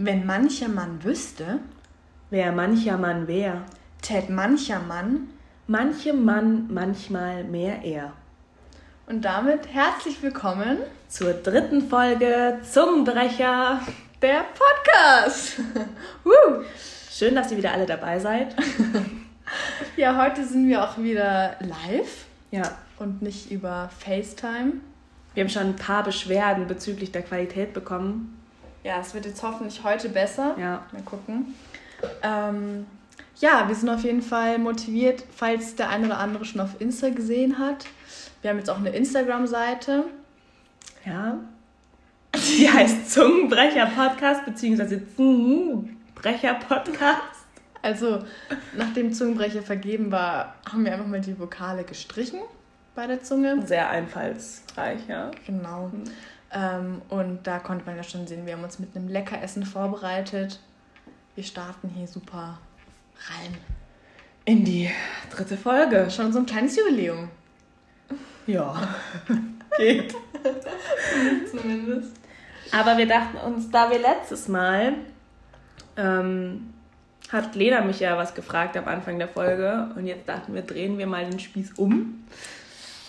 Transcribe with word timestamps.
Wenn 0.00 0.26
mancher 0.26 0.68
Mann 0.68 1.02
wüsste, 1.02 1.58
wer 2.30 2.52
mancher 2.52 2.96
Mann 2.96 3.26
wär, 3.26 3.62
tät 4.00 4.30
mancher 4.30 4.78
Mann, 4.78 5.28
manchem 5.66 6.24
Mann 6.24 6.72
manchmal 6.72 7.42
mehr 7.42 7.82
er. 7.82 8.12
Und 9.08 9.24
damit 9.24 9.66
herzlich 9.74 10.22
willkommen 10.22 10.78
zur 11.08 11.32
dritten 11.32 11.88
Folge 11.88 12.60
Zungenbrecher, 12.62 13.80
der 14.22 14.44
Podcast. 14.54 15.58
Schön, 17.10 17.34
dass 17.34 17.50
ihr 17.50 17.58
wieder 17.58 17.72
alle 17.72 17.86
dabei 17.86 18.20
seid. 18.20 18.54
ja, 19.96 20.16
heute 20.16 20.46
sind 20.46 20.68
wir 20.68 20.84
auch 20.84 20.98
wieder 20.98 21.56
live. 21.58 22.26
Ja. 22.52 22.70
Und 23.00 23.20
nicht 23.20 23.50
über 23.50 23.90
FaceTime. 23.98 24.74
Wir 25.34 25.42
haben 25.42 25.50
schon 25.50 25.62
ein 25.62 25.76
paar 25.76 26.04
Beschwerden 26.04 26.68
bezüglich 26.68 27.10
der 27.10 27.22
Qualität 27.22 27.72
bekommen. 27.72 28.37
Ja, 28.84 29.00
es 29.00 29.14
wird 29.14 29.26
jetzt 29.26 29.42
hoffentlich 29.42 29.82
heute 29.84 30.08
besser. 30.08 30.56
Ja. 30.58 30.86
Mal 30.92 31.02
gucken. 31.02 31.54
Ähm, 32.22 32.86
ja, 33.40 33.68
wir 33.68 33.74
sind 33.74 33.88
auf 33.88 34.02
jeden 34.02 34.22
Fall 34.22 34.58
motiviert, 34.58 35.24
falls 35.34 35.76
der 35.76 35.90
eine 35.90 36.06
oder 36.06 36.18
andere 36.18 36.44
schon 36.44 36.60
auf 36.60 36.80
Insta 36.80 37.10
gesehen 37.10 37.58
hat. 37.58 37.86
Wir 38.42 38.50
haben 38.50 38.58
jetzt 38.58 38.70
auch 38.70 38.78
eine 38.78 38.90
Instagram-Seite. 38.90 40.04
Ja. 41.04 41.38
Die 42.34 42.70
heißt 42.70 43.10
Zungenbrecher 43.10 43.86
Podcast, 43.86 44.44
beziehungsweise 44.44 45.02
Zungenbrecher 45.16 46.54
Podcast. 46.54 47.22
Also, 47.80 48.24
nachdem 48.76 49.12
Zungenbrecher 49.12 49.62
vergeben 49.62 50.10
war, 50.10 50.54
haben 50.70 50.84
wir 50.84 50.92
einfach 50.92 51.06
mal 51.06 51.20
die 51.20 51.38
Vokale 51.38 51.84
gestrichen 51.84 52.40
bei 52.94 53.06
der 53.06 53.22
Zunge. 53.22 53.64
Sehr 53.66 53.88
einfallsreich, 53.88 55.00
ja. 55.08 55.30
Genau. 55.46 55.90
Ähm, 56.52 57.02
und 57.08 57.46
da 57.46 57.58
konnte 57.58 57.84
man 57.84 57.96
ja 57.96 58.02
schon 58.02 58.26
sehen, 58.26 58.46
wir 58.46 58.54
haben 58.54 58.64
uns 58.64 58.78
mit 58.78 58.96
einem 58.96 59.08
Leckeressen 59.08 59.64
vorbereitet. 59.64 60.60
Wir 61.34 61.44
starten 61.44 61.88
hier 61.88 62.06
super 62.06 62.58
rein. 63.28 63.56
In 64.44 64.64
die 64.64 64.90
dritte 65.30 65.56
Folge. 65.56 66.10
Schon 66.10 66.32
so 66.32 66.38
ein 66.38 66.46
kleines 66.46 66.76
Jubiläum. 66.76 67.28
Ja, 68.46 68.88
geht. 69.76 70.14
Zumindest. 71.50 72.16
Aber 72.72 72.96
wir 72.96 73.06
dachten 73.06 73.36
uns, 73.36 73.70
da 73.70 73.90
wir 73.90 73.98
letztes 73.98 74.48
Mal 74.48 74.94
ähm, 75.96 76.72
hat 77.30 77.54
Lena 77.54 77.82
mich 77.82 78.00
ja 78.00 78.16
was 78.16 78.34
gefragt 78.34 78.76
am 78.76 78.86
Anfang 78.88 79.18
der 79.18 79.28
Folge 79.28 79.90
und 79.96 80.06
jetzt 80.06 80.28
dachten 80.28 80.54
wir, 80.54 80.62
drehen 80.62 80.96
wir 80.98 81.06
mal 81.06 81.28
den 81.28 81.38
Spieß 81.38 81.72
um. 81.72 82.24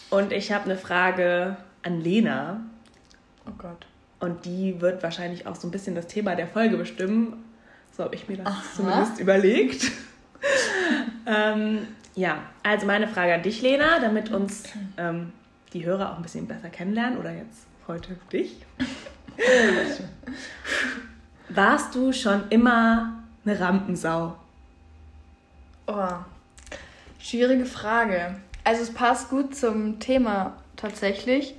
Und 0.10 0.34
ich 0.34 0.52
habe 0.52 0.66
eine 0.66 0.78
Frage 0.78 1.58
an 1.84 2.02
Lena. 2.02 2.62
Oh 3.50 3.54
Gott. 3.58 3.86
Und 4.20 4.46
die 4.46 4.82
wird 4.82 5.02
wahrscheinlich 5.02 5.48
auch 5.48 5.56
so 5.56 5.68
ein 5.68 5.72
bisschen 5.72 5.96
das 5.96 6.08
Thema 6.08 6.36
der 6.36 6.48
Folge 6.48 6.78
bestimmen. 6.78 7.46
So 7.96 8.04
habe 8.04 8.16
ich 8.16 8.28
mir 8.28 8.38
das 8.38 8.48
Aha. 8.48 8.64
zumindest 8.76 9.20
überlegt. 9.20 9.92
ähm, 11.26 11.88
ja, 12.16 12.44
also 12.64 12.86
meine 12.86 13.08
Frage 13.08 13.34
an 13.34 13.44
dich, 13.44 13.62
Lena, 13.62 14.00
damit 14.00 14.32
uns 14.32 14.64
ähm, 14.98 15.32
die 15.74 15.86
Hörer 15.86 16.12
auch 16.12 16.18
ein 16.18 16.24
bisschen 16.24 16.48
besser 16.48 16.70
kennenlernen 16.70 17.18
oder 17.18 17.32
jetzt 17.32 17.66
heute 17.88 18.18
dich. 18.32 18.58
Warst 21.50 21.96
du 21.96 22.12
schon 22.12 22.44
immer 22.50 23.24
eine 23.46 23.60
Rampensau? 23.60 24.36
Oh, 25.88 26.10
schwierige 27.20 27.66
Frage. 27.66 28.36
Also 28.64 28.84
es 28.84 28.94
passt 28.94 29.30
gut 29.30 29.56
zum 29.56 30.00
Thema 30.00 30.58
tatsächlich. 30.76 31.56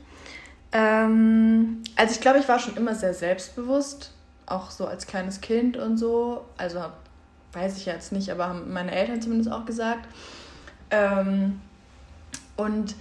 Ähm, 0.73 1.83
also 1.97 2.15
ich 2.15 2.21
glaube, 2.21 2.39
ich 2.39 2.49
war 2.49 2.59
schon 2.59 2.77
immer 2.77 2.95
sehr 2.95 3.15
selbstbewusst, 3.15 4.13
auch 4.47 4.71
so 4.71 4.87
als 4.87 5.07
kleines 5.07 5.41
Kind 5.41 5.77
und 5.77 5.97
so. 5.97 6.45
Also 6.57 6.85
weiß 7.53 7.77
ich 7.79 7.87
jetzt 7.87 8.12
nicht, 8.12 8.31
aber 8.31 8.49
haben 8.49 8.73
meine 8.73 8.93
Eltern 8.93 9.21
zumindest 9.21 9.51
auch 9.51 9.65
gesagt. 9.65 10.07
Ähm, 10.91 11.61
und 12.56 12.94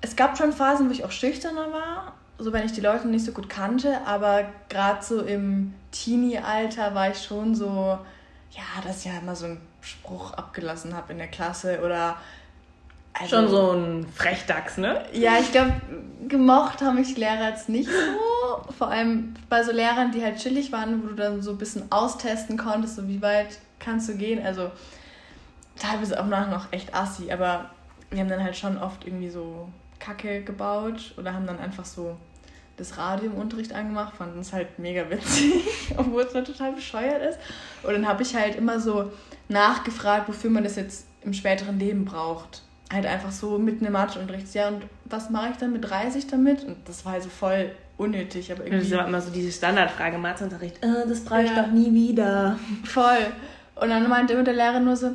es 0.00 0.16
gab 0.16 0.36
schon 0.36 0.52
Phasen, 0.52 0.88
wo 0.88 0.92
ich 0.92 1.04
auch 1.04 1.10
schüchterner 1.10 1.72
war, 1.72 2.12
so 2.38 2.52
wenn 2.52 2.66
ich 2.66 2.72
die 2.72 2.80
Leute 2.80 3.08
nicht 3.08 3.24
so 3.24 3.32
gut 3.32 3.48
kannte, 3.48 4.00
aber 4.06 4.44
gerade 4.68 5.02
so 5.02 5.22
im 5.22 5.72
Teenie-Alter 5.92 6.94
war 6.94 7.10
ich 7.10 7.22
schon 7.22 7.54
so, 7.54 7.98
ja, 8.50 8.82
dass 8.84 8.98
ich 8.98 9.06
ja 9.06 9.18
immer 9.18 9.36
so 9.36 9.46
einen 9.46 9.60
Spruch 9.80 10.34
abgelassen 10.34 10.94
habe 10.94 11.12
in 11.12 11.18
der 11.18 11.28
Klasse 11.28 11.80
oder 11.84 12.16
also, 13.14 13.36
Schon 13.36 13.48
so 13.48 13.70
ein 13.70 14.06
Frechdachs, 14.12 14.76
ne? 14.76 15.04
Ja, 15.12 15.38
ich 15.38 15.52
glaube, 15.52 15.72
gemocht 16.26 16.82
haben 16.82 16.96
mich 16.96 17.14
die 17.14 17.20
Lehrer 17.20 17.50
jetzt 17.50 17.68
nicht 17.68 17.88
so. 17.88 18.72
Vor 18.76 18.88
allem 18.88 19.34
bei 19.48 19.62
so 19.62 19.70
Lehrern, 19.70 20.10
die 20.10 20.22
halt 20.22 20.38
chillig 20.38 20.72
waren, 20.72 21.02
wo 21.02 21.08
du 21.08 21.14
dann 21.14 21.40
so 21.40 21.52
ein 21.52 21.58
bisschen 21.58 21.90
austesten 21.92 22.58
konntest, 22.58 22.96
so 22.96 23.06
wie 23.06 23.22
weit 23.22 23.58
kannst 23.78 24.08
du 24.08 24.16
gehen. 24.16 24.44
Also 24.44 24.72
teilweise 25.76 26.20
auch 26.20 26.26
nachher 26.26 26.50
noch 26.50 26.72
echt 26.72 26.92
assi, 26.92 27.30
aber 27.30 27.70
wir 28.10 28.20
haben 28.20 28.28
dann 28.28 28.42
halt 28.42 28.56
schon 28.56 28.78
oft 28.78 29.06
irgendwie 29.06 29.30
so 29.30 29.68
Kacke 30.00 30.42
gebaut 30.42 31.14
oder 31.16 31.34
haben 31.34 31.46
dann 31.46 31.60
einfach 31.60 31.84
so 31.84 32.16
das 32.76 32.98
Radio 32.98 33.30
im 33.30 33.36
Unterricht 33.36 33.72
angemacht, 33.72 34.16
fanden 34.16 34.40
es 34.40 34.52
halt 34.52 34.80
mega 34.80 35.08
witzig, 35.08 35.62
obwohl 35.96 36.22
es 36.22 36.32
dann 36.32 36.44
total 36.44 36.72
bescheuert 36.72 37.22
ist. 37.22 37.38
Und 37.84 37.92
dann 37.92 38.08
habe 38.08 38.24
ich 38.24 38.34
halt 38.34 38.56
immer 38.56 38.80
so 38.80 39.12
nachgefragt, 39.48 40.26
wofür 40.28 40.50
man 40.50 40.64
das 40.64 40.74
jetzt 40.74 41.06
im 41.22 41.32
späteren 41.32 41.78
Leben 41.78 42.04
braucht 42.04 42.62
halt 42.94 43.06
einfach 43.06 43.32
so 43.32 43.58
mitten 43.58 43.84
im 43.84 43.92
Matheunterricht. 43.92 44.54
Ja, 44.54 44.68
und 44.68 44.82
was 45.04 45.30
mache 45.30 45.50
ich 45.50 45.56
dann 45.56 45.72
mit 45.72 45.88
30 45.88 46.26
damit? 46.28 46.64
Und 46.64 46.76
das 46.86 47.04
war 47.04 47.12
halt 47.12 47.24
so 47.24 47.28
voll 47.28 47.70
unnötig. 47.96 48.50
Aber 48.52 48.64
irgendwie... 48.64 48.90
Das 48.90 49.00
ist 49.00 49.08
immer 49.08 49.20
so 49.20 49.30
diese 49.30 49.52
Standardfrage 49.52 50.16
im 50.16 50.22
Matheunterricht. 50.22 50.82
Äh, 50.82 51.06
das 51.06 51.20
brauche 51.24 51.42
ich 51.42 51.50
ja. 51.50 51.62
doch 51.62 51.70
nie 51.70 51.92
wieder. 51.92 52.58
Voll. 52.84 53.26
Und 53.74 53.90
dann 53.90 54.08
meinte 54.08 54.34
immer 54.34 54.44
der 54.44 54.54
Lehrer 54.54 54.80
nur 54.80 54.96
so, 54.96 55.10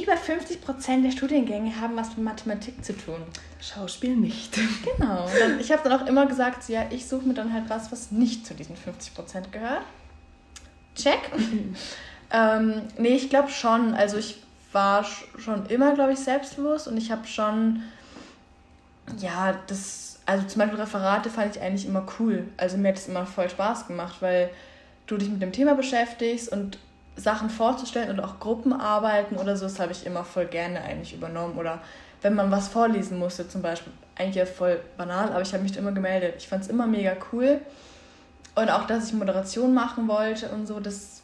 über 0.00 0.12
50% 0.12 1.02
der 1.02 1.10
Studiengänge 1.10 1.80
haben 1.80 1.96
was 1.96 2.10
mit 2.10 2.24
Mathematik 2.24 2.84
zu 2.84 2.96
tun. 2.96 3.20
Schauspiel 3.60 4.16
nicht. 4.16 4.56
Genau. 4.96 5.28
Dann, 5.38 5.58
ich 5.58 5.72
habe 5.72 5.88
dann 5.88 6.00
auch 6.00 6.06
immer 6.06 6.26
gesagt, 6.26 6.68
ja, 6.68 6.86
ich 6.90 7.06
suche 7.06 7.26
mir 7.26 7.34
dann 7.34 7.52
halt 7.52 7.68
was, 7.68 7.90
was 7.90 8.12
nicht 8.12 8.46
zu 8.46 8.54
diesen 8.54 8.76
50% 8.76 9.50
gehört. 9.50 9.82
Check. 10.94 11.18
ähm, 12.32 12.82
nee, 12.96 13.16
ich 13.16 13.28
glaube 13.28 13.50
schon. 13.50 13.94
Also 13.94 14.18
ich 14.18 14.42
war 14.72 15.04
schon 15.04 15.66
immer, 15.66 15.94
glaube 15.94 16.12
ich, 16.12 16.18
selbstbewusst 16.18 16.88
und 16.88 16.96
ich 16.96 17.10
habe 17.10 17.26
schon, 17.26 17.82
ja, 19.18 19.54
das, 19.66 20.20
also 20.26 20.46
zum 20.46 20.60
Beispiel 20.60 20.80
Referate 20.80 21.30
fand 21.30 21.56
ich 21.56 21.62
eigentlich 21.62 21.86
immer 21.86 22.06
cool. 22.18 22.46
Also 22.56 22.76
mir 22.76 22.88
hat 22.88 22.98
es 22.98 23.08
immer 23.08 23.26
voll 23.26 23.48
Spaß 23.48 23.86
gemacht, 23.86 24.16
weil 24.20 24.50
du 25.06 25.16
dich 25.16 25.30
mit 25.30 25.40
dem 25.40 25.52
Thema 25.52 25.74
beschäftigst 25.74 26.52
und 26.52 26.78
Sachen 27.16 27.50
vorzustellen 27.50 28.10
und 28.10 28.20
auch 28.20 28.38
Gruppenarbeiten 28.38 29.38
oder 29.38 29.56
so, 29.56 29.64
das 29.64 29.80
habe 29.80 29.92
ich 29.92 30.06
immer 30.06 30.24
voll 30.24 30.46
gerne 30.46 30.82
eigentlich 30.82 31.14
übernommen. 31.14 31.58
Oder 31.58 31.80
wenn 32.22 32.34
man 32.34 32.50
was 32.50 32.68
vorlesen 32.68 33.18
musste, 33.18 33.48
zum 33.48 33.62
Beispiel, 33.62 33.92
eigentlich 34.16 34.36
ja 34.36 34.46
voll 34.46 34.80
banal, 34.96 35.30
aber 35.30 35.42
ich 35.42 35.52
habe 35.52 35.62
mich 35.62 35.76
immer 35.76 35.92
gemeldet. 35.92 36.34
Ich 36.38 36.48
fand 36.48 36.62
es 36.62 36.68
immer 36.68 36.86
mega 36.86 37.16
cool. 37.32 37.60
Und 38.54 38.70
auch, 38.70 38.86
dass 38.86 39.08
ich 39.08 39.14
Moderation 39.14 39.72
machen 39.72 40.08
wollte 40.08 40.48
und 40.48 40.66
so, 40.66 40.80
das 40.80 41.22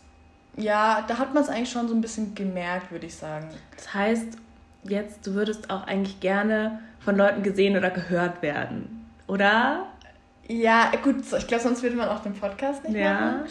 ja, 0.57 1.05
da 1.07 1.19
hat 1.19 1.35
man 1.35 1.43
es 1.43 1.49
eigentlich 1.49 1.71
schon 1.71 1.89
so 1.89 1.95
ein 1.95 2.01
bisschen 2.01 2.35
gemerkt, 2.35 2.91
würde 2.93 3.07
ich 3.07 3.15
sagen. 3.15 3.49
Das 3.77 3.93
heißt, 3.93 4.39
jetzt, 4.85 5.27
du 5.27 5.35
würdest 5.35 5.71
auch 5.71 5.87
eigentlich 5.87 6.21
gerne 6.21 6.81
von 7.01 7.17
Leuten 7.17 7.43
gesehen 7.43 7.77
oder 7.77 7.91
gehört 7.91 8.43
werden, 8.43 9.07
oder? 9.27 9.87
Ja, 10.47 10.93
gut, 11.03 11.17
ich 11.37 11.47
glaube, 11.47 11.63
sonst 11.63 11.83
würde 11.83 11.97
man 11.97 12.09
auch 12.09 12.21
den 12.21 12.35
Podcast 12.35 12.85
nicht 12.85 12.97
ja. 12.97 13.15
machen. 13.15 13.45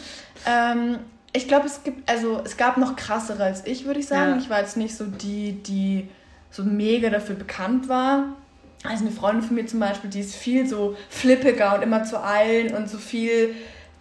Ähm, 0.46 0.98
ich 1.32 1.48
glaube, 1.48 1.66
es 1.66 1.82
gibt, 1.82 2.08
also 2.08 2.40
es 2.44 2.56
gab 2.56 2.76
noch 2.76 2.94
krassere 2.94 3.42
als 3.42 3.66
ich, 3.66 3.84
würde 3.84 4.00
ich 4.00 4.06
sagen. 4.06 4.32
Ja. 4.32 4.38
Ich 4.38 4.48
war 4.48 4.60
jetzt 4.60 4.76
nicht 4.76 4.96
so 4.96 5.04
die, 5.04 5.62
die 5.62 6.08
so 6.50 6.62
mega 6.62 7.10
dafür 7.10 7.34
bekannt 7.34 7.88
war. 7.88 8.36
Also 8.84 9.04
eine 9.04 9.12
Freundin 9.12 9.42
von 9.42 9.56
mir 9.56 9.66
zum 9.66 9.80
Beispiel, 9.80 10.10
die 10.10 10.20
ist 10.20 10.36
viel 10.36 10.68
so 10.68 10.96
flippiger 11.08 11.74
und 11.74 11.82
immer 11.82 12.04
zu 12.04 12.20
allen 12.20 12.74
und 12.74 12.88
so 12.88 12.98
viel 12.98 13.54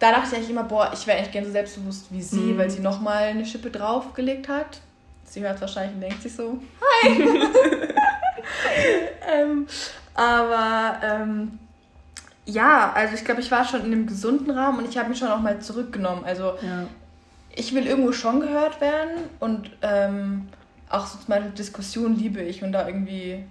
da 0.03 0.11
dachte 0.11 0.27
ich 0.27 0.35
eigentlich 0.35 0.49
immer, 0.49 0.65
boah, 0.65 0.91
ich 0.93 1.07
wäre 1.07 1.17
eigentlich 1.17 1.31
gerne 1.31 1.47
so 1.47 1.53
selbstbewusst 1.53 2.07
wie 2.09 2.21
sie, 2.21 2.35
mhm. 2.35 2.57
weil 2.57 2.69
sie 2.69 2.81
nochmal 2.81 3.23
eine 3.23 3.45
Schippe 3.45 3.69
draufgelegt 3.69 4.49
hat. 4.49 4.81
Sie 5.23 5.39
hört 5.39 5.55
es 5.55 5.61
wahrscheinlich 5.61 5.95
und 5.95 6.01
denkt 6.01 6.21
sich 6.21 6.35
so, 6.35 6.59
hi! 6.81 7.09
ähm, 9.33 9.65
aber 10.13 10.97
ähm, 11.01 11.57
ja, 12.45 12.91
also 12.91 13.15
ich 13.15 13.23
glaube, 13.23 13.39
ich 13.39 13.49
war 13.49 13.63
schon 13.63 13.79
in 13.85 13.93
einem 13.93 14.05
gesunden 14.05 14.51
Rahmen 14.51 14.79
und 14.79 14.89
ich 14.89 14.97
habe 14.97 15.07
mich 15.07 15.19
schon 15.19 15.29
auch 15.29 15.39
mal 15.39 15.59
zurückgenommen. 15.59 16.25
Also 16.25 16.55
ja. 16.61 16.85
ich 17.55 17.73
will 17.73 17.87
irgendwo 17.87 18.11
schon 18.11 18.41
gehört 18.41 18.81
werden 18.81 19.11
und 19.39 19.71
ähm, 19.83 20.49
auch 20.89 21.07
so 21.07 21.17
zum 21.17 21.27
Beispiel 21.27 21.51
Diskussionen 21.51 22.19
liebe 22.19 22.41
ich 22.41 22.61
und 22.61 22.73
da 22.73 22.85
irgendwie 22.85 23.45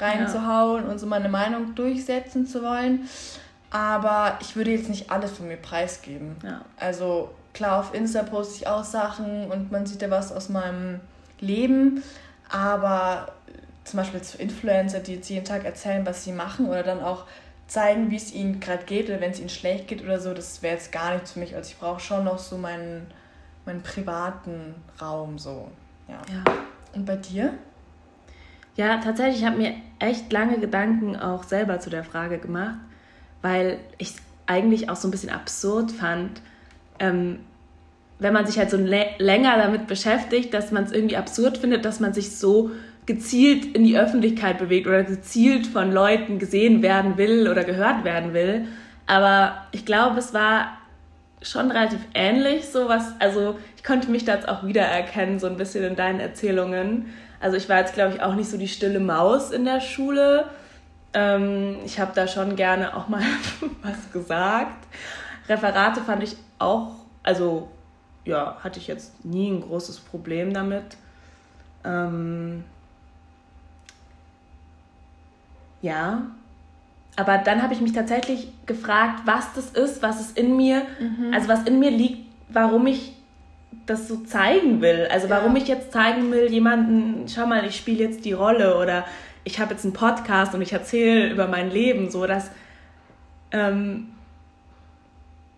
reinzuhauen 0.00 0.84
ja. 0.84 0.90
und 0.90 0.98
so 0.98 1.06
meine 1.06 1.28
Meinung 1.28 1.76
durchsetzen 1.76 2.44
zu 2.44 2.64
wollen. 2.64 3.08
Aber 3.72 4.38
ich 4.42 4.54
würde 4.54 4.70
jetzt 4.70 4.90
nicht 4.90 5.10
alles 5.10 5.32
von 5.32 5.48
mir 5.48 5.56
preisgeben. 5.56 6.36
Ja. 6.44 6.60
Also 6.76 7.30
klar, 7.54 7.80
auf 7.80 7.94
Insta 7.94 8.22
poste 8.22 8.56
ich 8.56 8.66
auch 8.66 8.84
Sachen 8.84 9.50
und 9.50 9.72
man 9.72 9.86
sieht 9.86 10.02
ja 10.02 10.10
was 10.10 10.30
aus 10.30 10.50
meinem 10.50 11.00
Leben. 11.40 12.02
Aber 12.50 13.32
zum 13.84 13.96
Beispiel 13.96 14.20
zu 14.20 14.36
Influencer, 14.36 15.00
die 15.00 15.14
jetzt 15.14 15.30
jeden 15.30 15.46
Tag 15.46 15.64
erzählen, 15.64 16.04
was 16.04 16.22
sie 16.22 16.32
machen 16.32 16.68
oder 16.68 16.82
dann 16.82 17.00
auch 17.02 17.24
zeigen, 17.66 18.10
wie 18.10 18.16
es 18.16 18.34
ihnen 18.34 18.60
gerade 18.60 18.84
geht 18.84 19.08
oder 19.08 19.22
wenn 19.22 19.30
es 19.30 19.40
ihnen 19.40 19.48
schlecht 19.48 19.88
geht 19.88 20.04
oder 20.04 20.20
so, 20.20 20.34
das 20.34 20.62
wäre 20.62 20.74
jetzt 20.74 20.92
gar 20.92 21.14
nichts 21.14 21.32
für 21.32 21.38
mich. 21.38 21.56
Also 21.56 21.70
ich 21.70 21.78
brauche 21.78 22.00
schon 22.00 22.24
noch 22.24 22.38
so 22.38 22.58
meinen, 22.58 23.06
meinen 23.64 23.82
privaten 23.82 24.74
Raum 25.00 25.38
so. 25.38 25.68
Ja. 26.08 26.20
ja. 26.30 26.44
Und 26.94 27.06
bei 27.06 27.16
dir? 27.16 27.54
Ja, 28.76 28.98
tatsächlich, 28.98 29.40
ich 29.40 29.46
habe 29.46 29.56
mir 29.56 29.74
echt 29.98 30.30
lange 30.30 30.58
Gedanken 30.58 31.16
auch 31.16 31.44
selber 31.44 31.80
zu 31.80 31.88
der 31.88 32.04
Frage 32.04 32.38
gemacht, 32.38 32.76
weil 33.42 33.78
ich 33.98 34.10
es 34.10 34.16
eigentlich 34.46 34.88
auch 34.88 34.96
so 34.96 35.08
ein 35.08 35.10
bisschen 35.10 35.30
absurd 35.30 35.92
fand, 35.92 36.40
ähm, 36.98 37.40
wenn 38.18 38.32
man 38.32 38.46
sich 38.46 38.58
halt 38.58 38.70
so 38.70 38.76
länger 38.76 39.56
damit 39.56 39.88
beschäftigt, 39.88 40.54
dass 40.54 40.70
man 40.70 40.84
es 40.84 40.92
irgendwie 40.92 41.16
absurd 41.16 41.58
findet, 41.58 41.84
dass 41.84 42.00
man 42.00 42.14
sich 42.14 42.36
so 42.36 42.70
gezielt 43.04 43.64
in 43.74 43.82
die 43.82 43.98
Öffentlichkeit 43.98 44.58
bewegt 44.58 44.86
oder 44.86 45.02
gezielt 45.02 45.66
von 45.66 45.90
Leuten 45.90 46.38
gesehen 46.38 46.82
werden 46.82 47.16
will 47.16 47.48
oder 47.48 47.64
gehört 47.64 48.04
werden 48.04 48.32
will. 48.32 48.66
Aber 49.06 49.66
ich 49.72 49.84
glaube, 49.84 50.18
es 50.20 50.32
war 50.32 50.78
schon 51.42 51.72
relativ 51.72 51.98
ähnlich, 52.14 52.68
so 52.68 52.88
was, 52.88 53.12
also 53.18 53.58
ich 53.76 53.82
konnte 53.82 54.08
mich 54.10 54.24
da 54.24 54.36
jetzt 54.36 54.48
auch 54.48 54.64
wiedererkennen, 54.64 55.40
so 55.40 55.48
ein 55.48 55.56
bisschen 55.56 55.82
in 55.82 55.96
deinen 55.96 56.20
Erzählungen. 56.20 57.06
Also 57.40 57.56
ich 57.56 57.68
war 57.68 57.80
jetzt, 57.80 57.94
glaube 57.94 58.14
ich, 58.14 58.22
auch 58.22 58.36
nicht 58.36 58.48
so 58.48 58.56
die 58.56 58.68
stille 58.68 59.00
Maus 59.00 59.50
in 59.50 59.64
der 59.64 59.80
Schule. 59.80 60.44
Ähm, 61.14 61.76
ich 61.84 62.00
habe 62.00 62.12
da 62.14 62.26
schon 62.26 62.56
gerne 62.56 62.96
auch 62.96 63.08
mal 63.08 63.22
was 63.82 64.12
gesagt. 64.12 64.86
Referate 65.48 66.00
fand 66.00 66.22
ich 66.22 66.36
auch, 66.58 66.92
also 67.22 67.68
ja, 68.24 68.56
hatte 68.62 68.78
ich 68.78 68.86
jetzt 68.86 69.24
nie 69.24 69.50
ein 69.50 69.60
großes 69.60 70.00
Problem 70.00 70.54
damit. 70.54 70.96
Ähm, 71.84 72.64
ja. 75.82 76.22
Aber 77.16 77.38
dann 77.38 77.62
habe 77.62 77.74
ich 77.74 77.80
mich 77.80 77.92
tatsächlich 77.92 78.48
gefragt, 78.64 79.22
was 79.26 79.52
das 79.52 79.70
ist, 79.70 80.02
was 80.02 80.20
es 80.20 80.32
in 80.32 80.56
mir, 80.56 80.82
mhm. 80.98 81.34
also 81.34 81.48
was 81.48 81.64
in 81.64 81.78
mir 81.78 81.90
liegt, 81.90 82.26
warum 82.48 82.86
ich 82.86 83.14
das 83.84 84.08
so 84.08 84.18
zeigen 84.18 84.80
will. 84.80 85.08
Also 85.10 85.28
warum 85.28 85.56
ja. 85.56 85.62
ich 85.62 85.68
jetzt 85.68 85.92
zeigen 85.92 86.30
will, 86.30 86.50
jemanden, 86.50 87.28
schau 87.28 87.46
mal, 87.46 87.66
ich 87.66 87.76
spiele 87.76 88.04
jetzt 88.04 88.24
die 88.24 88.32
Rolle 88.32 88.78
oder 88.78 89.04
ich 89.44 89.60
habe 89.60 89.72
jetzt 89.72 89.84
einen 89.84 89.94
Podcast 89.94 90.54
und 90.54 90.62
ich 90.62 90.72
erzähle 90.72 91.30
über 91.30 91.48
mein 91.48 91.70
Leben, 91.70 92.10
so 92.10 92.26
dass 92.26 92.50
ähm, 93.50 94.08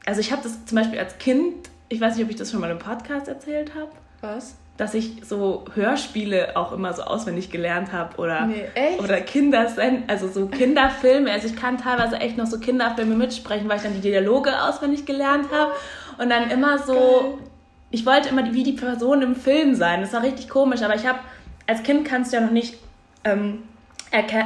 also 0.06 0.20
ich 0.20 0.32
habe 0.32 0.42
das 0.42 0.64
zum 0.66 0.76
Beispiel 0.76 0.98
als 0.98 1.18
Kind, 1.18 1.70
ich 1.88 2.00
weiß 2.00 2.16
nicht, 2.16 2.24
ob 2.24 2.30
ich 2.30 2.36
das 2.36 2.50
schon 2.50 2.60
mal 2.60 2.70
im 2.70 2.78
Podcast 2.78 3.28
erzählt 3.28 3.74
habe. 3.74 3.90
Was? 4.20 4.56
dass 4.76 4.94
ich 4.94 5.22
so 5.24 5.64
Hörspiele 5.74 6.56
auch 6.56 6.72
immer 6.72 6.92
so 6.94 7.02
auswendig 7.02 7.50
gelernt 7.50 7.92
habe 7.92 8.16
oder 8.16 8.46
nee, 8.46 8.64
oder 8.98 9.20
Kindersend 9.20 10.10
also 10.10 10.28
so 10.28 10.46
Kinderfilme 10.46 11.30
also 11.30 11.46
ich 11.46 11.54
kann 11.54 11.78
teilweise 11.78 12.16
echt 12.16 12.36
noch 12.36 12.46
so 12.46 12.58
Kinderfilme 12.58 13.14
mitsprechen 13.14 13.68
weil 13.68 13.76
ich 13.76 13.82
dann 13.84 13.94
die 13.94 14.00
Dialoge 14.00 14.50
auswendig 14.62 15.06
gelernt 15.06 15.46
habe 15.52 15.72
und 16.18 16.28
dann 16.28 16.50
immer 16.50 16.78
so 16.78 16.92
Geil. 16.92 17.48
ich 17.92 18.04
wollte 18.04 18.30
immer 18.30 18.52
wie 18.52 18.64
die 18.64 18.72
Person 18.72 19.22
im 19.22 19.36
Film 19.36 19.76
sein 19.76 20.00
das 20.00 20.12
war 20.12 20.22
richtig 20.22 20.48
komisch 20.48 20.82
aber 20.82 20.96
ich 20.96 21.06
habe 21.06 21.20
als 21.68 21.84
Kind 21.84 22.04
kannst 22.04 22.32
du 22.32 22.36
ja 22.38 22.42
noch 22.42 22.50
nicht 22.50 22.76
ähm, 23.22 23.62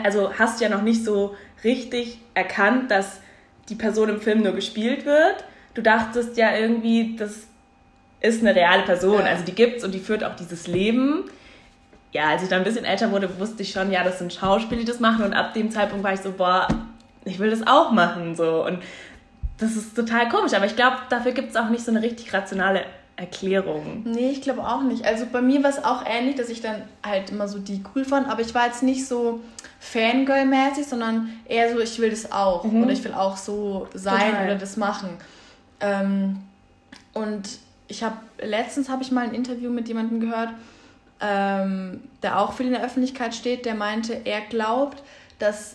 also 0.05 0.33
hast 0.39 0.61
du 0.61 0.65
ja 0.65 0.71
noch 0.71 0.83
nicht 0.83 1.05
so 1.05 1.37
richtig 1.65 2.19
erkannt 2.35 2.91
dass 2.91 3.21
die 3.69 3.75
Person 3.75 4.09
im 4.09 4.21
Film 4.21 4.43
nur 4.43 4.53
gespielt 4.53 5.05
wird. 5.05 5.45
Du 5.75 5.83
dachtest 5.83 6.37
ja 6.37 6.57
irgendwie 6.57 7.17
dass 7.17 7.49
ist 8.21 8.41
eine 8.41 8.55
reale 8.55 8.83
Person, 8.83 9.21
ja. 9.21 9.27
also 9.27 9.45
die 9.45 9.55
gibt's 9.55 9.85
und 9.85 9.93
die 9.93 10.01
führt 10.01 10.25
auch 10.25 10.35
dieses 10.35 10.67
Leben. 10.67 11.25
Ja, 12.13 12.31
als 12.31 12.43
ich 12.43 12.49
dann 12.49 12.59
ein 12.59 12.65
bisschen 12.65 12.85
älter 12.85 13.13
wurde, 13.13 13.39
wusste 13.39 13.63
ich 13.63 13.71
schon, 13.71 13.93
ja, 13.93 14.03
das 14.03 14.19
sind 14.19 14.33
Schauspieler, 14.33 14.81
die 14.81 14.87
das 14.87 14.99
machen. 14.99 15.25
Und 15.25 15.35
ab 15.35 15.55
dem 15.55 15.71
Zeitpunkt 15.71 16.03
war 16.05 16.15
ich 16.15 16.21
so, 16.21 16.33
boah, 16.33 16.67
ich 17.25 17.39
will 17.39 17.51
das 17.51 17.67
auch 17.67 17.93
machen, 17.93 18.35
so. 18.35 18.65
Und 18.65 18.81
das 19.59 19.77
ist 19.77 19.95
total 19.95 20.29
komisch, 20.29 20.55
aber 20.55 20.67
ich 20.67 20.77
glaube, 20.77 20.97
dafür 21.11 21.33
gibt 21.33 21.51
es 21.51 21.57
auch 21.57 21.69
nicht 21.69 21.85
so 21.85 21.91
eine 21.91 22.03
richtig 22.03 22.33
rationale 22.33 22.85
Erklärung. 23.19 24.03
Nee, 24.05 24.31
ich 24.31 24.43
glaube 24.43 24.63
auch 24.63 24.83
nicht. 24.83 25.05
Also 25.05 25.27
bei 25.31 25.43
mir 25.43 25.63
war 25.65 25.71
es 25.71 25.83
auch 25.83 26.05
ähnlich, 26.07 26.37
dass 26.37 26.49
ich 26.49 26.61
dann 26.61 26.83
halt 27.05 27.31
immer 27.31 27.49
so 27.49 27.59
die 27.59 27.83
cool 27.95 28.05
fand, 28.05 28.29
aber 28.29 28.43
ich 28.43 28.55
war 28.55 28.67
jetzt 28.67 28.85
nicht 28.85 29.07
so 29.07 29.41
Fangirl-mäßig, 29.81 30.87
sondern 30.87 31.31
eher 31.45 31.73
so, 31.73 31.81
ich 31.81 31.99
will 31.99 32.11
das 32.11 32.31
auch 32.31 32.63
mhm. 32.63 32.85
oder 32.85 32.93
ich 32.93 33.03
will 33.03 33.15
auch 33.15 33.37
so 33.37 33.89
sein 33.93 34.31
Total. 34.31 34.45
oder 34.45 34.55
das 34.55 34.77
machen. 34.77 35.11
Ähm, 35.81 36.39
und 37.13 37.49
ich 37.89 38.05
habe 38.05 38.17
letztens 38.41 38.89
habe 38.89 39.03
ich 39.03 39.11
mal 39.11 39.25
ein 39.25 39.35
Interview 39.35 39.71
mit 39.71 39.89
jemandem 39.89 40.21
gehört, 40.21 40.51
ähm, 41.21 42.03
der 42.23 42.39
auch 42.39 42.53
viel 42.53 42.67
in 42.67 42.73
der 42.73 42.85
Öffentlichkeit 42.85 43.35
steht, 43.35 43.67
der 43.67 43.75
meinte, 43.75 44.21
er 44.25 44.43
glaubt, 44.43 45.03
dass 45.41 45.75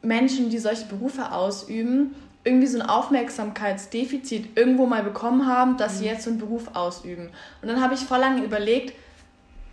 Menschen, 0.00 0.48
die 0.48 0.58
solche 0.58 0.86
Berufe 0.86 1.32
ausüben, 1.32 2.14
irgendwie 2.48 2.66
so 2.66 2.80
ein 2.80 2.88
Aufmerksamkeitsdefizit 2.88 4.56
irgendwo 4.56 4.86
mal 4.86 5.02
bekommen 5.02 5.46
haben, 5.46 5.76
dass 5.76 5.94
mhm. 5.94 5.98
sie 5.98 6.04
jetzt 6.06 6.24
so 6.24 6.30
einen 6.30 6.38
Beruf 6.38 6.74
ausüben. 6.74 7.30
Und 7.62 7.68
dann 7.68 7.82
habe 7.82 7.94
ich 7.94 8.00
vor 8.00 8.18
lange 8.18 8.42
überlegt, 8.42 8.94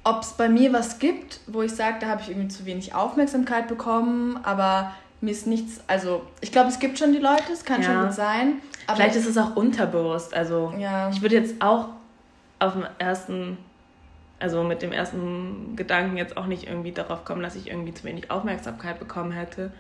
ob 0.04 0.22
es 0.22 0.33
bei 0.33 0.50
mir 0.50 0.72
was 0.72 1.00
gibt, 1.00 1.39
wo 1.48 1.63
ich 1.63 1.72
sage, 1.72 1.98
da 2.00 2.07
habe 2.07 2.22
ich 2.22 2.30
irgendwie 2.30 2.50
zu 2.50 2.66
wenig 2.66 2.94
Aufmerksamkeit 2.94 3.68
bekommen, 3.68 4.39
aber 4.44 4.92
mir 5.22 5.31
ist 5.31 5.48
nichts, 5.48 5.81
also 5.88 6.22
ich 6.42 6.51
glaube, 6.51 6.69
es 6.69 6.77
gibt 6.77 7.00
schon 7.00 7.12
die 7.12 7.19
Leute, 7.19 7.51
es 7.51 7.66
kann 7.66 7.81
ja. 7.81 7.88
schon 7.88 8.04
gut 8.04 8.13
sein. 8.13 8.54
Vielleicht 8.94 9.16
ist 9.16 9.25
es 9.25 9.38
auch 9.38 9.56
unterbewusst. 9.56 10.36
Also 10.36 10.74
ja. 10.77 11.10
ich 11.10 11.22
würde 11.24 11.36
jetzt 11.36 11.60
auch 11.60 11.89
auf 12.60 12.74
dem 12.74 12.86
ersten, 13.00 13.57
also 14.39 14.63
mit 14.63 14.83
dem 14.83 14.92
ersten 14.92 15.75
Gedanken 15.75 16.18
jetzt 16.18 16.38
auch 16.38 16.45
nicht 16.45 16.68
irgendwie 16.68 16.92
darauf 16.92 17.25
kommen, 17.25 17.42
dass 17.42 17.56
ich 17.56 17.68
irgendwie 17.68 17.94
zu 17.94 18.04
wenig 18.04 18.30
Aufmerksamkeit 18.30 19.00
bekommen 19.00 19.31
hätte. 19.31 19.72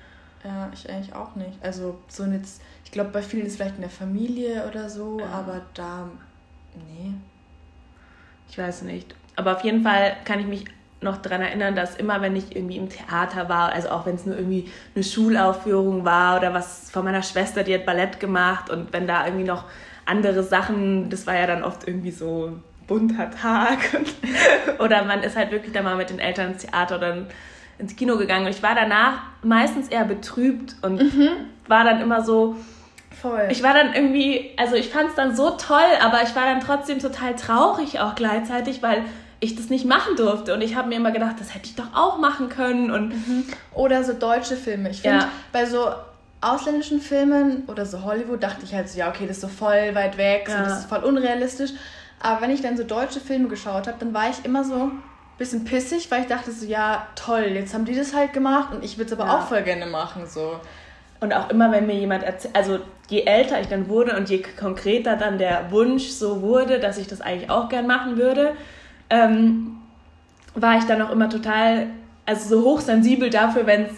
Ja, 0.43 0.69
ich 0.73 0.89
eigentlich 0.89 1.13
auch 1.13 1.35
nicht. 1.35 1.57
Also 1.63 1.97
so 2.07 2.23
jetzt, 2.25 2.61
ich 2.83 2.91
glaube, 2.91 3.09
bei 3.09 3.21
vielen 3.21 3.45
ist 3.45 3.53
es 3.53 3.57
vielleicht 3.57 3.75
in 3.75 3.81
der 3.81 3.89
Familie 3.89 4.67
oder 4.67 4.89
so, 4.89 5.19
ja. 5.19 5.27
aber 5.27 5.61
da, 5.73 6.07
nee. 6.75 7.13
Ich 8.49 8.57
weiß 8.57 8.83
nicht. 8.83 9.15
Aber 9.35 9.55
auf 9.55 9.63
jeden 9.63 9.83
Fall 9.83 10.15
kann 10.23 10.39
ich 10.39 10.45
mich 10.45 10.65
noch 11.01 11.17
daran 11.17 11.41
erinnern, 11.41 11.75
dass 11.75 11.95
immer, 11.95 12.21
wenn 12.21 12.35
ich 12.35 12.55
irgendwie 12.55 12.77
im 12.77 12.89
Theater 12.89 13.49
war, 13.49 13.71
also 13.71 13.89
auch 13.89 14.05
wenn 14.05 14.15
es 14.15 14.25
nur 14.25 14.35
irgendwie 14.35 14.69
eine 14.95 15.03
Schulaufführung 15.03 16.05
war 16.05 16.37
oder 16.37 16.53
was 16.53 16.89
von 16.89 17.03
meiner 17.05 17.23
Schwester, 17.23 17.63
die 17.63 17.73
hat 17.73 17.85
Ballett 17.85 18.19
gemacht 18.19 18.69
und 18.69 18.93
wenn 18.93 19.07
da 19.07 19.25
irgendwie 19.25 19.45
noch 19.45 19.65
andere 20.05 20.43
Sachen, 20.43 21.09
das 21.09 21.27
war 21.27 21.35
ja 21.35 21.47
dann 21.47 21.63
oft 21.63 21.87
irgendwie 21.87 22.11
so 22.11 22.59
bunter 22.87 23.31
Tag 23.31 23.79
oder 24.79 25.03
man 25.03 25.23
ist 25.23 25.35
halt 25.35 25.51
wirklich 25.51 25.73
da 25.73 25.81
mal 25.81 25.95
mit 25.95 26.09
den 26.09 26.19
Eltern 26.19 26.51
ins 26.53 26.63
Theater 26.63 26.97
oder 26.97 27.25
ins 27.77 27.95
Kino 27.95 28.17
gegangen 28.17 28.45
und 28.45 28.51
ich 28.51 28.63
war 28.63 28.75
danach 28.75 29.21
meistens 29.43 29.89
eher 29.89 30.05
betrübt 30.05 30.75
und 30.81 31.01
mhm. 31.01 31.29
war 31.67 31.83
dann 31.83 32.01
immer 32.01 32.23
so, 32.23 32.55
Voll. 33.21 33.47
Ich 33.49 33.63
war 33.63 33.73
dann 33.73 33.93
irgendwie, 33.93 34.51
also 34.57 34.75
ich 34.75 34.89
fand 34.89 35.09
es 35.09 35.15
dann 35.15 35.35
so 35.35 35.51
toll, 35.51 35.79
aber 36.01 36.21
ich 36.23 36.35
war 36.35 36.43
dann 36.43 36.59
trotzdem 36.59 36.99
total 36.99 37.35
traurig 37.35 37.99
auch 37.99 38.13
gleichzeitig, 38.15 38.83
weil 38.83 39.05
ich 39.39 39.55
das 39.55 39.69
nicht 39.69 39.85
machen 39.85 40.15
durfte. 40.15 40.53
Und 40.53 40.61
ich 40.61 40.75
habe 40.75 40.89
mir 40.89 40.95
immer 40.95 41.11
gedacht, 41.11 41.35
das 41.39 41.53
hätte 41.53 41.65
ich 41.65 41.75
doch 41.75 41.93
auch 41.93 42.17
machen 42.19 42.49
können. 42.49 42.91
Und 42.91 43.09
mhm. 43.09 43.45
Oder 43.73 44.03
so 44.03 44.13
deutsche 44.13 44.55
Filme. 44.55 44.89
Ich 44.89 45.01
finde, 45.01 45.19
ja. 45.19 45.29
bei 45.51 45.65
so 45.65 45.87
ausländischen 46.41 46.99
Filmen 46.99 47.63
oder 47.67 47.85
so 47.85 48.03
Hollywood 48.03 48.43
dachte 48.43 48.65
ich 48.65 48.73
halt 48.73 48.89
so, 48.89 48.99
ja, 48.99 49.09
okay, 49.09 49.25
das 49.27 49.37
ist 49.37 49.41
so 49.41 49.47
voll 49.47 49.95
weit 49.95 50.17
weg, 50.17 50.47
ja. 50.47 50.57
so, 50.57 50.63
das 50.63 50.79
ist 50.81 50.89
voll 50.89 51.03
unrealistisch. 51.03 51.71
Aber 52.19 52.41
wenn 52.41 52.51
ich 52.51 52.61
dann 52.61 52.77
so 52.77 52.83
deutsche 52.83 53.19
Filme 53.19 53.47
geschaut 53.47 53.87
habe, 53.87 53.97
dann 53.99 54.13
war 54.13 54.29
ich 54.29 54.43
immer 54.45 54.63
so 54.63 54.91
bisschen 55.37 55.65
pissig, 55.65 56.09
weil 56.11 56.21
ich 56.21 56.27
dachte 56.27 56.51
so, 56.51 56.65
ja, 56.65 57.07
toll, 57.15 57.43
jetzt 57.53 57.73
haben 57.73 57.85
die 57.85 57.95
das 57.95 58.13
halt 58.13 58.33
gemacht 58.33 58.73
und 58.73 58.83
ich 58.83 58.97
würde 58.97 59.13
es 59.13 59.19
aber 59.19 59.29
ja. 59.29 59.37
auch 59.37 59.47
voll 59.47 59.63
gerne 59.63 59.85
machen. 59.85 60.25
So. 60.27 60.59
Und 61.19 61.33
auch 61.33 61.49
immer, 61.49 61.71
wenn 61.71 61.87
mir 61.87 61.95
jemand 61.95 62.23
erzählt, 62.23 62.55
also 62.55 62.79
je 63.09 63.21
älter 63.21 63.59
ich 63.59 63.67
dann 63.67 63.89
wurde 63.89 64.15
und 64.15 64.29
je 64.29 64.43
konkreter 64.59 65.15
dann 65.15 65.37
der 65.37 65.71
Wunsch 65.71 66.07
so 66.07 66.41
wurde, 66.41 66.79
dass 66.79 66.97
ich 66.97 67.07
das 67.07 67.21
eigentlich 67.21 67.49
auch 67.49 67.69
gern 67.69 67.87
machen 67.87 68.17
würde, 68.17 68.53
ähm, 69.09 69.77
war 70.55 70.77
ich 70.77 70.85
dann 70.85 71.01
auch 71.01 71.11
immer 71.11 71.29
total, 71.29 71.87
also 72.25 72.55
so 72.55 72.65
hochsensibel 72.65 73.29
dafür, 73.29 73.65
wenn 73.65 73.85
es 73.85 73.91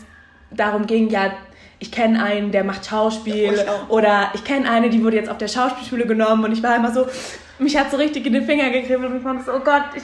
darum 0.52 0.88
ging, 0.88 1.10
ja, 1.10 1.32
ich 1.80 1.92
kenne 1.92 2.24
einen, 2.24 2.52
der 2.52 2.64
macht 2.64 2.88
Schauspiel 2.88 3.44
ja, 3.44 3.52
ich 3.52 3.90
oder 3.90 4.32
ich 4.34 4.44
kenne 4.44 4.70
eine, 4.70 4.90
die 4.90 5.04
wurde 5.04 5.18
jetzt 5.18 5.30
auf 5.30 5.38
der 5.38 5.48
Schauspielschule 5.48 6.08
genommen 6.08 6.44
und 6.44 6.52
ich 6.52 6.64
war 6.64 6.76
immer 6.76 6.92
so, 6.92 7.06
mich 7.60 7.78
hat 7.78 7.92
so 7.92 7.98
richtig 7.98 8.26
in 8.26 8.34
den 8.34 8.46
Finger 8.46 8.70
gekribbelt 8.72 9.12
und 9.12 9.18
ich 9.18 9.24
fand 9.24 9.46
so, 9.46 9.54
oh 9.54 9.60
Gott, 9.60 9.84
ich, 9.96 10.04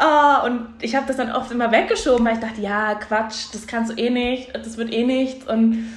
oh, 0.00 0.46
und 0.46 0.68
ich 0.80 0.94
habe 0.94 1.06
das 1.06 1.16
dann 1.16 1.32
oft 1.32 1.50
immer 1.50 1.70
weggeschoben, 1.70 2.24
weil 2.24 2.34
ich 2.34 2.40
dachte, 2.40 2.60
ja, 2.60 2.94
Quatsch, 2.94 3.46
das 3.52 3.66
kannst 3.66 3.92
du 3.92 3.96
eh 3.96 4.10
nicht, 4.10 4.54
das 4.54 4.76
wird 4.76 4.92
eh 4.92 5.04
nichts 5.04 5.46
und 5.46 5.92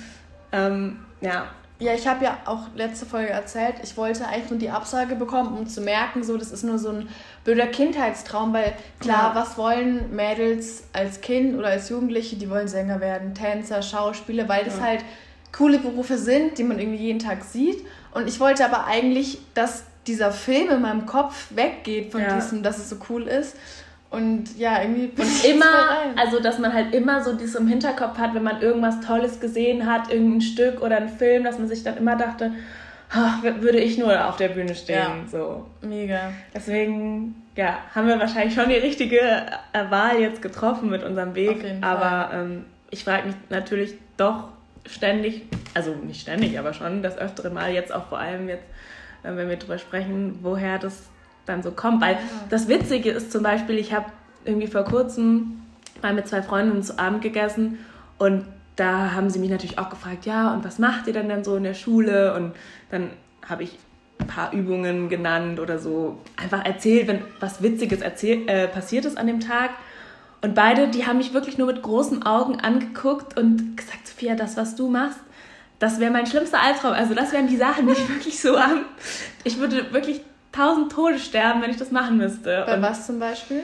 ähm, 0.51 0.99
ja, 1.21 1.45
ja, 1.83 1.93
ich 1.93 2.07
habe 2.07 2.23
ja 2.23 2.37
auch 2.45 2.67
letzte 2.75 3.05
Folge 3.05 3.31
erzählt, 3.31 3.75
ich 3.83 3.97
wollte 3.97 4.25
eigentlich 4.27 4.49
nur 4.49 4.59
die 4.59 4.69
Absage 4.69 5.15
bekommen, 5.15 5.57
um 5.57 5.67
zu 5.67 5.81
merken, 5.81 6.23
so, 6.23 6.37
das 6.37 6.51
ist 6.51 6.63
nur 6.63 6.79
so 6.79 6.89
ein 6.89 7.09
blöder 7.43 7.67
Kindheitstraum, 7.67 8.53
weil 8.53 8.73
klar, 8.99 9.33
ja. 9.33 9.41
was 9.41 9.57
wollen 9.57 10.15
Mädels 10.15 10.83
als 10.93 11.19
Kind 11.19 11.57
oder 11.57 11.67
als 11.67 11.89
Jugendliche, 11.89 12.37
die 12.37 12.49
wollen 12.49 12.69
Sänger 12.69 13.01
werden, 13.01 13.33
Tänzer, 13.33 13.81
Schauspieler, 13.81 14.47
weil 14.47 14.63
das 14.63 14.77
ja. 14.77 14.83
halt 14.83 15.05
coole 15.51 15.77
Berufe 15.79 16.17
sind, 16.17 16.57
die 16.57 16.63
man 16.63 16.79
irgendwie 16.79 17.03
jeden 17.03 17.19
Tag 17.19 17.43
sieht. 17.43 17.85
Und 18.13 18.27
ich 18.27 18.39
wollte 18.39 18.63
aber 18.63 18.85
eigentlich, 18.85 19.39
dass 19.53 19.83
dieser 20.07 20.31
Film 20.31 20.69
in 20.69 20.81
meinem 20.81 21.05
Kopf 21.05 21.47
weggeht 21.49 22.11
von 22.11 22.21
ja. 22.21 22.35
diesem, 22.35 22.63
dass 22.63 22.77
es 22.77 22.89
so 22.89 22.97
cool 23.09 23.23
ist. 23.23 23.55
Und 24.13 24.59
ja, 24.59 24.79
irgendwie. 24.79 25.11
Und 25.19 25.43
immer, 25.49 26.13
also 26.15 26.39
dass 26.39 26.59
man 26.59 26.71
halt 26.71 26.93
immer 26.93 27.23
so 27.23 27.33
das 27.33 27.55
im 27.55 27.67
Hinterkopf 27.67 28.19
hat, 28.19 28.35
wenn 28.35 28.43
man 28.43 28.61
irgendwas 28.61 29.01
Tolles 29.01 29.39
gesehen 29.39 29.91
hat, 29.91 30.13
irgendein 30.13 30.41
Stück 30.41 30.83
oder 30.83 30.97
ein 30.97 31.09
Film, 31.09 31.43
dass 31.43 31.57
man 31.57 31.67
sich 31.67 31.83
dann 31.83 31.97
immer 31.97 32.15
dachte, 32.15 32.51
ach, 33.09 33.41
würde 33.41 33.79
ich 33.79 33.97
nur 33.97 34.27
auf 34.29 34.37
der 34.37 34.49
Bühne 34.49 34.75
stehen. 34.75 34.95
Ja. 34.97 35.15
So. 35.31 35.65
Mega. 35.81 36.31
Deswegen, 36.53 37.41
ja, 37.55 37.79
haben 37.95 38.07
wir 38.07 38.19
wahrscheinlich 38.19 38.53
schon 38.53 38.69
die 38.69 38.75
richtige 38.75 39.19
äh, 39.19 39.89
Wahl 39.89 40.19
jetzt 40.19 40.43
getroffen 40.43 40.91
mit 40.91 41.03
unserem 41.03 41.33
Weg. 41.33 41.57
Auf 41.57 41.63
jeden 41.63 41.83
aber 41.83 42.33
ähm, 42.35 42.65
ich 42.91 43.03
frage 43.03 43.25
mich 43.25 43.35
natürlich 43.49 43.95
doch 44.17 44.49
ständig, 44.85 45.41
also 45.73 45.95
nicht 45.95 46.21
ständig, 46.21 46.59
aber 46.59 46.73
schon 46.73 47.01
das 47.01 47.17
öftere 47.17 47.49
Mal 47.49 47.73
jetzt 47.73 47.91
auch 47.91 48.09
vor 48.09 48.19
allem 48.19 48.47
jetzt, 48.47 48.65
äh, 49.23 49.35
wenn 49.35 49.49
wir 49.49 49.57
drüber 49.57 49.79
sprechen, 49.79 50.37
woher 50.43 50.77
das 50.77 51.09
dann 51.45 51.63
so 51.63 51.71
kommt. 51.71 52.01
Weil 52.01 52.17
das 52.49 52.67
Witzige 52.67 53.11
ist 53.11 53.31
zum 53.31 53.43
Beispiel, 53.43 53.77
ich 53.77 53.93
habe 53.93 54.05
irgendwie 54.45 54.67
vor 54.67 54.83
kurzem 54.83 55.61
mal 56.01 56.13
mit 56.13 56.27
zwei 56.27 56.41
Freundinnen 56.41 56.83
zu 56.83 56.99
Abend 56.99 57.21
gegessen 57.21 57.79
und 58.17 58.45
da 58.75 59.13
haben 59.13 59.29
sie 59.29 59.39
mich 59.39 59.49
natürlich 59.49 59.77
auch 59.77 59.89
gefragt, 59.89 60.25
ja, 60.25 60.53
und 60.53 60.65
was 60.65 60.79
macht 60.79 61.07
ihr 61.07 61.13
denn 61.13 61.29
dann 61.29 61.43
so 61.43 61.55
in 61.55 61.63
der 61.63 61.75
Schule? 61.75 62.33
Und 62.35 62.53
dann 62.89 63.11
habe 63.47 63.63
ich 63.63 63.77
ein 64.19 64.27
paar 64.27 64.53
Übungen 64.53 65.09
genannt 65.09 65.59
oder 65.59 65.79
so 65.79 66.17
einfach 66.37 66.65
erzählt, 66.65 67.07
wenn 67.07 67.19
was 67.39 67.61
Witziges 67.61 68.01
erzähl 68.01 68.47
äh, 68.47 68.67
passiert 68.67 69.05
ist 69.05 69.17
an 69.17 69.27
dem 69.27 69.39
Tag. 69.39 69.71
Und 70.41 70.55
beide, 70.55 70.89
die 70.89 71.05
haben 71.05 71.17
mich 71.17 71.33
wirklich 71.33 71.57
nur 71.57 71.67
mit 71.67 71.81
großen 71.81 72.25
Augen 72.25 72.59
angeguckt 72.59 73.37
und 73.37 73.77
gesagt, 73.77 74.07
Sophia, 74.07 74.35
das, 74.35 74.57
was 74.57 74.75
du 74.75 74.89
machst, 74.89 75.19
das 75.79 75.99
wäre 75.99 76.11
mein 76.11 76.25
schlimmster 76.25 76.61
Albtraum. 76.61 76.93
Also 76.93 77.13
das 77.13 77.31
wären 77.31 77.47
die 77.47 77.57
Sachen, 77.57 77.87
die 77.87 77.93
ich 77.93 78.09
wirklich 78.13 78.39
so 78.39 78.57
am... 78.57 78.85
Ich 79.43 79.59
würde 79.59 79.93
wirklich 79.93 80.21
tausend 80.53 80.91
Tode 80.91 81.19
sterben, 81.19 81.61
wenn 81.61 81.71
ich 81.71 81.77
das 81.77 81.91
machen 81.91 82.17
müsste. 82.17 82.63
Bei 82.65 82.75
und 82.75 82.81
was 82.81 83.05
zum 83.05 83.19
Beispiel? 83.19 83.63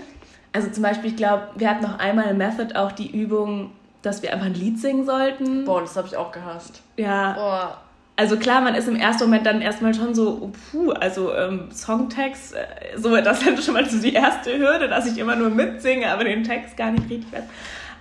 Also 0.52 0.70
zum 0.70 0.84
Beispiel, 0.84 1.12
ich 1.12 1.16
glaube, 1.16 1.44
wir 1.56 1.70
hatten 1.70 1.84
noch 1.84 2.00
einmal 2.00 2.26
in 2.26 2.38
Method 2.38 2.76
auch 2.76 2.92
die 2.92 3.10
Übung, 3.10 3.72
dass 4.02 4.22
wir 4.22 4.34
einfach 4.34 4.48
ein 4.48 4.54
Lied 4.54 4.80
singen 4.80 5.06
sollten. 5.06 5.66
Boah, 5.66 5.82
das 5.82 5.96
habe 5.96 6.08
ich 6.08 6.18
auch 6.18 6.32
gehasst. 6.32 6.82
Ja. 6.98 7.34
Boah. 7.34 7.78
Also 8.16 8.36
klar, 8.36 8.60
man 8.60 8.76
ist 8.76 8.90
im 8.90 8.98
ersten 8.98 9.24
Moment 9.24 9.46
dann 9.46 9.62
erstmal 9.62 9.94
schon 9.94 10.14
so, 10.14 10.40
oh, 10.42 10.52
puh, 10.72 10.92
also 10.92 11.34
ähm, 11.34 11.72
Songtext, 11.72 12.54
äh, 12.54 12.98
so, 12.98 13.16
das 13.16 13.42
ist 13.44 13.64
schon 13.64 13.76
mal 13.76 13.90
so 13.90 13.98
die 13.98 14.14
erste 14.14 14.58
Hürde, 14.58 14.90
dass 14.90 15.06
ich 15.06 15.18
immer 15.18 15.38
nur 15.38 15.50
mitsinge, 15.50 16.12
aber 16.12 16.26
den 16.26 16.44
Text 16.44 16.76
gar 16.76 16.92
nicht 16.92 17.10
richtig 17.10 17.32
weiß. 17.32 17.44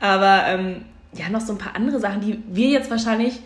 Aber 0.01 0.43
ähm, 0.49 0.85
ja, 1.13 1.29
noch 1.29 1.41
so 1.41 1.53
ein 1.53 1.59
paar 1.59 1.77
andere 1.77 2.01
Sachen, 2.01 2.21
die 2.21 2.43
wir 2.49 2.69
jetzt 2.69 2.91
wahrscheinlich 2.91 3.41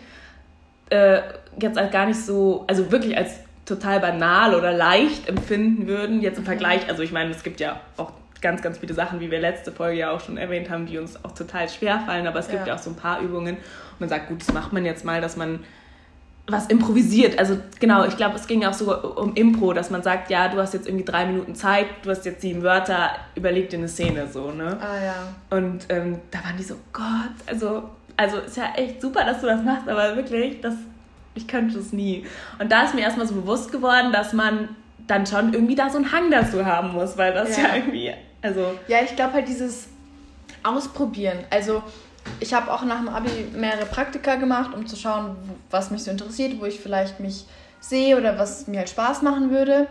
äh, 0.89 1.21
jetzt 1.59 1.77
als 1.77 1.91
gar 1.91 2.07
nicht 2.07 2.19
so, 2.19 2.63
also 2.67 2.91
wirklich 2.91 3.15
als 3.17 3.39
total 3.65 3.99
banal 3.99 4.55
oder 4.55 4.71
leicht 4.71 5.27
empfinden 5.27 5.87
würden, 5.87 6.21
jetzt 6.21 6.37
im. 6.37 6.45
Vergleich, 6.45 6.89
also 6.89 7.03
ich 7.03 7.11
meine, 7.11 7.31
es 7.31 7.43
gibt 7.43 7.59
ja 7.59 7.79
auch 7.97 8.11
ganz, 8.41 8.61
ganz 8.61 8.77
viele 8.77 8.93
Sachen, 8.93 9.19
wie 9.21 9.31
wir 9.31 9.39
letzte 9.39 9.71
Folge 9.71 9.99
ja 9.99 10.11
auch 10.11 10.19
schon 10.19 10.37
erwähnt 10.37 10.69
haben, 10.69 10.85
die 10.85 10.97
uns 10.97 11.23
auch 11.23 11.31
total 11.31 11.69
schwer 11.69 12.01
fallen, 12.01 12.27
aber 12.27 12.39
es 12.39 12.49
gibt 12.49 12.61
ja, 12.61 12.67
ja 12.67 12.75
auch 12.75 12.83
so 12.83 12.89
ein 12.89 12.95
paar 12.95 13.21
Übungen, 13.21 13.55
wo 13.57 13.95
man 13.99 14.09
sagt, 14.09 14.27
gut, 14.27 14.41
das 14.41 14.53
macht 14.53 14.73
man 14.73 14.85
jetzt 14.85 15.05
mal, 15.05 15.21
dass 15.21 15.37
man 15.37 15.59
was 16.47 16.67
improvisiert. 16.67 17.39
Also 17.39 17.57
genau, 17.79 18.05
ich 18.05 18.17
glaube, 18.17 18.35
es 18.35 18.47
ging 18.47 18.65
auch 18.65 18.73
so 18.73 18.93
um 19.15 19.33
Impro, 19.35 19.71
dass 19.73 19.89
man 19.89 20.03
sagt, 20.03 20.29
ja, 20.29 20.49
du 20.49 20.57
hast 20.57 20.73
jetzt 20.73 20.87
irgendwie 20.87 21.05
drei 21.05 21.25
Minuten 21.25 21.55
Zeit, 21.55 21.87
du 22.03 22.09
hast 22.09 22.25
jetzt 22.25 22.41
sieben 22.41 22.63
Wörter, 22.63 23.11
überleg 23.35 23.69
dir 23.69 23.77
eine 23.77 23.87
Szene 23.87 24.27
so, 24.27 24.51
ne? 24.51 24.77
Ah 24.81 25.03
ja. 25.03 25.57
Und 25.57 25.85
ähm, 25.87 26.19
da 26.31 26.43
waren 26.43 26.57
die 26.57 26.63
so, 26.63 26.75
Gott, 26.91 27.03
also, 27.47 27.83
also 28.17 28.39
ist 28.39 28.57
ja 28.57 28.73
echt 28.75 29.01
super, 29.01 29.23
dass 29.23 29.39
du 29.39 29.47
das 29.47 29.63
machst, 29.63 29.87
aber 29.87 30.17
wirklich, 30.17 30.59
das 30.59 30.73
ich 31.35 31.47
könnte 31.47 31.79
es 31.79 31.93
nie. 31.93 32.25
Und 32.59 32.71
da 32.71 32.83
ist 32.83 32.95
mir 32.95 33.01
erstmal 33.01 33.27
so 33.27 33.35
bewusst 33.35 33.71
geworden, 33.71 34.11
dass 34.11 34.33
man 34.33 34.69
dann 35.07 35.25
schon 35.25 35.53
irgendwie 35.53 35.75
da 35.75 35.89
so 35.89 35.97
einen 35.97 36.11
Hang 36.11 36.31
dazu 36.31 36.65
haben 36.65 36.93
muss, 36.93 37.17
weil 37.17 37.33
das 37.33 37.57
ja, 37.57 37.63
ja 37.63 37.75
irgendwie, 37.75 38.13
also... 38.41 38.77
Ja, 38.87 38.99
ich 39.03 39.15
glaube 39.15 39.33
halt 39.33 39.47
dieses 39.47 39.87
Ausprobieren, 40.63 41.39
also 41.49 41.83
ich 42.39 42.53
habe 42.53 42.71
auch 42.71 42.83
nach 42.83 42.99
dem 42.99 43.09
Abi 43.09 43.29
mehrere 43.53 43.85
Praktika 43.85 44.35
gemacht, 44.35 44.73
um 44.73 44.87
zu 44.87 44.95
schauen, 44.95 45.35
was 45.69 45.91
mich 45.91 46.03
so 46.03 46.11
interessiert, 46.11 46.59
wo 46.59 46.65
ich 46.65 46.79
vielleicht 46.79 47.19
mich 47.19 47.45
sehe 47.81 48.17
oder 48.17 48.39
was 48.39 48.67
mir 48.67 48.79
halt 48.79 48.89
Spaß 48.89 49.21
machen 49.23 49.49
würde. 49.49 49.87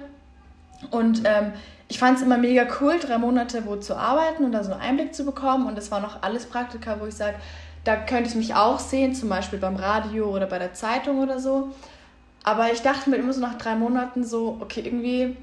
Und 0.91 1.23
ähm, 1.25 1.53
ich 1.89 1.99
fand 1.99 2.17
es 2.17 2.25
immer 2.25 2.39
mega 2.39 2.67
cool, 2.81 2.99
drei 2.99 3.19
Monate 3.19 3.67
wo 3.67 3.77
zu 3.77 3.97
arbeiten 3.97 4.45
und 4.45 4.53
da 4.53 4.65
so 4.65 4.73
einen 4.73 4.81
Einblick 4.81 5.15
zu 5.15 5.25
bekommen. 5.25 5.67
Und 5.67 5.77
es 5.77 5.91
waren 5.91 6.05
auch 6.05 6.23
alles 6.23 6.47
Praktika, 6.47 6.97
wo 7.01 7.07
ich 7.07 7.15
sage, 7.15 7.37
da 7.85 7.97
könnte 7.97 8.31
ich 8.31 8.37
mich 8.37 8.55
auch 8.55 8.79
sehen, 8.79 9.15
zum 9.15 9.29
Beispiel 9.29 9.59
beim 9.59 9.77
Radio 9.77 10.27
oder 10.27 10.47
bei 10.47 10.59
der 10.59 10.75
Zeitung 10.75 11.21
oder 11.21 11.39
so. 11.39 11.71
Aber 12.45 12.73
ich 12.73 12.83
dachte 12.83 13.11
mir 13.11 13.17
immer 13.17 13.33
so 13.33 13.41
nach 13.41 13.59
drei 13.59 13.75
Monaten 13.75 14.25
so, 14.25 14.59
okay, 14.61 14.83
irgendwie 14.85 15.37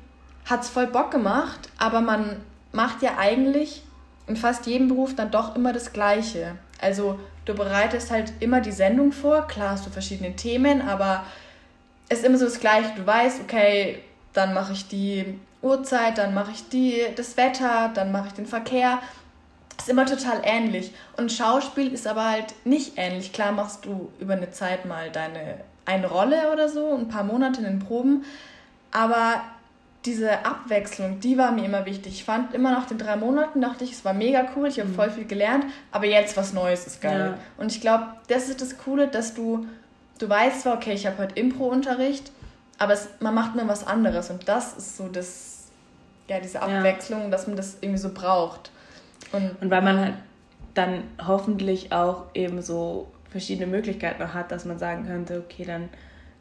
hat 0.46 0.64
es 0.64 0.70
voll 0.70 0.88
Bock 0.88 1.12
gemacht, 1.12 1.70
aber 1.78 2.02
man 2.02 2.38
macht 2.72 3.02
ja 3.02 3.18
eigentlich 3.18 3.84
in 4.28 4.36
fast 4.36 4.68
jedem 4.68 4.88
Beruf 4.88 5.16
dann 5.16 5.32
doch 5.32 5.56
immer 5.56 5.74
das 5.74 5.94
Gleiche. 5.94 6.56
Also 6.80 7.20
du 7.46 7.56
bereitest 7.56 8.12
halt 8.12 8.34
immer 8.40 8.62
die 8.62 8.72
Sendung 8.72 9.12
vor, 9.12 9.48
klar 9.48 9.72
hast 9.72 9.86
du 9.86 9.90
verschiedene 9.90 10.36
Themen, 10.36 10.82
aber 10.82 11.24
es 12.10 12.20
ist 12.20 12.26
immer 12.26 12.38
so 12.38 12.46
das 12.46 12.60
Gleiche. 12.60 12.92
Du 12.96 13.06
weißt, 13.06 13.42
okay, 13.42 14.00
dann 14.34 14.54
mache 14.54 14.74
ich 14.74 14.88
die 14.88 15.40
Uhrzeit, 15.62 16.18
dann 16.18 16.34
mache 16.34 16.52
ich 16.52 16.70
die, 16.70 17.04
das 17.16 17.38
Wetter, 17.38 17.92
dann 17.94 18.12
mache 18.12 18.28
ich 18.28 18.34
den 18.34 18.46
Verkehr 18.46 19.00
ist 19.80 19.90
immer 19.90 20.06
total 20.06 20.42
ähnlich. 20.44 20.94
Und 21.18 21.32
Schauspiel 21.32 21.94
ist 21.94 22.08
aber 22.08 22.30
halt 22.30 22.54
nicht 22.66 22.94
ähnlich. 22.98 23.34
Klar 23.34 23.52
machst 23.52 23.86
du 23.86 24.12
über 24.20 24.34
eine 24.34 24.52
Zeit 24.52 24.86
mal 24.86 25.10
deine 25.10 25.58
eine 25.90 26.08
Rolle 26.08 26.52
oder 26.54 26.70
so, 26.70 26.94
ein 26.96 27.08
paar 27.08 27.24
Monate 27.24 27.62
in 27.62 27.66
den 27.66 27.80
Proben, 27.80 28.24
aber 28.92 29.42
diese 30.06 30.46
Abwechslung, 30.46 31.20
die 31.20 31.38
war 31.38 31.52
mir 31.52 31.66
immer 31.66 31.86
wichtig. 31.86 32.14
Ich 32.14 32.24
fand 32.24 32.54
immer 32.54 32.72
nach 32.72 32.86
den 32.86 32.98
drei 32.98 33.18
Monaten, 33.18 33.60
dachte 33.60 33.84
ich, 33.84 33.92
es 33.92 34.06
war 34.06 34.14
mega 34.14 34.48
cool, 34.56 34.68
ich 34.68 34.80
habe 34.80 34.90
mhm. 34.90 34.96
voll 34.96 35.10
viel 35.10 35.26
gelernt, 35.26 35.66
aber 35.92 36.06
jetzt 36.06 36.38
was 36.38 36.54
Neues 36.54 36.88
ist 36.88 37.02
geil. 37.02 37.36
Ja. 37.36 37.38
Und 37.58 37.72
ich 37.72 37.82
glaube, 37.82 38.06
das 38.28 38.48
ist 38.50 38.62
das 38.62 38.78
Coole, 38.78 39.08
dass 39.08 39.34
du, 39.34 39.68
du 40.20 40.30
weißt 40.30 40.62
zwar, 40.62 40.76
okay, 40.76 40.94
ich 40.94 41.06
habe 41.06 41.18
heute 41.18 41.36
Impro-Unterricht, 41.36 42.32
aber 42.78 42.94
es, 42.94 43.10
man 43.20 43.34
macht 43.34 43.56
nur 43.56 43.68
was 43.68 43.86
anderes 43.86 44.30
und 44.30 44.48
das 44.48 44.78
ist 44.78 44.96
so 44.96 45.10
das, 45.10 45.66
ja, 46.30 46.40
diese 46.40 46.62
Abwechslung, 46.62 47.24
ja. 47.24 47.30
dass 47.30 47.48
man 47.48 47.58
das 47.58 47.78
irgendwie 47.82 48.00
so 48.00 48.14
braucht. 48.14 48.72
Und, 49.32 49.62
und 49.62 49.72
weil 49.72 49.82
man 49.82 50.00
halt 50.00 50.14
dann 50.74 51.04
hoffentlich 51.26 51.92
auch 51.92 52.26
eben 52.34 52.62
so 52.62 53.08
verschiedene 53.30 53.68
Möglichkeiten 53.68 54.22
noch 54.22 54.34
hat, 54.34 54.52
dass 54.52 54.66
man 54.66 54.80
sagen 54.80 55.06
könnte, 55.06 55.44
okay, 55.46 55.66
dann 55.66 55.90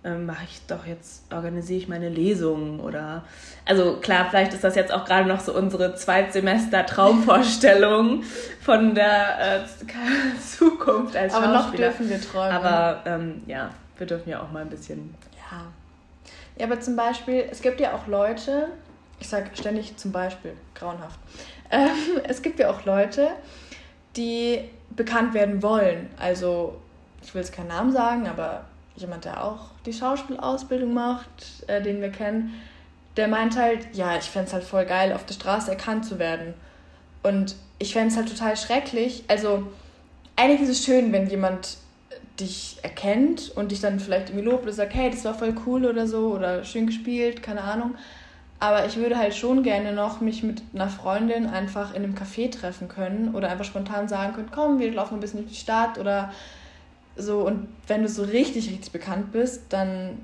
ähm, 0.04 0.26
mache 0.26 0.44
ich 0.44 0.60
doch 0.66 0.86
jetzt, 0.86 1.32
organisiere 1.32 1.80
ich 1.80 1.88
meine 1.88 2.08
Lesungen 2.08 2.78
oder 2.80 3.24
also 3.66 3.96
klar, 3.96 4.28
vielleicht 4.30 4.54
ist 4.54 4.62
das 4.64 4.76
jetzt 4.76 4.92
auch 4.92 5.04
gerade 5.04 5.28
noch 5.28 5.40
so 5.40 5.52
unsere 5.54 5.96
Zweitsemester-Traumvorstellung 5.96 8.22
von 8.60 8.94
der 8.94 9.40
äh, 9.40 9.60
Zukunft 10.40 11.16
als 11.16 11.34
Aber 11.34 11.48
noch 11.48 11.74
dürfen 11.74 12.08
wir 12.08 12.20
träumen. 12.20 12.52
Aber 12.52 13.02
ähm, 13.06 13.42
ja, 13.46 13.70
wir 13.96 14.06
dürfen 14.06 14.30
ja 14.30 14.40
auch 14.40 14.52
mal 14.52 14.62
ein 14.62 14.70
bisschen. 14.70 15.12
Ja. 15.50 15.62
Ja, 16.56 16.66
aber 16.66 16.80
zum 16.80 16.94
Beispiel, 16.96 17.44
es 17.50 17.60
gibt 17.60 17.80
ja 17.80 17.92
auch 17.94 18.06
Leute, 18.06 18.68
ich 19.20 19.28
sage 19.28 19.50
ständig 19.54 19.96
zum 19.96 20.12
Beispiel, 20.12 20.52
grauenhaft. 20.74 21.18
Ähm, 21.70 21.90
es 22.24 22.42
gibt 22.42 22.58
ja 22.58 22.70
auch 22.70 22.84
Leute, 22.84 23.30
die 24.16 24.60
bekannt 24.90 25.34
werden 25.34 25.62
wollen. 25.62 26.08
Also, 26.18 26.76
ich 27.22 27.34
will 27.34 27.42
jetzt 27.42 27.52
keinen 27.52 27.68
Namen 27.68 27.92
sagen, 27.92 28.26
aber 28.26 28.64
jemand, 28.96 29.24
der 29.24 29.44
auch 29.44 29.70
die 29.86 29.92
Schauspielausbildung 29.92 30.92
macht, 30.92 31.28
äh, 31.66 31.82
den 31.82 32.00
wir 32.00 32.10
kennen, 32.10 32.54
der 33.16 33.28
meint 33.28 33.56
halt, 33.56 33.94
ja, 33.94 34.16
ich 34.16 34.24
fände 34.24 34.48
es 34.48 34.54
halt 34.54 34.64
voll 34.64 34.84
geil, 34.84 35.12
auf 35.12 35.24
der 35.26 35.34
Straße 35.34 35.70
erkannt 35.70 36.04
zu 36.04 36.18
werden. 36.18 36.54
Und 37.22 37.56
ich 37.78 37.92
fände 37.92 38.08
es 38.08 38.16
halt 38.16 38.28
total 38.28 38.56
schrecklich. 38.56 39.24
Also, 39.28 39.66
eigentlich 40.36 40.62
ist 40.62 40.78
es 40.78 40.84
schön, 40.84 41.12
wenn 41.12 41.28
jemand 41.28 41.78
dich 42.38 42.78
erkennt 42.82 43.50
und 43.56 43.72
dich 43.72 43.80
dann 43.80 43.98
vielleicht 43.98 44.30
irgendwie 44.30 44.46
lobt 44.46 44.62
oder 44.62 44.72
sagt, 44.72 44.94
hey, 44.94 45.10
das 45.10 45.24
war 45.24 45.34
voll 45.34 45.54
cool 45.66 45.84
oder 45.84 46.06
so 46.06 46.32
oder 46.32 46.64
schön 46.64 46.86
gespielt, 46.86 47.42
keine 47.42 47.62
Ahnung. 47.62 47.94
Aber 48.60 48.86
ich 48.86 48.96
würde 48.96 49.16
halt 49.16 49.34
schon 49.36 49.62
gerne 49.62 49.92
noch 49.92 50.20
mich 50.20 50.42
mit 50.42 50.62
einer 50.74 50.88
Freundin 50.88 51.46
einfach 51.46 51.94
in 51.94 52.02
einem 52.02 52.14
Café 52.14 52.50
treffen 52.50 52.88
können 52.88 53.34
oder 53.34 53.50
einfach 53.50 53.64
spontan 53.64 54.08
sagen 54.08 54.32
können, 54.34 54.48
komm, 54.52 54.80
wir 54.80 54.92
laufen 54.92 55.14
ein 55.14 55.20
bisschen 55.20 55.40
durch 55.40 55.52
die 55.52 55.60
Stadt 55.60 55.98
oder 55.98 56.32
so. 57.16 57.40
Und 57.40 57.68
wenn 57.86 58.02
du 58.02 58.08
so 58.08 58.22
richtig, 58.22 58.68
richtig 58.68 58.90
bekannt 58.90 59.30
bist, 59.30 59.64
dann 59.68 60.18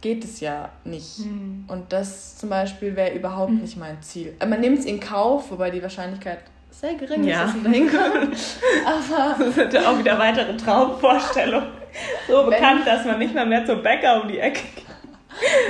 geht 0.00 0.24
es 0.24 0.40
ja 0.40 0.70
nicht. 0.84 1.20
Mhm. 1.20 1.64
Und 1.68 1.92
das 1.92 2.38
zum 2.38 2.48
Beispiel 2.48 2.96
wäre 2.96 3.14
überhaupt 3.14 3.52
mhm. 3.52 3.60
nicht 3.60 3.76
mein 3.76 4.02
Ziel. 4.02 4.34
Äh, 4.40 4.46
man 4.46 4.60
nimmt 4.60 4.80
es 4.80 4.84
in 4.84 4.98
Kauf, 4.98 5.50
wobei 5.50 5.70
die 5.70 5.82
Wahrscheinlichkeit 5.82 6.40
sehr 6.70 6.94
gering 6.94 7.24
ja. 7.24 7.44
ist, 7.44 7.54
dass 7.54 7.62
man 7.62 7.72
dahin 7.72 7.88
kommt. 7.88 8.36
Aber 8.84 9.44
das 9.44 9.54
sind 9.54 9.72
ja 9.72 9.90
auch 9.90 9.98
wieder 9.98 10.18
weitere 10.18 10.56
Traumvorstellungen. 10.56 11.68
So 12.28 12.44
bekannt, 12.46 12.86
dass 12.86 13.04
man 13.04 13.18
nicht 13.18 13.34
mal 13.34 13.46
mehr 13.46 13.64
zum 13.66 13.82
Bäcker 13.82 14.22
um 14.22 14.28
die 14.28 14.38
Ecke 14.38 14.62
geht. 14.74 14.84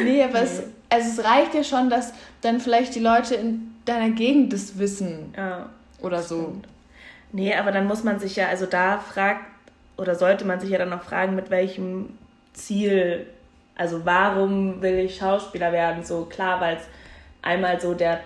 Nee, 0.05 0.23
aber 0.23 0.41
nee. 0.41 0.45
es 0.45 0.63
also 0.91 1.09
es 1.09 1.25
reicht 1.25 1.55
ja 1.55 1.65
schon, 1.65 1.89
dass 1.89 2.13
dann 2.43 2.61
vielleicht 2.61 2.95
die 2.95 3.01
Leute 3.01 3.37
in 3.37 3.75
deiner 3.85 4.11
Gegend 4.11 4.53
das 4.53 4.79
wissen. 4.79 5.33
Ja. 5.37 5.71
Oder 6.03 6.23
so. 6.23 6.43
Stimmt. 6.43 6.69
Nee, 7.33 7.55
aber 7.55 7.71
dann 7.71 7.87
muss 7.87 8.03
man 8.03 8.19
sich 8.19 8.37
ja, 8.37 8.49
also 8.49 8.67
da 8.67 8.99
fragt, 8.99 9.45
oder 9.97 10.17
sollte 10.17 10.45
man 10.45 10.59
sich 10.59 10.71
ja 10.71 10.79
dann 10.79 10.89
noch 10.91 11.03
fragen, 11.03 11.37
mit 11.37 11.51
welchem 11.51 12.19
Ziel, 12.53 13.27
also 13.77 14.05
warum 14.05 14.83
will 14.83 14.99
ich 14.99 15.17
Schauspieler 15.17 15.73
werden? 15.73 16.03
So 16.03 16.25
klar, 16.25 16.61
weil 16.61 16.77
es 16.77 16.83
einmal 17.43 17.81
so 17.81 17.95
der 17.95 18.21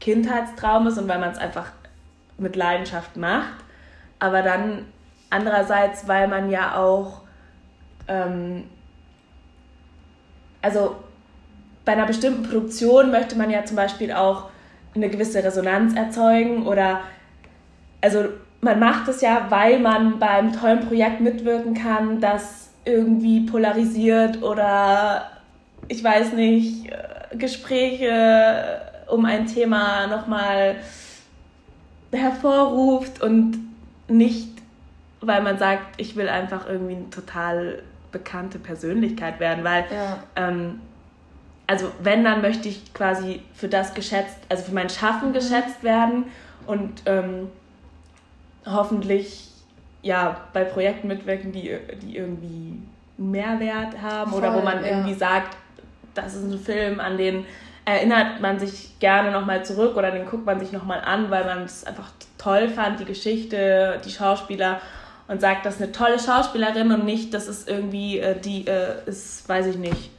Kindheitstraum 0.00 0.86
ist 0.86 0.96
und 0.98 1.08
weil 1.08 1.18
man 1.18 1.32
es 1.32 1.38
einfach 1.38 1.72
mit 2.38 2.56
Leidenschaft 2.56 3.16
macht. 3.16 3.64
Aber 4.18 4.42
dann 4.42 4.86
andererseits, 5.30 6.08
weil 6.08 6.28
man 6.28 6.50
ja 6.50 6.76
auch, 6.76 7.22
ähm, 8.06 8.64
also 10.62 10.96
bei 11.88 11.94
einer 11.94 12.04
bestimmten 12.04 12.42
Produktion 12.42 13.10
möchte 13.10 13.34
man 13.34 13.48
ja 13.48 13.64
zum 13.64 13.78
Beispiel 13.78 14.12
auch 14.12 14.50
eine 14.94 15.08
gewisse 15.08 15.42
Resonanz 15.42 15.96
erzeugen 15.96 16.66
oder 16.66 17.00
also 18.02 18.24
man 18.60 18.78
macht 18.78 19.08
es 19.08 19.22
ja, 19.22 19.46
weil 19.48 19.78
man 19.78 20.18
beim 20.18 20.52
tollen 20.52 20.80
Projekt 20.86 21.22
mitwirken 21.22 21.72
kann, 21.72 22.20
das 22.20 22.68
irgendwie 22.84 23.46
polarisiert 23.46 24.42
oder 24.42 25.30
ich 25.88 26.04
weiß 26.04 26.34
nicht, 26.34 26.92
äh, 26.92 27.36
Gespräche 27.38 28.82
um 29.06 29.24
ein 29.24 29.46
Thema 29.46 30.08
nochmal 30.08 30.76
hervorruft 32.12 33.22
und 33.22 33.60
nicht, 34.08 34.50
weil 35.22 35.40
man 35.40 35.56
sagt, 35.56 35.98
ich 35.98 36.16
will 36.16 36.28
einfach 36.28 36.68
irgendwie 36.68 36.96
eine 36.96 37.08
total 37.08 37.82
bekannte 38.12 38.58
Persönlichkeit 38.58 39.40
werden, 39.40 39.64
weil 39.64 39.86
ja. 39.90 40.18
ähm, 40.36 40.80
also 41.68 41.92
wenn, 42.02 42.24
dann 42.24 42.40
möchte 42.40 42.68
ich 42.68 42.92
quasi 42.94 43.42
für 43.54 43.68
das 43.68 43.94
geschätzt, 43.94 44.38
also 44.48 44.64
für 44.64 44.74
mein 44.74 44.88
Schaffen 44.88 45.28
mhm. 45.28 45.34
geschätzt 45.34 45.84
werden 45.84 46.24
und 46.66 47.02
ähm, 47.06 47.50
hoffentlich 48.66 49.50
ja 50.02 50.40
bei 50.52 50.64
Projekten 50.64 51.08
mitwirken, 51.08 51.52
die, 51.52 51.76
die 52.02 52.16
irgendwie 52.16 52.80
Mehrwert 53.18 54.00
haben 54.00 54.30
Voll, 54.30 54.40
oder 54.40 54.54
wo 54.54 54.62
man 54.62 54.82
ja. 54.82 54.90
irgendwie 54.90 55.14
sagt, 55.14 55.56
das 56.14 56.34
ist 56.34 56.44
ein 56.50 56.58
Film, 56.58 57.00
an 57.00 57.18
den 57.18 57.44
erinnert 57.84 58.40
man 58.40 58.58
sich 58.58 58.98
gerne 58.98 59.30
nochmal 59.30 59.64
zurück 59.64 59.96
oder 59.96 60.10
den 60.10 60.26
guckt 60.26 60.46
man 60.46 60.58
sich 60.60 60.72
nochmal 60.72 61.02
an, 61.02 61.30
weil 61.30 61.44
man 61.44 61.64
es 61.64 61.84
einfach 61.84 62.10
toll 62.38 62.68
fand, 62.70 63.00
die 63.00 63.04
Geschichte, 63.04 64.00
die 64.04 64.10
Schauspieler 64.10 64.80
und 65.26 65.42
sagt, 65.42 65.66
das 65.66 65.76
ist 65.76 65.82
eine 65.82 65.92
tolle 65.92 66.18
Schauspielerin 66.18 66.92
und 66.92 67.04
nicht, 67.04 67.34
das 67.34 67.46
ist 67.46 67.68
irgendwie, 67.68 68.20
äh, 68.20 68.38
die 68.40 68.66
äh, 68.66 69.06
ist, 69.06 69.46
weiß 69.46 69.66
ich 69.66 69.76
nicht, 69.76 70.10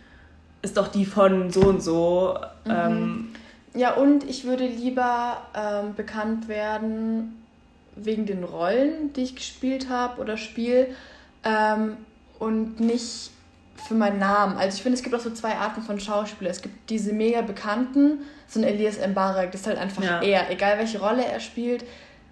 ist 0.62 0.78
doch 0.78 0.88
die 0.88 1.06
von 1.06 1.52
so 1.52 1.62
und 1.62 1.82
so. 1.82 2.38
Mhm. 2.66 2.72
Ähm, 2.72 3.30
ja, 3.74 3.94
und 3.94 4.24
ich 4.24 4.46
würde 4.46 4.66
lieber 4.66 5.38
ähm, 5.56 5.96
bekannt 5.96 6.48
werden 6.48 7.44
wegen 7.96 8.26
den 8.26 8.44
Rollen, 8.44 9.14
die 9.14 9.24
ich 9.24 9.36
gespielt 9.36 9.90
habe 9.90 10.22
oder 10.22 10.38
spiele 10.38 10.88
ähm, 11.44 11.98
und 12.40 12.80
nicht 12.80 13.32
für 13.88 13.94
meinen 13.94 14.20
Namen. 14.20 14.58
Also 14.58 14.78
ich 14.78 14.84
finde, 14.84 14.98
es 14.98 15.04
gibt 15.04 15.16
auch 15.16 15.20
so 15.20 15.32
zwei 15.32 15.56
Arten 15.56 15.82
von 15.82 16.00
Schauspielern. 16.00 16.52
Es 16.52 16.62
gibt 16.62 16.90
diese 16.90 17.14
mega 17.14 17.42
bekannten, 17.42 18.20
so 18.48 18.60
ein 18.60 18.66
Elias 18.66 18.98
Mbarek, 19.06 19.52
das 19.52 19.62
ist 19.62 19.68
halt 19.68 19.78
einfach 19.78 20.04
ja. 20.04 20.22
er, 20.22 20.50
egal 20.52 20.78
welche 20.78 21.00
Rolle 21.00 21.24
er 21.26 21.40
spielt. 21.40 21.82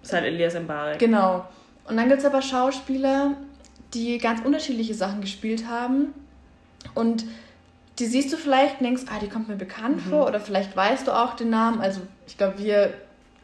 Das 0.00 0.10
ist 0.10 0.12
halt 0.12 0.24
Elias 0.24 0.54
Mbarek. 0.54 0.98
Genau. 0.98 1.46
Und 1.84 1.96
dann 1.96 2.08
gibt 2.08 2.20
es 2.20 2.26
aber 2.26 2.42
Schauspieler, 2.42 3.34
die 3.94 4.18
ganz 4.18 4.44
unterschiedliche 4.44 4.94
Sachen 4.94 5.20
gespielt 5.20 5.66
haben 5.66 6.12
und 6.94 7.24
die 7.98 8.06
siehst 8.06 8.32
du 8.32 8.36
vielleicht 8.36 8.80
und 8.80 8.86
denkst, 8.86 9.02
ah, 9.10 9.18
die 9.20 9.28
kommt 9.28 9.48
mir 9.48 9.56
bekannt 9.56 10.06
mhm. 10.06 10.10
vor 10.10 10.26
oder 10.26 10.40
vielleicht 10.40 10.76
weißt 10.76 11.06
du 11.06 11.12
auch 11.12 11.34
den 11.34 11.50
Namen. 11.50 11.80
Also 11.80 12.00
ich 12.26 12.36
glaube, 12.36 12.58
wir 12.58 12.94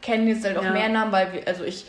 kennen 0.01 0.27
jetzt 0.27 0.45
halt 0.45 0.57
auch 0.57 0.63
ja. 0.63 0.71
mehr 0.71 0.89
Namen, 0.89 1.11
weil 1.11 1.33
wir, 1.33 1.47
also 1.47 1.63
ich 1.63 1.85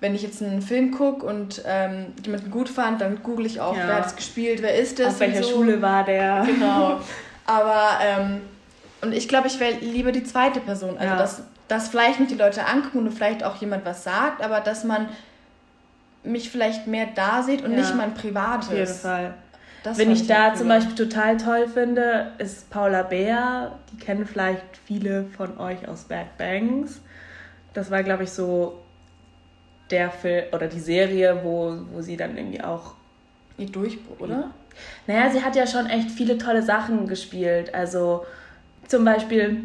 wenn 0.00 0.14
ich 0.14 0.22
jetzt 0.22 0.42
einen 0.42 0.62
Film 0.62 0.92
gucke 0.92 1.26
und 1.26 1.62
ähm, 1.66 2.12
jemanden 2.24 2.50
gut 2.50 2.68
fand, 2.68 3.00
dann 3.00 3.22
google 3.22 3.46
ich 3.46 3.60
auch, 3.60 3.76
ja. 3.76 3.86
wer 3.86 3.96
hat 3.96 4.06
es 4.06 4.16
gespielt, 4.16 4.62
wer 4.62 4.76
ist 4.76 5.00
es. 5.00 5.08
Auf 5.08 5.20
welcher 5.20 5.42
so. 5.42 5.54
Schule 5.54 5.82
war 5.82 6.04
der? 6.04 6.44
Genau. 6.46 7.00
Aber, 7.46 7.98
ähm, 8.02 8.42
und 9.00 9.12
ich 9.12 9.28
glaube, 9.28 9.48
ich 9.48 9.58
wäre 9.58 9.74
lieber 9.80 10.12
die 10.12 10.22
zweite 10.22 10.60
Person. 10.60 10.96
Also, 10.98 11.04
ja. 11.04 11.16
dass, 11.16 11.42
dass 11.66 11.88
vielleicht 11.88 12.20
mich 12.20 12.28
die 12.28 12.36
Leute 12.36 12.66
angucken 12.66 12.98
und 12.98 13.12
vielleicht 13.12 13.42
auch 13.42 13.56
jemand 13.56 13.84
was 13.84 14.04
sagt, 14.04 14.42
aber 14.42 14.60
dass 14.60 14.84
man 14.84 15.08
mich 16.24 16.50
vielleicht 16.50 16.86
mehr 16.86 17.06
da 17.14 17.42
sieht 17.42 17.62
und 17.62 17.74
nicht 17.74 17.94
mein 17.94 18.14
Privates. 18.14 18.68
Auf 18.68 18.74
jeden 18.74 18.94
Fall. 18.94 19.34
Das 19.82 19.98
Wenn 19.98 20.10
ich 20.10 20.26
da 20.26 20.54
zum 20.54 20.68
Beispiel 20.68 20.94
total 20.94 21.36
toll 21.36 21.68
finde, 21.68 22.32
ist 22.38 22.68
Paula 22.70 23.02
Bär. 23.02 23.78
Die 23.92 23.96
kennen 23.96 24.26
vielleicht 24.26 24.76
viele 24.84 25.24
von 25.36 25.58
euch 25.58 25.86
aus 25.88 26.04
Bad 26.04 26.36
Bangs. 26.36 27.00
Das 27.74 27.90
war, 27.90 28.02
glaube 28.02 28.24
ich, 28.24 28.30
so 28.30 28.80
der 29.90 30.10
Film 30.10 30.46
oder 30.52 30.66
die 30.66 30.80
Serie, 30.80 31.40
wo, 31.42 31.74
wo 31.92 32.02
sie 32.02 32.16
dann 32.16 32.36
irgendwie 32.36 32.62
auch. 32.62 32.94
Ihr 33.56 33.66
Durchbruch, 33.66 34.20
oder? 34.20 34.50
Naja, 35.06 35.30
sie 35.30 35.42
hat 35.42 35.56
ja 35.56 35.66
schon 35.66 35.86
echt 35.86 36.10
viele 36.10 36.38
tolle 36.38 36.62
Sachen 36.62 37.08
gespielt. 37.08 37.74
Also 37.74 38.24
zum 38.86 39.04
Beispiel 39.04 39.64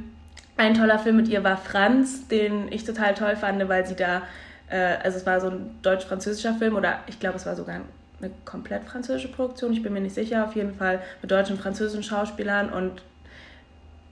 ein 0.58 0.74
toller 0.74 1.00
Film 1.00 1.18
mit 1.18 1.28
ihr 1.28 1.44
war 1.44 1.58
Franz, 1.58 2.28
den 2.28 2.72
ich 2.72 2.84
total 2.84 3.14
toll 3.14 3.36
fand, 3.36 3.68
weil 3.70 3.86
sie 3.86 3.96
da, 3.96 4.24
äh, 4.70 4.98
also 5.04 5.18
es 5.18 5.26
war 5.26 5.40
so 5.42 5.50
ein 5.50 5.76
deutsch-französischer 5.82 6.56
Film 6.56 6.76
oder 6.76 7.00
ich 7.08 7.20
glaube, 7.20 7.38
es 7.38 7.46
war 7.46 7.56
sogar 7.56 7.82
eine 8.24 8.34
komplett 8.46 8.86
französische 8.86 9.30
Produktion, 9.30 9.74
ich 9.74 9.84
bin 9.84 9.94
mir 9.94 10.02
nicht 10.02 10.16
sicher, 10.16 10.46
auf 10.46 10.56
jeden 10.56 10.76
Fall 10.76 11.02
mit 11.22 11.32
deutschen 11.32 11.56
und 11.56 11.62
französischen 11.62 12.04
Schauspielern. 12.04 12.72
Und 12.72 13.04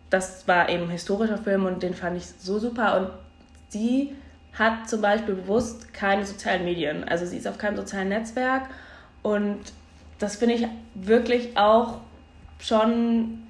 das 0.10 0.48
war 0.48 0.70
eben 0.70 0.84
ein 0.84 0.90
historischer 0.90 1.38
Film 1.38 1.66
und 1.66 1.84
den 1.84 1.94
fand 1.94 2.18
ich 2.18 2.28
so 2.28 2.60
super. 2.60 2.98
Und 2.98 3.10
sie 3.70 4.16
hat 4.54 4.90
zum 4.90 5.02
Beispiel 5.02 5.36
bewusst 5.36 5.94
keine 5.94 6.26
sozialen 6.26 6.66
Medien. 6.66 7.04
Also 7.08 7.26
sie 7.26 7.38
ist 7.38 7.48
auf 7.48 7.58
keinem 7.58 7.78
sozialen 7.78 8.10
Netzwerk. 8.10 8.64
Und 9.22 9.60
das 10.20 10.36
finde 10.36 10.56
ich 10.56 10.68
wirklich 10.94 11.58
auch 11.58 12.00
schon 12.60 13.44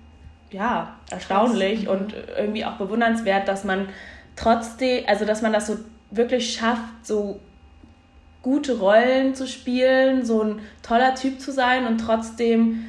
ja, 0.52 0.95
erstaunlich 1.10 1.86
Krass. 1.86 1.93
und 1.93 2.13
irgendwie 2.38 2.65
auch 2.65 2.76
bewundernswert, 2.76 3.47
dass 3.47 3.63
man 3.63 3.89
trotzdem, 4.36 5.06
also 5.08 5.26
dass 5.26 5.41
man 5.41 5.54
das 5.54 5.67
so 5.67 5.78
wirklich 6.12 6.54
schafft, 6.54 7.06
so 7.06 7.39
gute 8.44 8.80
Rollen 8.80 9.36
zu 9.36 9.48
spielen, 9.48 10.26
so 10.26 10.44
ein 10.44 10.60
toller 10.82 11.16
Typ 11.16 11.40
zu 11.40 11.52
sein 11.52 11.86
und 11.86 12.00
trotzdem 12.00 12.86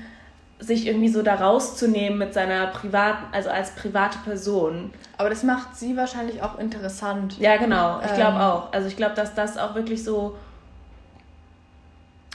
sich 0.58 0.86
irgendwie 0.86 1.08
so 1.08 1.22
da 1.22 1.34
rauszunehmen 1.34 2.18
mit 2.18 2.32
seiner 2.34 2.68
privaten, 2.68 3.24
also 3.32 3.50
als 3.50 3.72
private 3.72 4.18
Person. 4.24 4.92
Aber 5.18 5.28
das 5.28 5.42
macht 5.42 5.76
sie 5.76 5.96
wahrscheinlich 5.96 6.42
auch 6.42 6.58
interessant. 6.58 7.38
Ja, 7.38 7.56
genau. 7.56 8.00
Ich 8.00 8.14
glaube 8.14 8.36
ähm, 8.36 8.42
auch. 8.42 8.72
Also 8.72 8.86
ich 8.86 8.96
glaube, 8.96 9.14
dass 9.14 9.34
das 9.34 9.58
auch 9.58 9.74
wirklich 9.74 10.04
so. 10.04 10.36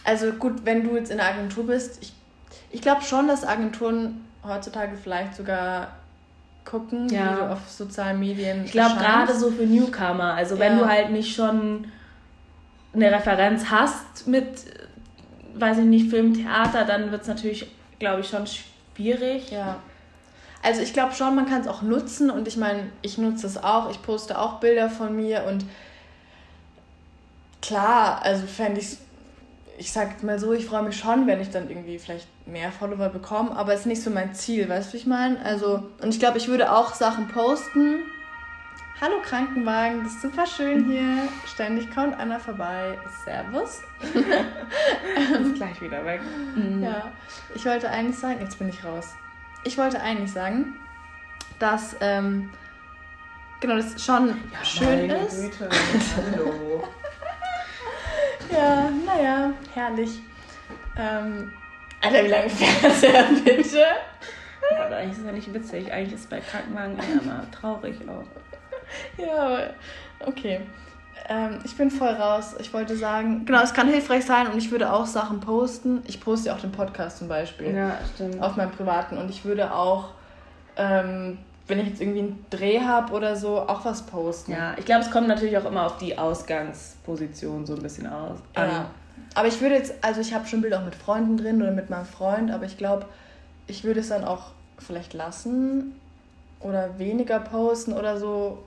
Also 0.03 0.31
gut, 0.33 0.65
wenn 0.65 0.83
du 0.83 0.95
jetzt 0.95 1.09
in 1.09 1.17
der 1.17 1.27
Agentur 1.27 1.67
bist, 1.67 2.01
ich, 2.01 2.13
ich 2.71 2.81
glaube 2.81 3.01
schon, 3.01 3.27
dass 3.27 3.45
Agenturen 3.45 4.25
heutzutage 4.45 4.95
vielleicht 5.01 5.35
sogar 5.35 5.89
gucken, 6.65 7.09
ja. 7.09 7.31
wie 7.31 7.35
du 7.35 7.51
auf 7.51 7.69
sozialen 7.69 8.19
Medien. 8.19 8.65
Ich 8.65 8.71
glaube 8.71 8.95
gerade 8.95 9.33
so 9.33 9.51
für 9.51 9.65
Newcomer. 9.65 10.33
Also 10.33 10.55
ja. 10.55 10.61
wenn 10.61 10.77
du 10.77 10.85
halt 10.85 11.11
nicht 11.11 11.33
schon 11.33 11.87
eine 12.97 13.11
Referenz 13.11 13.69
hast 13.69 14.27
mit, 14.27 14.47
weiß 15.55 15.79
ich 15.79 15.85
nicht, 15.85 16.09
Film, 16.09 16.33
Theater, 16.33 16.83
dann 16.83 17.11
wird 17.11 17.21
es 17.21 17.27
natürlich 17.27 17.67
glaube 17.99 18.21
ich, 18.21 18.29
schon 18.29 18.45
schwierig. 18.47 19.51
Ja. 19.51 19.77
Also 20.63 20.81
ich 20.81 20.93
glaube 20.93 21.13
schon, 21.13 21.35
man 21.35 21.47
kann 21.47 21.61
es 21.61 21.67
auch 21.67 21.81
nutzen 21.81 22.29
und 22.29 22.47
ich 22.47 22.57
meine, 22.57 22.89
ich 23.01 23.17
nutze 23.17 23.47
es 23.47 23.63
auch, 23.63 23.89
ich 23.89 24.01
poste 24.01 24.39
auch 24.39 24.59
Bilder 24.59 24.89
von 24.89 25.15
mir 25.15 25.45
und 25.47 25.65
klar, 27.61 28.21
also 28.23 28.45
fände 28.47 28.81
ich 28.81 28.97
ich 29.79 29.91
sag 29.91 30.23
mal 30.23 30.39
so, 30.39 30.53
ich 30.53 30.65
freue 30.65 30.81
mich 30.81 30.97
schon, 30.97 31.27
wenn 31.27 31.39
ich 31.39 31.51
dann 31.51 31.69
irgendwie 31.69 31.99
vielleicht 31.99 32.27
mehr 32.47 32.71
Follower 32.71 33.09
bekomme, 33.09 33.55
aber 33.55 33.73
es 33.73 33.81
ist 33.81 33.85
nicht 33.85 34.01
so 34.01 34.09
mein 34.09 34.33
Ziel, 34.33 34.67
weißt 34.67 34.89
du, 34.89 34.93
wie 34.93 34.97
ich 34.97 35.05
meine? 35.05 35.39
Also, 35.45 35.83
und 36.01 36.09
ich 36.09 36.19
glaube, 36.19 36.39
ich 36.39 36.47
würde 36.47 36.71
auch 36.75 36.95
Sachen 36.95 37.27
posten. 37.27 37.99
Hallo 38.99 39.21
Krankenwagen, 39.21 40.03
das 40.03 40.13
ist 40.13 40.21
super 40.23 40.47
schön 40.47 40.85
hier. 40.85 41.29
Ständig 41.45 41.93
kommt 41.93 42.19
einer 42.19 42.39
vorbei. 42.39 42.97
Servus. 43.23 43.83
ist 44.01 45.53
gleich 45.53 45.79
wieder 45.79 46.03
weg. 46.03 46.19
Mhm. 46.55 46.81
Ja, 46.81 47.11
ich 47.53 47.63
wollte 47.63 47.91
eigentlich 47.91 48.17
sagen, 48.17 48.39
jetzt 48.41 48.57
bin 48.57 48.69
ich 48.69 48.83
raus. 48.83 49.13
Ich 49.63 49.77
wollte 49.77 50.01
eigentlich 50.01 50.31
sagen, 50.31 50.77
dass 51.59 51.95
ähm, 52.01 52.49
genau 53.59 53.75
das 53.75 54.03
schon 54.03 54.29
ja, 54.51 54.65
schön 54.65 55.11
ist. 55.11 55.43
Güte. 55.43 55.69
Hallo. 56.33 56.83
ja, 58.51 58.89
naja, 59.05 59.53
herrlich. 59.75 60.23
Ähm, 60.97 61.53
Alter, 62.01 62.23
wie 62.23 62.29
lange 62.29 62.49
fährt 62.49 63.03
er 63.03 63.23
bitte? 63.25 63.85
Aber 64.75 64.95
eigentlich 64.95 65.11
ist 65.11 65.19
es 65.19 65.25
ja 65.25 65.31
nicht 65.31 65.53
witzig. 65.53 65.91
Eigentlich 65.93 66.13
ist 66.13 66.21
es 66.21 66.27
bei 66.27 66.39
Krankenwagen 66.39 66.97
eher 66.97 67.21
mal 67.21 67.45
traurig 67.51 67.97
auch. 68.09 68.25
Ja, 69.17 69.35
aber 69.35 69.69
okay. 70.25 70.61
Ähm, 71.29 71.59
ich 71.65 71.75
bin 71.75 71.91
voll 71.91 72.09
raus. 72.09 72.55
Ich 72.59 72.73
wollte 72.73 72.95
sagen, 72.95 73.45
genau, 73.45 73.61
es 73.61 73.73
kann 73.73 73.87
hilfreich 73.87 74.25
sein 74.25 74.47
und 74.47 74.57
ich 74.57 74.71
würde 74.71 74.93
auch 74.93 75.05
Sachen 75.05 75.39
posten. 75.39 76.01
Ich 76.07 76.21
poste 76.21 76.47
ja 76.47 76.55
auch 76.55 76.59
den 76.59 76.71
Podcast 76.71 77.17
zum 77.17 77.27
Beispiel. 77.27 77.75
Ja, 77.75 77.97
stimmt. 78.13 78.41
Auf 78.41 78.55
meinem 78.55 78.71
privaten. 78.71 79.17
Und 79.17 79.29
ich 79.29 79.43
würde 79.43 79.73
auch, 79.73 80.11
ähm, 80.77 81.39
wenn 81.67 81.79
ich 81.79 81.87
jetzt 81.87 82.01
irgendwie 82.01 82.19
einen 82.19 82.45
Dreh 82.49 82.79
habe 82.79 83.11
oder 83.13 83.35
so, 83.35 83.59
auch 83.59 83.83
was 83.83 84.03
posten. 84.03 84.53
Ja, 84.53 84.75
ich 84.77 84.85
glaube, 84.85 85.01
es 85.01 85.11
kommt 85.11 85.27
natürlich 85.27 85.57
auch 85.57 85.65
immer 85.65 85.85
auf 85.85 85.97
die 85.97 86.17
Ausgangsposition 86.17 87.65
so 87.65 87.75
ein 87.75 87.81
bisschen 87.81 88.07
aus. 88.07 88.37
Ja. 88.55 88.85
Aber 89.35 89.47
ich 89.47 89.59
würde 89.59 89.75
jetzt, 89.75 89.95
also 90.01 90.21
ich 90.21 90.33
habe 90.33 90.47
schon 90.47 90.61
Bilder 90.61 90.79
auch 90.79 90.85
mit 90.85 90.95
Freunden 90.95 91.37
drin 91.37 91.61
oder 91.61 91.71
mit 91.71 91.89
meinem 91.89 92.05
Freund, 92.05 92.51
aber 92.51 92.65
ich 92.65 92.77
glaube, 92.77 93.05
ich 93.67 93.83
würde 93.83 93.99
es 93.99 94.09
dann 94.09 94.23
auch 94.23 94.51
vielleicht 94.79 95.13
lassen 95.13 95.99
oder 96.59 96.97
weniger 96.97 97.39
posten 97.39 97.93
oder 97.93 98.17
so, 98.17 98.63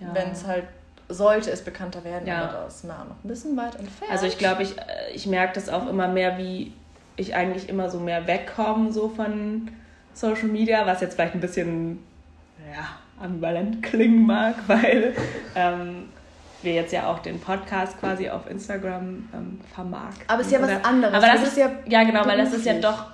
ja. 0.00 0.08
wenn 0.14 0.30
es 0.30 0.46
halt 0.46 0.64
sollte 1.08 1.50
es 1.50 1.62
bekannter 1.62 2.02
werden, 2.04 2.26
ja. 2.26 2.42
aber 2.42 2.64
das 2.64 2.76
ist 2.76 2.84
noch 2.84 2.94
ein 2.98 3.16
bisschen 3.22 3.56
weit 3.56 3.76
entfernt. 3.76 4.10
Also 4.10 4.26
ich 4.26 4.38
glaube, 4.38 4.62
ich, 4.62 4.76
äh, 4.76 5.12
ich 5.14 5.26
merke 5.26 5.54
das 5.54 5.68
auch 5.68 5.88
immer 5.88 6.08
mehr, 6.08 6.36
wie 6.38 6.72
ich 7.16 7.34
eigentlich 7.34 7.68
immer 7.68 7.90
so 7.90 8.00
mehr 8.00 8.26
wegkomme 8.26 8.92
so 8.92 9.08
von 9.08 9.70
Social 10.14 10.48
Media, 10.48 10.86
was 10.86 11.00
jetzt 11.00 11.14
vielleicht 11.14 11.34
ein 11.34 11.40
bisschen 11.40 12.02
ja, 12.74 12.88
ambivalent 13.22 13.82
klingen 13.82 14.26
mag, 14.26 14.56
weil 14.66 15.14
ähm, 15.54 16.08
wir 16.62 16.74
jetzt 16.74 16.92
ja 16.92 17.06
auch 17.06 17.20
den 17.20 17.40
Podcast 17.40 17.98
quasi 18.00 18.28
auf 18.28 18.50
Instagram 18.50 19.28
ähm, 19.32 19.60
vermarkten. 19.72 20.24
Aber 20.28 20.40
es 20.40 20.48
ist 20.48 20.52
ja 20.52 20.62
was 20.62 20.84
anderes. 20.84 21.14
Aber 21.14 21.26
das, 21.26 21.40
das 21.40 21.50
ist 21.50 21.58
ja 21.58 21.70
ja 21.86 22.02
genau, 22.02 22.26
weil 22.26 22.38
das 22.38 22.52
ist 22.52 22.66
ja 22.66 22.74
doch 22.80 23.04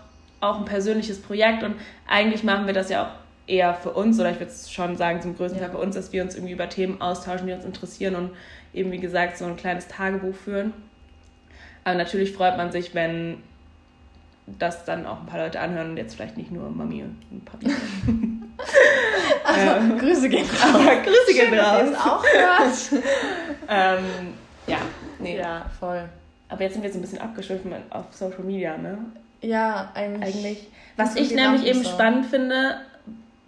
auch 0.40 0.59
ein 0.59 0.64
persönliches 0.64 1.21
Projekt 1.21 1.62
und 1.62 1.77
eigentlich 2.09 2.42
machen 2.42 2.66
wir 2.66 2.75
das 2.75 2.88
ja 2.88 3.05
auch 3.05 3.21
eher 3.46 3.74
für 3.74 3.90
uns 3.90 4.18
oder 4.20 4.31
ich 4.31 4.38
würde 4.38 4.52
schon 4.70 4.96
sagen 4.96 5.20
zum 5.20 5.37
größten 5.37 5.61
Teil 5.61 5.68
ja. 5.68 5.74
für 5.74 5.83
uns, 5.83 5.94
dass 5.94 6.12
wir 6.12 6.22
uns 6.22 6.35
irgendwie 6.35 6.52
über 6.52 6.68
Themen 6.68 7.00
austauschen, 7.00 7.46
die 7.46 7.52
uns 7.52 7.64
interessieren 7.64 8.14
und 8.14 8.31
eben 8.72 8.92
wie 8.92 8.98
gesagt 8.98 9.37
so 9.37 9.44
ein 9.44 9.57
kleines 9.57 9.88
Tagebuch 9.88 10.35
führen. 10.35 10.72
Aber 11.85 11.96
natürlich 11.96 12.33
freut 12.33 12.57
man 12.57 12.70
sich, 12.70 12.94
wenn 12.94 13.38
das 14.46 14.85
dann 14.85 15.07
auch 15.07 15.20
ein 15.20 15.26
paar 15.26 15.40
Leute 15.40 15.61
anhören 15.61 15.90
und 15.90 15.96
jetzt 15.96 16.14
vielleicht 16.14 16.37
nicht 16.37 16.50
nur 16.50 16.68
Mami 16.70 17.05
und 17.05 17.44
Papi. 17.44 17.66
also, 19.44 19.70
ähm, 19.70 19.98
Grüße 19.98 20.28
gehen 20.28 20.46
raus. 20.50 20.74
Aber 20.74 20.96
Grüße 20.96 21.35
gehen 21.35 21.48
Schön, 21.48 21.59
raus. 21.59 21.90
Dass 21.90 22.00
auch 22.00 22.24
hört. 22.24 23.02
ähm, 23.68 24.05
ja, 24.66 24.78
nee. 25.18 25.38
Ja, 25.38 25.70
voll. 25.78 26.09
Aber 26.48 26.62
jetzt 26.62 26.74
sind 26.74 26.83
wir 26.83 26.90
so 26.90 26.98
ein 26.98 27.02
bisschen 27.02 27.20
abgeschwiffen 27.20 27.72
auf 27.90 28.07
Social 28.11 28.42
Media, 28.42 28.76
ne? 28.76 28.98
Ja, 29.40 29.90
eigentlich. 29.94 30.35
eigentlich. 30.35 30.68
Was 30.96 31.16
ich 31.16 31.35
nämlich 31.35 31.64
eben 31.64 31.83
so. 31.83 31.90
spannend 31.90 32.26
finde, 32.26 32.76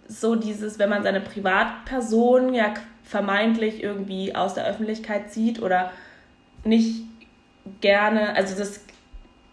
so 0.07 0.35
dieses, 0.35 0.79
wenn 0.79 0.89
man 0.89 1.03
seine 1.03 1.21
Privatperson 1.21 2.53
ja 2.53 2.73
vermeintlich 3.03 3.83
irgendwie 3.83 4.35
aus 4.35 4.53
der 4.53 4.65
Öffentlichkeit 4.65 5.31
sieht 5.31 5.61
oder 5.61 5.91
nicht 6.63 7.03
gerne, 7.81 8.35
also 8.35 8.55
das 8.57 8.81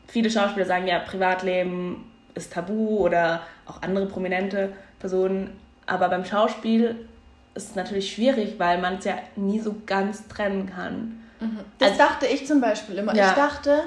viele 0.07 0.31
Schauspieler 0.31 0.67
sagen 0.67 0.87
ja, 0.87 0.99
Privatleben 0.99 2.05
ist 2.35 2.53
tabu 2.53 2.99
oder 2.99 3.43
auch 3.67 3.83
andere 3.83 4.07
prominente 4.07 4.73
Personen. 4.99 5.51
Aber 5.87 6.09
beim 6.09 6.25
Schauspiel 6.25 7.09
ist 7.55 7.71
es 7.71 7.75
natürlich 7.75 8.13
schwierig, 8.13 8.55
weil 8.59 8.81
man 8.81 8.97
es 8.97 9.05
ja 9.05 9.15
nie 9.37 9.61
so 9.61 9.75
ganz 9.87 10.29
trennen 10.29 10.67
kann. 10.67 11.21
Mhm. 11.41 11.61
Das 11.79 11.93
also, 11.93 12.03
dachte 12.03 12.27
ich 12.27 12.47
zum 12.47 12.61
Beispiel 12.61 12.99
immer. 12.99 13.15
Ja. 13.15 13.31
Ich 13.31 13.37
dachte, 13.37 13.83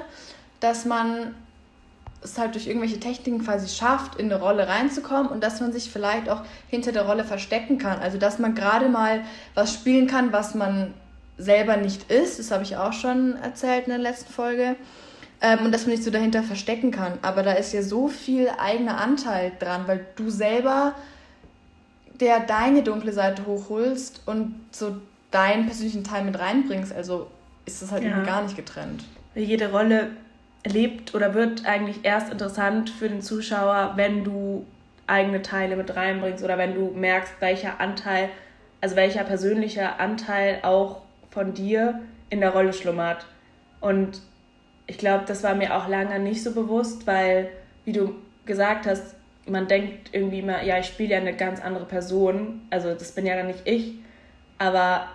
dass 0.60 0.84
man 0.84 1.34
es 2.26 2.38
halt 2.38 2.54
durch 2.54 2.66
irgendwelche 2.66 3.00
Techniken 3.00 3.44
quasi 3.44 3.68
schafft, 3.68 4.16
in 4.16 4.30
eine 4.30 4.40
Rolle 4.40 4.68
reinzukommen 4.68 5.28
und 5.28 5.42
dass 5.42 5.60
man 5.60 5.72
sich 5.72 5.90
vielleicht 5.90 6.28
auch 6.28 6.42
hinter 6.68 6.92
der 6.92 7.06
Rolle 7.06 7.24
verstecken 7.24 7.78
kann. 7.78 7.98
Also 7.98 8.18
dass 8.18 8.38
man 8.38 8.54
gerade 8.54 8.88
mal 8.88 9.22
was 9.54 9.72
spielen 9.72 10.06
kann, 10.06 10.32
was 10.32 10.54
man 10.54 10.94
selber 11.38 11.76
nicht 11.76 12.10
ist. 12.10 12.38
Das 12.38 12.50
habe 12.50 12.62
ich 12.62 12.76
auch 12.76 12.92
schon 12.92 13.36
erzählt 13.36 13.84
in 13.86 13.90
der 13.90 13.98
letzten 13.98 14.32
Folge. 14.32 14.76
Ähm, 15.40 15.66
und 15.66 15.72
dass 15.72 15.86
man 15.86 15.96
sich 15.96 16.04
so 16.04 16.10
dahinter 16.10 16.42
verstecken 16.42 16.90
kann. 16.90 17.18
Aber 17.22 17.42
da 17.42 17.52
ist 17.52 17.72
ja 17.72 17.82
so 17.82 18.08
viel 18.08 18.48
eigener 18.58 18.98
Anteil 18.98 19.52
dran, 19.58 19.82
weil 19.86 20.06
du 20.16 20.30
selber 20.30 20.94
der 22.20 22.40
deine 22.40 22.82
dunkle 22.82 23.12
Seite 23.12 23.44
hochholst 23.46 24.22
und 24.24 24.54
so 24.70 24.96
deinen 25.30 25.66
persönlichen 25.66 26.04
Teil 26.04 26.24
mit 26.24 26.38
reinbringst. 26.38 26.92
Also 26.94 27.26
ist 27.66 27.82
das 27.82 27.92
halt 27.92 28.04
ja. 28.04 28.22
gar 28.22 28.42
nicht 28.42 28.56
getrennt. 28.56 29.04
Jede 29.34 29.70
Rolle 29.70 30.10
lebt 30.68 31.14
oder 31.14 31.34
wird 31.34 31.66
eigentlich 31.66 32.04
erst 32.04 32.32
interessant 32.32 32.90
für 32.90 33.08
den 33.08 33.22
Zuschauer, 33.22 33.92
wenn 33.96 34.24
du 34.24 34.66
eigene 35.06 35.42
Teile 35.42 35.76
mit 35.76 35.94
reinbringst 35.94 36.42
oder 36.42 36.58
wenn 36.58 36.74
du 36.74 36.90
merkst, 36.90 37.34
welcher 37.40 37.80
Anteil, 37.80 38.28
also 38.80 38.96
welcher 38.96 39.24
persönlicher 39.24 40.00
Anteil 40.00 40.60
auch 40.62 41.02
von 41.30 41.54
dir 41.54 42.00
in 42.30 42.40
der 42.40 42.50
Rolle 42.50 42.72
schlummert. 42.72 43.26
Und 43.80 44.20
ich 44.86 44.98
glaube, 44.98 45.24
das 45.26 45.42
war 45.42 45.54
mir 45.54 45.76
auch 45.76 45.88
lange 45.88 46.18
nicht 46.18 46.42
so 46.42 46.52
bewusst, 46.52 47.06
weil, 47.06 47.50
wie 47.84 47.92
du 47.92 48.14
gesagt 48.46 48.86
hast, 48.86 49.14
man 49.46 49.68
denkt 49.68 50.10
irgendwie 50.12 50.40
immer, 50.40 50.62
ja, 50.64 50.78
ich 50.78 50.86
spiele 50.86 51.10
ja 51.14 51.18
eine 51.18 51.34
ganz 51.34 51.60
andere 51.60 51.84
Person, 51.84 52.62
also 52.70 52.94
das 52.94 53.12
bin 53.12 53.26
ja 53.26 53.36
dann 53.36 53.46
nicht 53.46 53.62
ich, 53.64 53.94
aber 54.58 55.08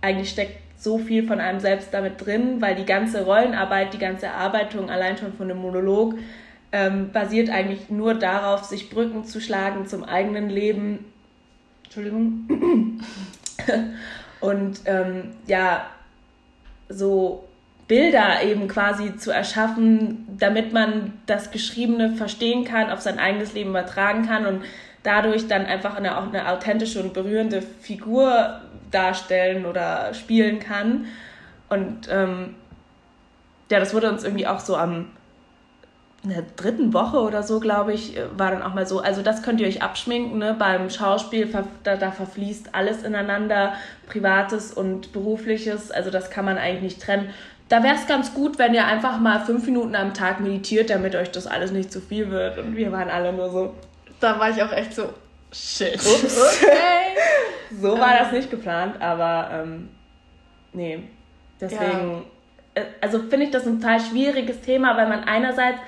eigentlich 0.00 0.30
steckt 0.30 0.58
so 0.78 0.98
viel 0.98 1.26
von 1.26 1.40
einem 1.40 1.60
selbst 1.60 1.92
damit 1.92 2.24
drin, 2.24 2.60
weil 2.60 2.76
die 2.76 2.86
ganze 2.86 3.24
Rollenarbeit, 3.24 3.92
die 3.92 3.98
ganze 3.98 4.26
Erarbeitung 4.26 4.90
allein 4.90 5.18
schon 5.18 5.32
von 5.34 5.48
dem 5.48 5.58
Monolog 5.58 6.14
ähm, 6.70 7.10
basiert 7.12 7.50
eigentlich 7.50 7.90
nur 7.90 8.14
darauf, 8.14 8.64
sich 8.64 8.88
Brücken 8.88 9.24
zu 9.24 9.40
schlagen 9.40 9.86
zum 9.86 10.04
eigenen 10.04 10.48
Leben. 10.48 11.04
Entschuldigung. 11.84 12.48
Und 14.40 14.80
ähm, 14.84 15.32
ja, 15.46 15.86
so 16.88 17.48
Bilder 17.88 18.42
eben 18.44 18.68
quasi 18.68 19.16
zu 19.16 19.30
erschaffen, 19.32 20.26
damit 20.38 20.72
man 20.72 21.14
das 21.26 21.50
Geschriebene 21.50 22.12
verstehen 22.12 22.64
kann, 22.64 22.90
auf 22.90 23.00
sein 23.00 23.18
eigenes 23.18 23.54
Leben 23.54 23.70
übertragen 23.70 24.26
kann 24.26 24.46
und 24.46 24.62
dadurch 25.02 25.48
dann 25.48 25.64
einfach 25.64 25.96
eine, 25.96 26.18
auch 26.18 26.28
eine 26.28 26.48
authentische 26.48 27.00
und 27.00 27.14
berührende 27.14 27.62
Figur 27.62 28.60
darstellen 28.90 29.66
oder 29.66 30.14
spielen 30.14 30.60
kann. 30.60 31.06
Und 31.68 32.08
ähm, 32.10 32.54
ja, 33.70 33.78
das 33.80 33.94
wurde 33.94 34.10
uns 34.10 34.24
irgendwie 34.24 34.46
auch 34.46 34.60
so 34.60 34.76
am 34.76 35.10
in 36.24 36.30
der 36.30 36.42
dritten 36.56 36.92
Woche 36.92 37.18
oder 37.20 37.44
so, 37.44 37.60
glaube 37.60 37.92
ich, 37.92 38.18
war 38.36 38.50
dann 38.50 38.60
auch 38.60 38.74
mal 38.74 38.88
so, 38.88 38.98
also 38.98 39.22
das 39.22 39.44
könnt 39.44 39.60
ihr 39.60 39.68
euch 39.68 39.82
abschminken, 39.82 40.38
ne? 40.38 40.56
beim 40.58 40.90
Schauspiel, 40.90 41.48
da, 41.84 41.96
da 41.96 42.10
verfließt 42.10 42.74
alles 42.74 43.04
ineinander, 43.04 43.74
privates 44.08 44.72
und 44.72 45.12
berufliches, 45.12 45.92
also 45.92 46.10
das 46.10 46.28
kann 46.30 46.44
man 46.44 46.58
eigentlich 46.58 46.82
nicht 46.82 47.02
trennen 47.02 47.30
da 47.68 47.82
wäre 47.82 47.94
es 47.94 48.06
ganz 48.06 48.32
gut, 48.32 48.58
wenn 48.58 48.74
ihr 48.74 48.86
einfach 48.86 49.18
mal 49.20 49.40
fünf 49.40 49.66
Minuten 49.66 49.94
am 49.94 50.14
Tag 50.14 50.40
meditiert, 50.40 50.90
damit 50.90 51.14
euch 51.14 51.30
das 51.30 51.46
alles 51.46 51.70
nicht 51.70 51.92
zu 51.92 52.00
viel 52.00 52.30
wird. 52.30 52.58
Und 52.58 52.76
wir 52.76 52.92
waren 52.92 53.10
alle 53.10 53.32
nur 53.32 53.50
so. 53.50 53.74
Da 54.20 54.38
war 54.40 54.50
ich 54.50 54.62
auch 54.62 54.72
echt 54.72 54.94
so, 54.94 55.10
shit. 55.52 55.94
Ups. 55.94 56.38
Okay. 56.40 57.16
so 57.80 57.98
war 57.98 58.18
das 58.18 58.32
nicht 58.32 58.50
geplant, 58.50 59.00
aber 59.00 59.50
ähm, 59.52 59.88
nee. 60.72 61.02
Deswegen, 61.60 62.24
ja. 62.74 62.82
Äh, 62.82 62.84
also 63.00 63.20
finde 63.20 63.46
ich 63.46 63.50
das 63.50 63.66
ein 63.66 63.80
total 63.80 64.00
schwieriges 64.00 64.60
Thema, 64.60 64.96
weil 64.96 65.08
man 65.08 65.24
einerseits 65.24 65.78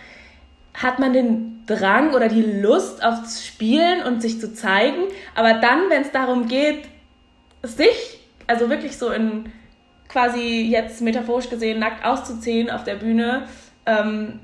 hat 0.74 0.98
man 0.98 1.12
den 1.12 1.64
Drang 1.66 2.14
oder 2.14 2.28
die 2.28 2.42
Lust 2.42 3.04
aufs 3.04 3.46
Spielen 3.46 4.02
und 4.02 4.22
sich 4.22 4.40
zu 4.40 4.52
zeigen, 4.52 5.04
aber 5.34 5.54
dann, 5.54 5.90
wenn 5.90 6.02
es 6.02 6.10
darum 6.10 6.48
geht, 6.48 6.84
sich, 7.62 8.20
also 8.46 8.70
wirklich 8.70 8.96
so 8.96 9.10
in 9.10 9.52
quasi 10.08 10.68
jetzt 10.70 11.00
metaphorisch 11.00 11.48
gesehen 11.48 11.78
nackt 11.78 12.04
auszuziehen 12.04 12.70
auf 12.70 12.84
der 12.84 12.96
Bühne, 12.96 13.46
ähm, 13.86 14.40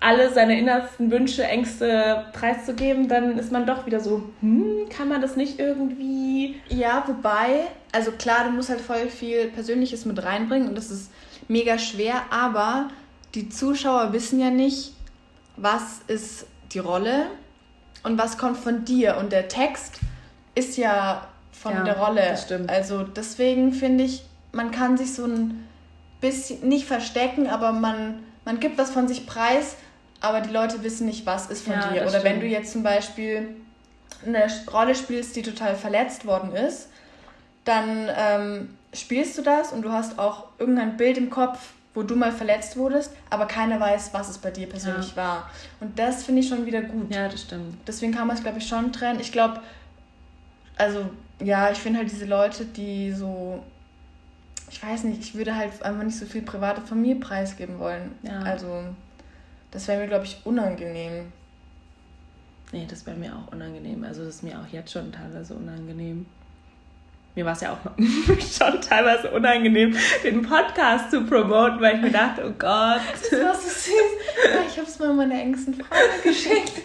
alle 0.00 0.32
seine 0.32 0.58
innersten 0.58 1.10
Wünsche, 1.10 1.44
Ängste 1.44 2.24
preiszugeben, 2.32 3.06
dann 3.08 3.38
ist 3.38 3.52
man 3.52 3.66
doch 3.66 3.84
wieder 3.84 4.00
so, 4.00 4.22
hm, 4.40 4.88
kann 4.88 5.08
man 5.08 5.20
das 5.20 5.36
nicht 5.36 5.58
irgendwie. 5.58 6.60
Ja, 6.68 7.04
wobei, 7.06 7.66
also 7.92 8.10
klar, 8.12 8.44
du 8.44 8.50
musst 8.50 8.70
halt 8.70 8.80
voll 8.80 9.08
viel 9.08 9.48
Persönliches 9.48 10.06
mit 10.06 10.22
reinbringen 10.22 10.68
und 10.68 10.74
das 10.74 10.90
ist 10.90 11.10
mega 11.48 11.78
schwer, 11.78 12.22
aber 12.30 12.88
die 13.34 13.50
Zuschauer 13.50 14.12
wissen 14.14 14.40
ja 14.40 14.50
nicht, 14.50 14.94
was 15.56 16.00
ist 16.06 16.46
die 16.72 16.78
Rolle 16.78 17.26
und 18.02 18.18
was 18.18 18.38
kommt 18.38 18.56
von 18.56 18.84
dir. 18.84 19.18
Und 19.18 19.32
der 19.32 19.48
Text 19.48 20.00
ist 20.54 20.76
ja 20.76 21.28
von 21.52 21.72
ja, 21.72 21.84
der 21.84 21.98
Rolle. 21.98 22.22
Das 22.30 22.44
stimmt. 22.44 22.70
Also 22.70 23.02
deswegen 23.02 23.72
finde 23.72 24.04
ich, 24.04 24.24
man 24.52 24.70
kann 24.70 24.96
sich 24.96 25.14
so 25.14 25.24
ein 25.24 25.66
bisschen 26.20 26.66
nicht 26.66 26.86
verstecken, 26.86 27.46
aber 27.46 27.72
man, 27.72 28.20
man 28.44 28.60
gibt 28.60 28.78
was 28.78 28.90
von 28.90 29.06
sich 29.08 29.26
preis, 29.26 29.76
aber 30.20 30.40
die 30.40 30.50
Leute 30.50 30.82
wissen 30.82 31.06
nicht, 31.06 31.26
was 31.26 31.50
ist 31.50 31.64
von 31.64 31.74
ja, 31.74 31.88
dir. 31.88 32.02
Oder 32.02 32.10
stimmt. 32.10 32.24
wenn 32.24 32.40
du 32.40 32.46
jetzt 32.46 32.72
zum 32.72 32.82
Beispiel 32.82 33.56
eine 34.24 34.46
Rolle 34.72 34.94
spielst, 34.94 35.34
die 35.36 35.42
total 35.42 35.74
verletzt 35.74 36.26
worden 36.26 36.54
ist, 36.54 36.88
dann 37.64 38.08
ähm, 38.16 38.76
spielst 38.92 39.38
du 39.38 39.42
das 39.42 39.72
und 39.72 39.82
du 39.82 39.92
hast 39.92 40.18
auch 40.18 40.48
irgendein 40.58 40.96
Bild 40.96 41.16
im 41.16 41.30
Kopf, 41.30 41.58
wo 41.94 42.02
du 42.02 42.14
mal 42.14 42.32
verletzt 42.32 42.76
wurdest, 42.76 43.12
aber 43.30 43.46
keiner 43.46 43.80
weiß, 43.80 44.10
was 44.12 44.28
es 44.28 44.38
bei 44.38 44.50
dir 44.50 44.68
persönlich 44.68 45.10
ja. 45.10 45.16
war. 45.16 45.50
Und 45.80 45.98
das 45.98 46.24
finde 46.24 46.40
ich 46.40 46.48
schon 46.48 46.66
wieder 46.66 46.82
gut. 46.82 47.12
Ja, 47.12 47.28
das 47.28 47.42
stimmt. 47.42 47.76
Deswegen 47.86 48.12
kann 48.12 48.26
man 48.26 48.36
es, 48.36 48.42
glaube 48.42 48.58
ich, 48.58 48.68
schon 48.68 48.92
trennen. 48.92 49.20
Ich 49.20 49.32
glaube, 49.32 49.60
also 50.76 51.06
ja, 51.42 51.70
ich 51.70 51.78
finde 51.78 52.00
halt 52.00 52.10
diese 52.10 52.26
Leute, 52.26 52.64
die 52.64 53.12
so 53.12 53.62
ich 54.70 54.82
weiß 54.82 55.04
nicht, 55.04 55.20
ich 55.20 55.34
würde 55.34 55.56
halt 55.56 55.82
einfach 55.82 56.04
nicht 56.04 56.16
so 56.16 56.24
viel 56.24 56.42
private 56.42 56.80
von 56.80 57.02
mir 57.02 57.18
preisgeben 57.18 57.78
wollen. 57.78 58.12
Ja. 58.22 58.40
Also, 58.40 58.84
das 59.70 59.88
wäre 59.88 60.00
mir, 60.00 60.08
glaube 60.08 60.24
ich, 60.24 60.40
unangenehm. 60.44 61.32
Nee, 62.72 62.86
das 62.88 63.06
wäre 63.06 63.16
mir 63.16 63.32
auch 63.34 63.52
unangenehm. 63.52 64.04
Also, 64.04 64.24
das 64.24 64.36
ist 64.36 64.42
mir 64.42 64.58
auch 64.58 64.72
jetzt 64.72 64.92
schon 64.92 65.12
teilweise 65.12 65.54
unangenehm. 65.54 66.26
Mir 67.34 67.44
war 67.44 67.52
es 67.52 67.60
ja 67.60 67.72
auch 67.72 67.78
schon 67.98 68.80
teilweise 68.80 69.30
unangenehm, 69.30 69.96
den 70.24 70.42
Podcast 70.42 71.10
zu 71.10 71.24
promoten, 71.24 71.80
weil 71.80 71.96
ich 71.96 72.02
mir 72.02 72.10
dachte, 72.10 72.42
oh 72.44 72.52
Gott. 72.58 73.00
Das 73.30 73.40
war 73.40 73.54
so 73.54 73.68
süß. 73.68 73.92
Ja, 74.52 74.60
ich 74.66 74.76
habe 74.76 74.88
es 74.88 74.98
mal 74.98 75.12
meiner 75.12 75.40
engsten 75.40 75.74
Freunde 75.74 76.22
geschickt. 76.22 76.82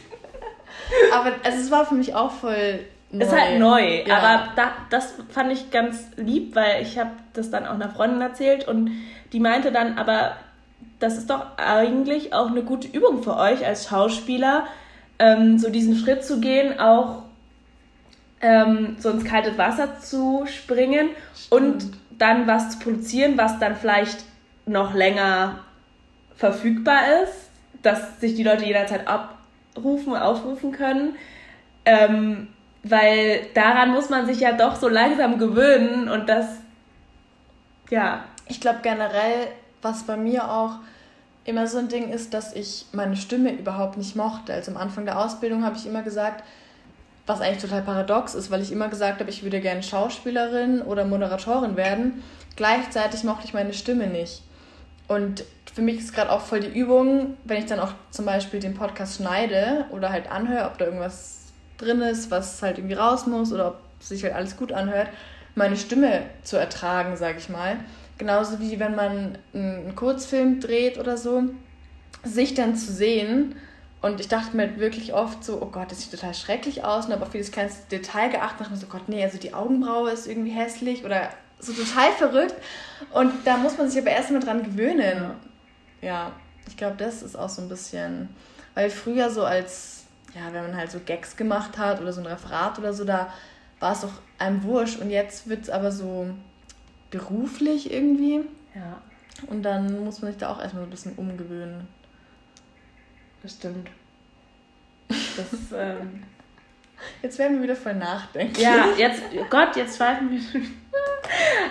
Aber 1.11 1.31
also, 1.43 1.57
es 1.59 1.71
war 1.71 1.85
für 1.85 1.95
mich 1.95 2.13
auch 2.13 2.31
voll 2.31 2.79
neu. 3.11 3.25
Ist 3.25 3.31
halt 3.31 3.59
neu, 3.59 4.03
ja. 4.05 4.17
aber 4.17 4.49
da, 4.55 4.71
das 4.89 5.15
fand 5.29 5.51
ich 5.51 5.71
ganz 5.71 6.11
lieb, 6.15 6.55
weil 6.55 6.81
ich 6.81 6.97
habe 6.97 7.11
das 7.33 7.49
dann 7.49 7.65
auch 7.65 7.73
einer 7.73 7.89
Freundin 7.89 8.21
erzählt 8.21 8.67
und 8.67 8.91
die 9.31 9.39
meinte 9.39 9.71
dann, 9.71 9.97
aber 9.97 10.35
das 11.05 11.19
ist 11.19 11.29
doch 11.29 11.45
eigentlich 11.57 12.33
auch 12.33 12.47
eine 12.47 12.63
gute 12.63 12.87
Übung 12.87 13.21
für 13.21 13.37
euch 13.37 13.63
als 13.63 13.87
Schauspieler, 13.87 14.65
ähm, 15.19 15.59
so 15.59 15.69
diesen 15.69 15.95
Schritt 15.95 16.25
zu 16.25 16.39
gehen, 16.39 16.79
auch 16.79 17.21
ähm, 18.41 18.95
so 18.97 19.11
ins 19.11 19.23
kalte 19.23 19.55
Wasser 19.55 19.99
zu 19.99 20.47
springen 20.47 21.09
Stimmt. 21.35 21.51
und 21.51 21.93
dann 22.17 22.47
was 22.47 22.71
zu 22.71 22.79
produzieren, 22.79 23.37
was 23.37 23.59
dann 23.59 23.75
vielleicht 23.75 24.25
noch 24.65 24.95
länger 24.95 25.59
verfügbar 26.35 27.01
ist, 27.23 27.51
dass 27.83 28.19
sich 28.19 28.33
die 28.33 28.43
Leute 28.43 28.65
jederzeit 28.65 29.07
abrufen, 29.07 30.15
aufrufen 30.15 30.71
können. 30.71 31.15
Ähm, 31.85 32.47
weil 32.81 33.45
daran 33.53 33.91
muss 33.91 34.09
man 34.09 34.25
sich 34.25 34.39
ja 34.39 34.53
doch 34.53 34.75
so 34.75 34.89
langsam 34.89 35.37
gewöhnen 35.37 36.09
und 36.09 36.27
das, 36.27 36.47
ja. 37.91 38.23
Ich 38.47 38.59
glaube 38.59 38.79
generell, 38.81 39.47
was 39.83 40.03
bei 40.03 40.17
mir 40.17 40.51
auch 40.51 40.77
immer 41.45 41.67
so 41.67 41.77
ein 41.77 41.87
Ding 41.87 42.11
ist, 42.11 42.33
dass 42.33 42.53
ich 42.53 42.87
meine 42.91 43.15
Stimme 43.15 43.53
überhaupt 43.53 43.97
nicht 43.97 44.15
mochte. 44.15 44.53
Also 44.53 44.71
am 44.71 44.77
Anfang 44.77 45.05
der 45.05 45.19
Ausbildung 45.19 45.63
habe 45.63 45.77
ich 45.77 45.85
immer 45.85 46.01
gesagt, 46.01 46.43
was 47.27 47.41
eigentlich 47.41 47.61
total 47.61 47.81
paradox 47.81 48.35
ist, 48.35 48.51
weil 48.51 48.61
ich 48.61 48.71
immer 48.71 48.87
gesagt 48.89 49.19
habe, 49.19 49.29
ich 49.29 49.43
würde 49.43 49.61
gerne 49.61 49.83
Schauspielerin 49.83 50.81
oder 50.81 51.05
Moderatorin 51.05 51.77
werden. 51.77 52.23
Gleichzeitig 52.55 53.23
mochte 53.23 53.45
ich 53.45 53.53
meine 53.53 53.73
Stimme 53.73 54.07
nicht. 54.07 54.43
Und 55.07 55.43
für 55.73 55.81
mich 55.81 55.99
ist 55.99 56.13
gerade 56.13 56.31
auch 56.31 56.41
voll 56.41 56.61
die 56.61 56.79
Übung, 56.79 57.37
wenn 57.43 57.59
ich 57.59 57.65
dann 57.65 57.79
auch 57.79 57.93
zum 58.09 58.25
Beispiel 58.25 58.59
den 58.59 58.73
Podcast 58.73 59.17
schneide 59.17 59.85
oder 59.91 60.09
halt 60.09 60.31
anhöre, 60.31 60.65
ob 60.65 60.77
da 60.77 60.85
irgendwas 60.85 61.51
drin 61.77 62.01
ist, 62.01 62.31
was 62.31 62.61
halt 62.61 62.77
irgendwie 62.77 62.95
raus 62.95 63.27
muss 63.27 63.51
oder 63.51 63.69
ob 63.69 63.77
sich 63.99 64.23
halt 64.23 64.33
alles 64.33 64.57
gut 64.57 64.71
anhört, 64.71 65.09
meine 65.53 65.77
Stimme 65.77 66.21
zu 66.43 66.57
ertragen, 66.57 67.17
sage 67.17 67.37
ich 67.37 67.49
mal. 67.49 67.77
Genauso 68.17 68.59
wie 68.59 68.79
wenn 68.79 68.95
man 68.95 69.37
einen 69.53 69.95
Kurzfilm 69.95 70.59
dreht 70.59 70.97
oder 70.97 71.17
so, 71.17 71.43
sich 72.23 72.53
dann 72.53 72.75
zu 72.75 72.91
sehen. 72.91 73.55
Und 74.01 74.19
ich 74.19 74.27
dachte 74.27 74.55
mir 74.55 74.79
wirklich 74.79 75.13
oft 75.13 75.43
so, 75.43 75.61
oh 75.61 75.67
Gott, 75.67 75.91
das 75.91 76.01
sieht 76.01 76.11
total 76.11 76.33
schrecklich 76.33 76.83
aus 76.83 77.07
und 77.07 77.13
habe 77.13 77.25
auf 77.25 77.33
jedes 77.33 77.51
kleinste 77.51 77.83
Detail 77.89 78.29
geachtet 78.29 78.59
und 78.59 78.65
dachte 78.65 78.73
mir 78.73 78.79
so, 78.79 78.87
Gott, 78.87 79.09
nee, 79.09 79.23
also 79.23 79.37
die 79.37 79.53
Augenbraue 79.53 80.11
ist 80.11 80.27
irgendwie 80.27 80.51
hässlich 80.51 81.03
oder 81.03 81.29
so 81.59 81.73
total 81.73 82.11
verrückt. 82.11 82.55
Und 83.11 83.31
da 83.45 83.57
muss 83.57 83.77
man 83.77 83.89
sich 83.89 84.01
aber 84.01 84.11
erstmal 84.11 84.41
dran 84.41 84.63
gewöhnen. 84.63 85.31
Ja, 86.01 86.07
ja 86.07 86.31
ich 86.67 86.77
glaube, 86.77 86.95
das 86.97 87.23
ist 87.23 87.35
auch 87.35 87.49
so 87.49 87.61
ein 87.61 87.69
bisschen, 87.69 88.29
weil 88.75 88.89
früher 88.89 89.29
so 89.29 89.43
als, 89.43 90.03
ja, 90.35 90.53
wenn 90.53 90.63
man 90.63 90.77
halt 90.77 90.91
so 90.91 90.99
Gags 91.03 91.35
gemacht 91.35 91.77
hat 91.77 92.01
oder 92.01 92.13
so 92.13 92.21
ein 92.21 92.27
Referat 92.27 92.77
oder 92.79 92.93
so, 92.93 93.05
da 93.05 93.33
war 93.79 93.93
es 93.93 94.01
doch 94.01 94.13
einem 94.37 94.63
wurscht. 94.63 94.99
Und 94.99 95.09
jetzt 95.09 95.49
wird 95.49 95.63
es 95.63 95.69
aber 95.69 95.91
so 95.91 96.29
beruflich 97.17 97.91
irgendwie. 97.91 98.41
Ja. 98.75 99.01
Und 99.47 99.63
dann 99.63 100.03
muss 100.03 100.21
man 100.21 100.31
sich 100.31 100.39
da 100.39 100.49
auch 100.49 100.61
erstmal 100.61 100.83
so 100.83 100.87
ein 100.87 100.91
bisschen 100.91 101.13
umgewöhnen. 101.15 101.87
Das 103.41 103.53
stimmt. 103.53 103.89
Das, 105.07 105.71
ähm 105.73 106.23
Jetzt 107.21 107.39
werden 107.39 107.57
wir 107.57 107.63
wieder 107.63 107.75
voll 107.75 107.95
nachdenken. 107.95 108.59
Ja, 108.59 108.87
jetzt, 108.97 109.21
Gott, 109.49 109.75
jetzt 109.75 109.97
schweifen 109.97 110.31
wir. 110.31 110.61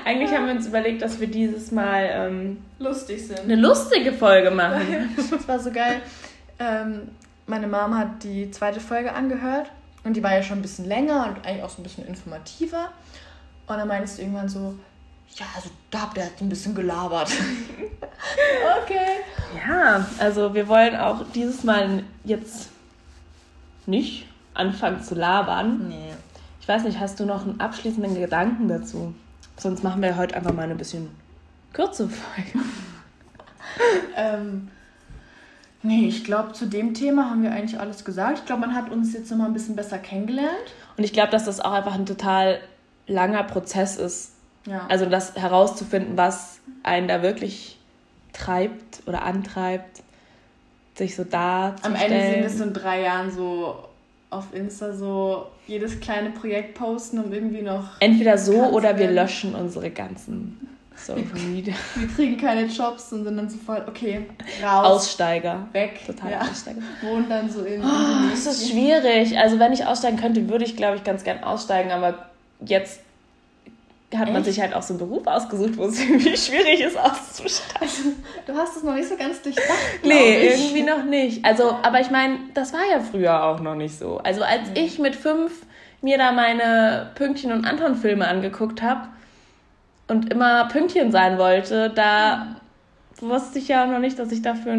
Eigentlich 0.04 0.30
haben 0.32 0.46
wir 0.46 0.52
uns 0.52 0.66
überlegt, 0.66 1.02
dass 1.02 1.20
wir 1.20 1.28
dieses 1.28 1.70
Mal 1.70 2.08
ähm, 2.12 2.64
lustig 2.78 3.26
sind. 3.26 3.40
Eine 3.40 3.56
lustige 3.56 4.12
Folge 4.12 4.50
machen. 4.50 5.14
das 5.30 5.48
war 5.48 5.58
so 5.58 5.70
geil. 5.70 6.02
Ähm, 6.58 7.08
meine 7.46 7.66
Mom 7.66 7.96
hat 7.96 8.22
die 8.22 8.50
zweite 8.50 8.80
Folge 8.80 9.12
angehört 9.12 9.70
und 10.02 10.16
die 10.16 10.22
war 10.22 10.34
ja 10.34 10.42
schon 10.42 10.58
ein 10.58 10.62
bisschen 10.62 10.86
länger 10.86 11.26
und 11.28 11.46
eigentlich 11.46 11.62
auch 11.62 11.70
so 11.70 11.80
ein 11.80 11.84
bisschen 11.84 12.06
informativer. 12.06 12.90
Und 13.66 13.78
dann 13.78 13.88
meinst 13.88 14.18
du 14.18 14.22
irgendwann 14.22 14.48
so, 14.48 14.74
ja, 15.34 15.46
also 15.54 15.68
da 15.90 16.02
habt 16.02 16.16
ihr 16.16 16.24
halt 16.24 16.40
ein 16.40 16.48
bisschen 16.48 16.74
gelabert. 16.74 17.30
okay. 18.82 19.20
Ja, 19.66 20.06
also 20.18 20.54
wir 20.54 20.68
wollen 20.68 20.96
auch 20.96 21.24
dieses 21.34 21.64
Mal 21.64 22.04
jetzt 22.24 22.68
nicht 23.86 24.26
anfangen 24.54 25.02
zu 25.02 25.14
labern. 25.14 25.88
Nee. 25.88 26.12
Ich 26.60 26.68
weiß 26.68 26.84
nicht, 26.84 27.00
hast 27.00 27.20
du 27.20 27.26
noch 27.26 27.42
einen 27.42 27.60
abschließenden 27.60 28.14
Gedanken 28.14 28.68
dazu? 28.68 29.14
Sonst 29.56 29.82
machen 29.82 30.02
wir 30.02 30.16
heute 30.16 30.36
einfach 30.36 30.52
mal 30.52 30.62
eine 30.62 30.76
bisschen 30.76 31.10
kürzere 31.72 32.08
Folge. 32.08 32.58
ähm, 34.16 34.70
nee, 35.82 36.06
ich 36.06 36.24
glaube, 36.24 36.52
zu 36.52 36.66
dem 36.66 36.94
Thema 36.94 37.30
haben 37.30 37.42
wir 37.42 37.52
eigentlich 37.52 37.78
alles 37.78 38.04
gesagt. 38.04 38.38
Ich 38.38 38.46
glaube, 38.46 38.62
man 38.62 38.74
hat 38.74 38.90
uns 38.90 39.12
jetzt 39.12 39.30
nochmal 39.30 39.48
ein 39.48 39.52
bisschen 39.52 39.76
besser 39.76 39.98
kennengelernt. 39.98 40.74
Und 40.96 41.04
ich 41.04 41.12
glaube, 41.12 41.30
dass 41.30 41.44
das 41.44 41.60
auch 41.60 41.72
einfach 41.72 41.94
ein 41.94 42.06
total 42.06 42.60
langer 43.06 43.42
Prozess 43.42 43.96
ist, 43.96 44.33
ja. 44.66 44.86
Also 44.88 45.06
das 45.06 45.36
herauszufinden, 45.36 46.16
was 46.16 46.60
einen 46.82 47.08
da 47.08 47.22
wirklich 47.22 47.78
treibt 48.32 49.02
oder 49.06 49.22
antreibt, 49.22 50.02
sich 50.94 51.16
so 51.16 51.24
da 51.24 51.74
Am 51.82 51.94
Ende 51.94 52.20
sind 52.20 52.42
wir 52.42 52.50
so 52.50 52.64
in 52.64 52.72
drei 52.72 53.02
Jahren 53.02 53.30
so 53.30 53.76
auf 54.30 54.52
Insta 54.52 54.92
so 54.92 55.46
jedes 55.66 56.00
kleine 56.00 56.30
Projekt 56.30 56.74
posten, 56.74 57.18
um 57.18 57.32
irgendwie 57.32 57.62
noch. 57.62 58.00
Entweder 58.00 58.36
so 58.36 58.64
oder 58.64 58.98
wir 58.98 59.10
löschen 59.10 59.54
unsere 59.54 59.90
ganzen 59.90 60.68
Social 60.96 61.24
Media. 61.48 61.74
Wir 61.94 62.08
kriegen 62.14 62.36
keine 62.36 62.66
Jobs 62.66 63.12
und 63.12 63.24
sind 63.24 63.36
dann 63.36 63.48
sofort, 63.48 63.88
okay, 63.88 64.26
raus. 64.62 64.86
Aussteiger. 64.86 65.68
Weg. 65.72 66.04
Total 66.06 66.32
ja. 66.32 66.40
Aussteiger. 66.40 66.80
Wohnen 67.02 67.28
dann 67.28 67.50
so 67.50 67.62
in. 67.62 67.82
Oh, 67.82 68.30
das 68.30 68.46
ist 68.46 68.70
schwierig. 68.70 69.38
Also, 69.38 69.58
wenn 69.58 69.72
ich 69.72 69.86
aussteigen 69.86 70.18
könnte, 70.18 70.48
würde 70.48 70.64
ich, 70.64 70.76
glaube 70.76 70.96
ich, 70.96 71.04
ganz 71.04 71.24
gern 71.24 71.42
aussteigen, 71.42 71.90
aber 71.90 72.26
jetzt 72.64 73.00
hat 74.18 74.32
man 74.32 74.44
sich 74.44 74.60
halt 74.60 74.74
auch 74.74 74.82
so 74.82 74.94
einen 74.94 74.98
Beruf 74.98 75.26
ausgesucht, 75.26 75.76
wo 75.76 75.86
es 75.86 76.00
irgendwie 76.02 76.36
schwierig 76.36 76.80
ist 76.80 76.96
auszusteigen. 76.96 78.22
Du 78.46 78.54
hast 78.54 78.76
es 78.76 78.82
noch 78.82 78.94
nicht 78.94 79.08
so 79.08 79.16
ganz 79.16 79.42
durchdacht. 79.42 79.68
Nee, 80.02 80.48
irgendwie 80.48 80.82
noch 80.82 81.04
nicht. 81.04 81.44
Also, 81.44 81.70
aber 81.82 82.00
ich 82.00 82.10
meine, 82.10 82.38
das 82.54 82.72
war 82.72 82.82
ja 82.90 83.00
früher 83.00 83.42
auch 83.44 83.60
noch 83.60 83.74
nicht 83.74 83.98
so. 83.98 84.18
Also 84.18 84.42
als 84.42 84.68
mhm. 84.70 84.76
ich 84.76 84.98
mit 84.98 85.16
fünf 85.16 85.64
mir 86.02 86.18
da 86.18 86.32
meine 86.32 87.10
Pünktchen 87.14 87.52
und 87.52 87.64
Anton-Filme 87.64 88.28
angeguckt 88.28 88.82
habe 88.82 89.08
und 90.08 90.30
immer 90.32 90.68
Pünktchen 90.68 91.10
sein 91.10 91.38
wollte, 91.38 91.90
da 91.90 92.58
mhm. 93.20 93.28
wusste 93.30 93.58
ich 93.58 93.68
ja 93.68 93.86
noch 93.86 94.00
nicht, 94.00 94.18
dass 94.18 94.30
ich 94.30 94.42
dafür 94.42 94.76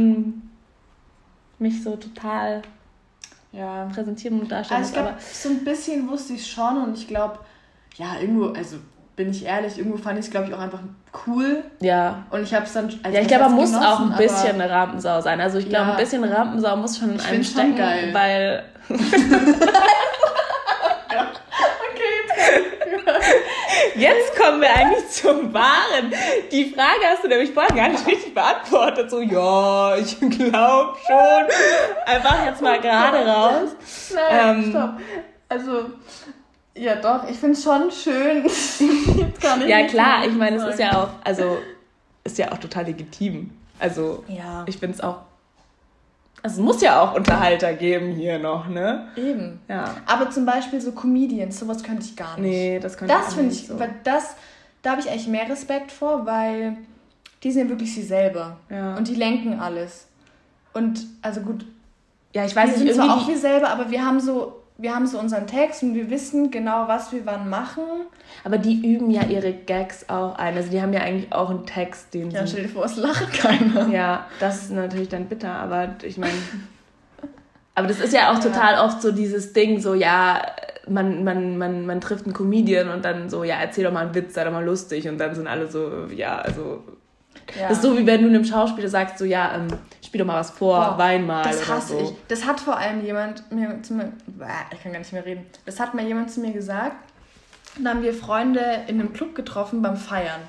mich 1.57 1.83
so 1.83 1.95
total 1.95 2.61
ja. 3.51 3.89
präsentieren 3.93 4.41
und 4.41 4.51
darstellen 4.51 4.81
also 4.81 4.95
muss. 4.95 5.03
Glaub, 5.03 5.21
so 5.21 5.49
ein 5.49 5.63
bisschen 5.63 6.09
wusste 6.09 6.33
ich 6.33 6.49
schon 6.49 6.77
und 6.83 6.97
ich 6.97 7.07
glaube, 7.07 7.39
ja, 7.95 8.19
irgendwo, 8.19 8.47
also 8.47 8.77
bin 9.15 9.29
ich 9.29 9.45
ehrlich, 9.45 9.77
irgendwo 9.77 9.97
fand 9.97 10.19
ich 10.19 10.25
es, 10.25 10.31
glaube 10.31 10.47
ich, 10.47 10.53
auch 10.53 10.59
einfach 10.59 10.79
cool. 11.25 11.63
Ja. 11.79 12.23
Und 12.31 12.43
ich 12.43 12.53
habe 12.53 12.65
es 12.65 12.73
dann. 12.73 12.89
ja, 13.11 13.21
ich 13.21 13.27
glaube, 13.27 13.45
man 13.45 13.53
muss 13.53 13.73
auch 13.73 14.01
ein 14.01 14.15
bisschen 14.17 14.59
eine 14.59 14.69
Rampensau 14.69 15.21
sein. 15.21 15.39
Also 15.39 15.57
ich 15.57 15.69
glaube, 15.69 15.87
ja, 15.87 15.91
ein 15.91 15.97
bisschen 15.97 16.23
Rampensau 16.23 16.75
muss 16.75 16.97
schon 16.97 17.13
in 17.13 17.19
einem 17.21 17.43
stecken, 17.43 17.75
geil. 17.75 18.13
weil. 18.13 18.63
Jetzt 23.95 24.37
kommen 24.37 24.61
wir 24.61 24.75
eigentlich 24.75 25.07
zum 25.09 25.53
Wahren. 25.53 26.13
Die 26.51 26.65
Frage 26.65 26.99
hast 27.05 27.23
du 27.23 27.29
nämlich 27.29 27.51
vorhin 27.51 27.77
gar 27.77 27.87
nicht 27.87 28.05
richtig 28.05 28.33
beantwortet. 28.33 29.09
So, 29.09 29.21
ja, 29.21 29.95
ich 29.95 30.19
glaube 30.19 30.97
schon. 31.07 31.45
Einfach 32.05 32.45
jetzt 32.45 32.61
mal 32.61 32.79
gerade 32.81 33.25
raus. 33.25 33.75
Nein, 34.13 34.63
ähm, 34.63 34.69
stopp. 34.69 34.99
Also, 35.47 35.85
ja, 36.77 36.95
doch, 36.95 37.29
ich 37.29 37.37
finde 37.37 37.53
es 37.53 37.63
schon 37.63 37.89
schön. 37.89 38.45
ja, 39.67 39.87
klar, 39.87 40.27
ich 40.27 40.33
meine, 40.33 40.57
es 40.57 40.73
ist 40.73 40.79
ja 40.79 41.03
auch, 41.03 41.09
also, 41.23 41.57
ist 42.23 42.37
ja 42.37 42.51
auch 42.51 42.57
total 42.57 42.85
legitim. 42.85 43.51
Also, 43.79 44.23
ja. 44.27 44.65
ich 44.67 44.77
finde 44.77 44.95
es 44.95 45.01
auch. 45.01 45.19
Also, 46.43 46.61
es 46.61 46.65
muss 46.65 46.81
ja 46.81 47.01
auch 47.01 47.15
Unterhalter 47.15 47.73
geben 47.73 48.11
hier 48.11 48.39
noch, 48.39 48.67
ne? 48.67 49.07
Eben. 49.15 49.61
Ja. 49.67 49.95
Aber 50.05 50.29
zum 50.29 50.45
Beispiel 50.45 50.81
so 50.81 50.91
Comedians, 50.91 51.59
sowas 51.59 51.81
könnte 51.81 52.03
ich 52.03 52.15
gar 52.15 52.37
nicht. 52.37 52.51
Nee, 52.51 52.79
das 52.79 52.97
könnte 52.97 53.13
das 53.13 53.31
ich 53.31 53.37
nicht. 53.37 53.61
Das 53.61 53.67
finde 53.67 53.83
ich, 53.85 53.89
weil 53.93 53.99
das, 54.03 54.35
da 54.81 54.91
habe 54.91 55.01
ich 55.01 55.09
eigentlich 55.09 55.27
mehr 55.27 55.49
Respekt 55.49 55.91
vor, 55.91 56.25
weil 56.25 56.77
die 57.41 57.51
sind 57.51 57.63
ja 57.63 57.69
wirklich 57.69 57.93
sie 57.93 58.03
selber. 58.03 58.57
Ja. 58.69 58.95
Und 58.95 59.07
die 59.07 59.15
lenken 59.15 59.59
alles. 59.59 60.07
Und, 60.73 61.05
also 61.21 61.41
gut. 61.41 61.65
Ja, 62.33 62.45
ich 62.45 62.55
weiß 62.55 62.71
wir 62.71 62.83
nicht, 62.83 62.93
sind 62.95 63.05
zwar 63.05 63.17
auch 63.17 63.27
wir 63.27 63.37
selber, 63.37 63.69
aber 63.69 63.89
wir 63.89 64.05
haben 64.05 64.19
so 64.19 64.61
wir 64.77 64.93
haben 64.93 65.07
so 65.07 65.19
unseren 65.19 65.47
Text 65.47 65.83
und 65.83 65.95
wir 65.95 66.09
wissen 66.09 66.51
genau, 66.51 66.87
was 66.87 67.13
wir 67.13 67.25
wann 67.25 67.49
machen. 67.49 67.83
Aber 68.43 68.57
die 68.57 68.85
üben 68.85 69.09
ja 69.09 69.23
ihre 69.23 69.53
Gags 69.53 70.09
auch 70.09 70.35
ein. 70.35 70.55
Also 70.55 70.69
die 70.69 70.81
haben 70.81 70.91
ja 70.91 71.01
eigentlich 71.01 71.31
auch 71.31 71.49
einen 71.49 71.65
Text, 71.65 72.13
den 72.13 72.29
Ja, 72.31 72.45
stell 72.45 72.63
dir 72.63 72.69
vor, 72.69 72.85
es 72.85 72.97
lacht 72.97 73.31
keiner. 73.33 73.87
Ja, 73.87 74.27
das 74.39 74.63
ist 74.63 74.71
natürlich 74.71 75.09
dann 75.09 75.27
bitter, 75.27 75.51
aber 75.51 75.95
ich 76.03 76.17
meine... 76.17 76.33
aber 77.75 77.87
das 77.87 77.99
ist 77.99 78.13
ja 78.13 78.31
auch 78.31 78.35
ja. 78.35 78.41
total 78.41 78.85
oft 78.85 79.01
so 79.01 79.11
dieses 79.11 79.53
Ding, 79.53 79.79
so 79.79 79.93
ja, 79.93 80.41
man, 80.87 81.23
man, 81.23 81.57
man, 81.57 81.85
man 81.85 82.01
trifft 82.01 82.25
einen 82.25 82.33
Comedian 82.33 82.89
und 82.89 83.05
dann 83.05 83.29
so, 83.29 83.43
ja, 83.43 83.55
erzähl 83.55 83.85
doch 83.85 83.93
mal 83.93 84.05
einen 84.05 84.15
Witz, 84.15 84.33
sei 84.33 84.43
doch 84.43 84.51
mal 84.51 84.63
lustig. 84.63 85.07
Und 85.07 85.17
dann 85.17 85.33
sind 85.35 85.47
alle 85.47 85.67
so, 85.67 86.07
ja, 86.13 86.37
also 86.37 86.83
Ja. 87.59 87.69
Das 87.69 87.77
ist 87.77 87.83
so, 87.83 87.97
wie 87.97 88.05
wenn 88.05 88.21
du 88.21 88.27
einem 88.27 88.45
Schauspieler 88.45 88.89
sagst, 88.89 89.17
so, 89.17 89.25
ja, 89.25 89.55
ähm, 89.55 89.67
spiel 90.03 90.19
doch 90.19 90.27
mal 90.27 90.39
was 90.39 90.51
vor, 90.51 90.77
Boah, 90.77 90.97
wein 90.97 91.25
mal. 91.25 91.43
Das 91.43 91.67
hasse 91.67 91.93
so. 91.93 91.99
ich. 91.99 92.13
Das 92.27 92.45
hat 92.45 92.59
vor 92.59 92.77
allem 92.77 93.03
jemand 93.03 93.51
mir 93.51 93.81
zu 93.81 93.93
mir, 93.93 94.11
ich 94.71 94.81
kann 94.81 94.91
gar 94.91 94.99
nicht 94.99 95.13
mehr 95.13 95.25
reden, 95.25 95.45
das 95.65 95.79
hat 95.79 95.93
mir 95.93 96.03
jemand 96.03 96.31
zu 96.31 96.39
mir 96.39 96.51
gesagt, 96.51 96.95
dann 97.77 97.87
haben 97.89 98.03
wir 98.03 98.13
Freunde 98.13 98.83
in 98.87 98.99
einem 98.99 99.13
Club 99.13 99.35
getroffen 99.35 99.81
beim 99.81 99.97
Feiern. 99.97 100.41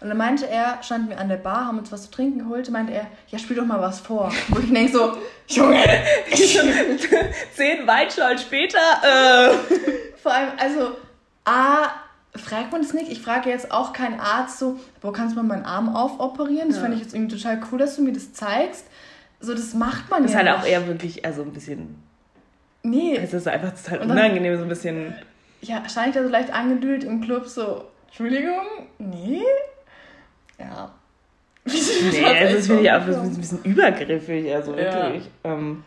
Und 0.00 0.08
dann 0.08 0.16
meinte 0.16 0.48
er, 0.48 0.82
standen 0.82 1.10
wir 1.10 1.20
an 1.20 1.28
der 1.28 1.36
Bar, 1.36 1.66
haben 1.66 1.78
uns 1.78 1.92
was 1.92 2.04
zu 2.04 2.10
trinken 2.10 2.40
geholt, 2.40 2.68
meinte 2.70 2.92
er, 2.92 3.06
ja, 3.28 3.38
spiel 3.38 3.56
doch 3.56 3.64
mal 3.64 3.80
was 3.80 4.00
vor. 4.00 4.32
Wo 4.48 4.58
ich 4.58 4.72
denke 4.72 4.92
so, 4.92 5.12
Junge, 5.46 5.84
zehn 7.54 7.86
Weinschollen 7.86 8.38
später, 8.38 8.78
äh. 8.78 9.50
Vor 10.22 10.32
allem, 10.32 10.50
also, 10.58 10.96
A, 11.44 11.88
fragt 12.34 12.72
man 12.72 12.82
das 12.82 12.92
nicht. 12.92 13.10
Ich 13.10 13.20
frage 13.20 13.50
jetzt 13.50 13.72
auch 13.72 13.92
keinen 13.92 14.18
Arzt 14.18 14.58
so, 14.58 14.80
boah, 15.00 15.12
kannst 15.12 15.36
du 15.36 15.42
mal 15.42 15.46
meinen 15.46 15.64
Arm 15.64 15.94
aufoperieren? 15.94 16.68
Das 16.68 16.78
ja. 16.78 16.82
fand 16.82 16.94
ich 16.94 17.00
jetzt 17.00 17.14
irgendwie 17.14 17.36
total 17.36 17.60
cool, 17.70 17.78
dass 17.78 17.96
du 17.96 18.02
mir 18.02 18.12
das 18.12 18.32
zeigst. 18.32 18.86
So, 19.40 19.54
das 19.54 19.74
macht 19.74 20.10
man 20.10 20.22
das 20.22 20.32
ja. 20.32 20.38
Das 20.38 20.46
ist 20.46 20.52
halt 20.52 20.62
auch 20.62 20.66
eher 20.66 20.86
wirklich, 20.86 21.24
also 21.24 21.42
ein 21.42 21.52
bisschen. 21.52 22.02
Nee. 22.82 23.16
Es 23.16 23.34
ist 23.34 23.46
einfach 23.48 23.72
total 23.74 24.00
dann, 24.00 24.10
unangenehm, 24.10 24.56
so 24.56 24.62
ein 24.62 24.68
bisschen. 24.68 25.14
Ja, 25.60 25.88
stand 25.88 26.08
ich 26.08 26.14
da 26.14 26.22
so 26.22 26.28
leicht 26.28 26.52
angedühlt 26.52 27.04
im 27.04 27.20
Club, 27.20 27.46
so, 27.46 27.84
Entschuldigung? 28.06 28.66
Nee? 28.98 29.42
Ja. 30.58 30.90
nee, 31.64 32.52
das 32.54 32.66
finde 32.66 32.82
ich 32.82 32.90
auch 32.90 33.06
ein 33.06 33.36
bisschen 33.36 33.62
übergriffig, 33.62 34.52
also 34.52 34.76
wirklich. 34.76 35.24
Ja. 35.44 35.52
Ähm, 35.52 35.84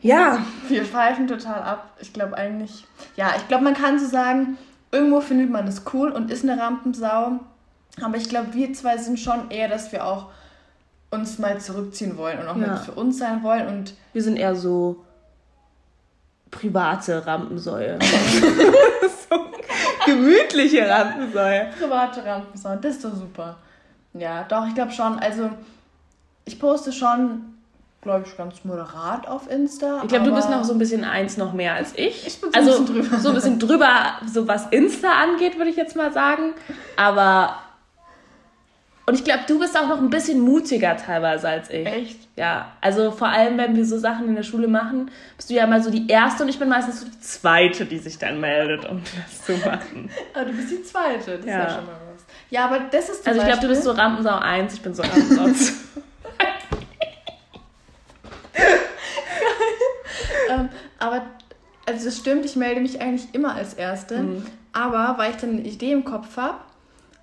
ja. 0.00 0.46
Wir 0.68 0.84
schweifen 0.84 1.26
total 1.26 1.62
ab. 1.62 1.96
Ich 2.00 2.12
glaube 2.12 2.36
eigentlich, 2.36 2.84
ja, 3.16 3.34
ich 3.36 3.46
glaube, 3.48 3.64
man 3.64 3.74
kann 3.74 3.98
so 3.98 4.06
sagen, 4.06 4.56
irgendwo 4.92 5.20
findet 5.20 5.50
man 5.50 5.66
es 5.66 5.82
cool 5.92 6.10
und 6.10 6.30
ist 6.30 6.44
eine 6.44 6.60
Rampensau. 6.60 7.40
Aber 8.02 8.16
ich 8.16 8.28
glaube, 8.28 8.54
wir 8.54 8.72
zwei 8.72 8.98
sind 8.98 9.18
schon 9.18 9.50
eher, 9.50 9.68
dass 9.68 9.92
wir 9.92 10.04
auch 10.04 10.26
uns 11.10 11.38
mal 11.38 11.60
zurückziehen 11.60 12.16
wollen 12.16 12.38
und 12.38 12.48
auch 12.48 12.56
ja. 12.56 12.66
mal 12.66 12.76
für 12.76 12.92
uns 12.92 13.18
sein 13.18 13.42
wollen. 13.42 13.66
Und 13.68 13.94
wir 14.12 14.22
sind 14.22 14.36
eher 14.36 14.54
so 14.54 15.04
private 16.50 17.26
Rampensäue. 17.26 17.98
so 19.30 19.46
gemütliche 20.04 20.88
Rampensäue. 20.88 21.68
Private 21.78 22.24
Rampensäue, 22.24 22.78
das 22.78 22.96
ist 22.96 23.04
doch 23.04 23.14
super. 23.14 23.56
Ja, 24.14 24.44
doch, 24.44 24.66
ich 24.66 24.74
glaube 24.74 24.92
schon. 24.92 25.18
Also, 25.18 25.50
ich 26.44 26.58
poste 26.58 26.92
schon 26.92 27.55
glaube 28.06 28.24
ich, 28.26 28.36
ganz 28.36 28.64
moderat 28.64 29.26
auf 29.26 29.50
Insta. 29.50 30.00
Ich 30.02 30.08
glaube, 30.08 30.26
du 30.26 30.34
bist 30.34 30.48
noch 30.48 30.62
so 30.62 30.72
ein 30.72 30.78
bisschen 30.78 31.02
eins 31.02 31.36
noch 31.36 31.52
mehr 31.52 31.74
als 31.74 31.92
ich. 31.96 32.26
Ich 32.26 32.40
bin 32.40 32.52
so 32.52 32.58
also, 32.58 32.76
ein 32.76 32.84
bisschen 32.84 33.02
drüber. 33.02 33.18
So 33.18 33.28
ein 33.28 33.34
bisschen 33.34 33.58
drüber, 33.58 33.90
so 34.32 34.48
was 34.48 34.66
Insta 34.68 35.08
angeht, 35.10 35.58
würde 35.58 35.70
ich 35.70 35.76
jetzt 35.76 35.96
mal 35.96 36.12
sagen. 36.12 36.54
Aber. 36.96 37.56
Und 39.08 39.14
ich 39.14 39.24
glaube, 39.24 39.40
du 39.46 39.58
bist 39.58 39.76
auch 39.76 39.88
noch 39.88 39.98
ein 39.98 40.10
bisschen 40.10 40.40
mutiger 40.40 40.96
teilweise 40.96 41.48
als 41.48 41.70
ich. 41.70 41.86
Echt? 41.86 42.18
Ja. 42.36 42.72
Also 42.80 43.10
vor 43.10 43.28
allem, 43.28 43.58
wenn 43.58 43.76
wir 43.76 43.84
so 43.84 43.98
Sachen 43.98 44.28
in 44.28 44.36
der 44.36 44.42
Schule 44.42 44.68
machen, 44.68 45.10
bist 45.36 45.50
du 45.50 45.54
ja 45.54 45.66
mal 45.66 45.82
so 45.82 45.90
die 45.90 46.08
Erste 46.08 46.42
und 46.42 46.48
ich 46.48 46.58
bin 46.58 46.68
meistens 46.68 47.00
so 47.00 47.06
die 47.06 47.20
Zweite, 47.20 47.86
die 47.86 47.98
sich 47.98 48.18
dann 48.18 48.40
meldet, 48.40 48.88
um 48.88 49.02
das 49.02 49.44
zu 49.44 49.52
machen. 49.64 50.10
aber 50.34 50.44
du 50.50 50.52
bist 50.52 50.70
die 50.70 50.82
Zweite, 50.82 51.38
das 51.38 51.46
ja. 51.46 51.62
ist 51.62 51.70
ja 51.70 51.76
schon 51.76 51.86
mal 51.86 51.92
was. 52.12 52.24
Ja, 52.50 52.64
aber 52.66 52.80
das 52.90 53.08
ist 53.08 53.26
Also 53.26 53.40
ich 53.40 53.46
glaube, 53.46 53.62
du 53.62 53.68
bist 53.68 53.82
so 53.84 53.92
Rampensau 53.92 54.38
1, 54.38 54.74
ich 54.74 54.82
bin 54.82 54.94
so 54.94 55.02
Rampensau 55.02 55.48
2. 55.54 56.02
ähm, 60.56 60.68
aber 60.98 61.22
also 61.86 62.08
es 62.08 62.18
stimmt, 62.18 62.44
ich 62.44 62.56
melde 62.56 62.80
mich 62.80 63.00
eigentlich 63.00 63.32
immer 63.32 63.54
als 63.54 63.74
Erste. 63.74 64.18
Mhm. 64.18 64.46
Aber 64.72 65.14
weil 65.18 65.30
ich 65.30 65.36
dann 65.36 65.50
eine 65.50 65.62
Idee 65.62 65.92
im 65.92 66.04
Kopf 66.04 66.36
habe 66.36 66.58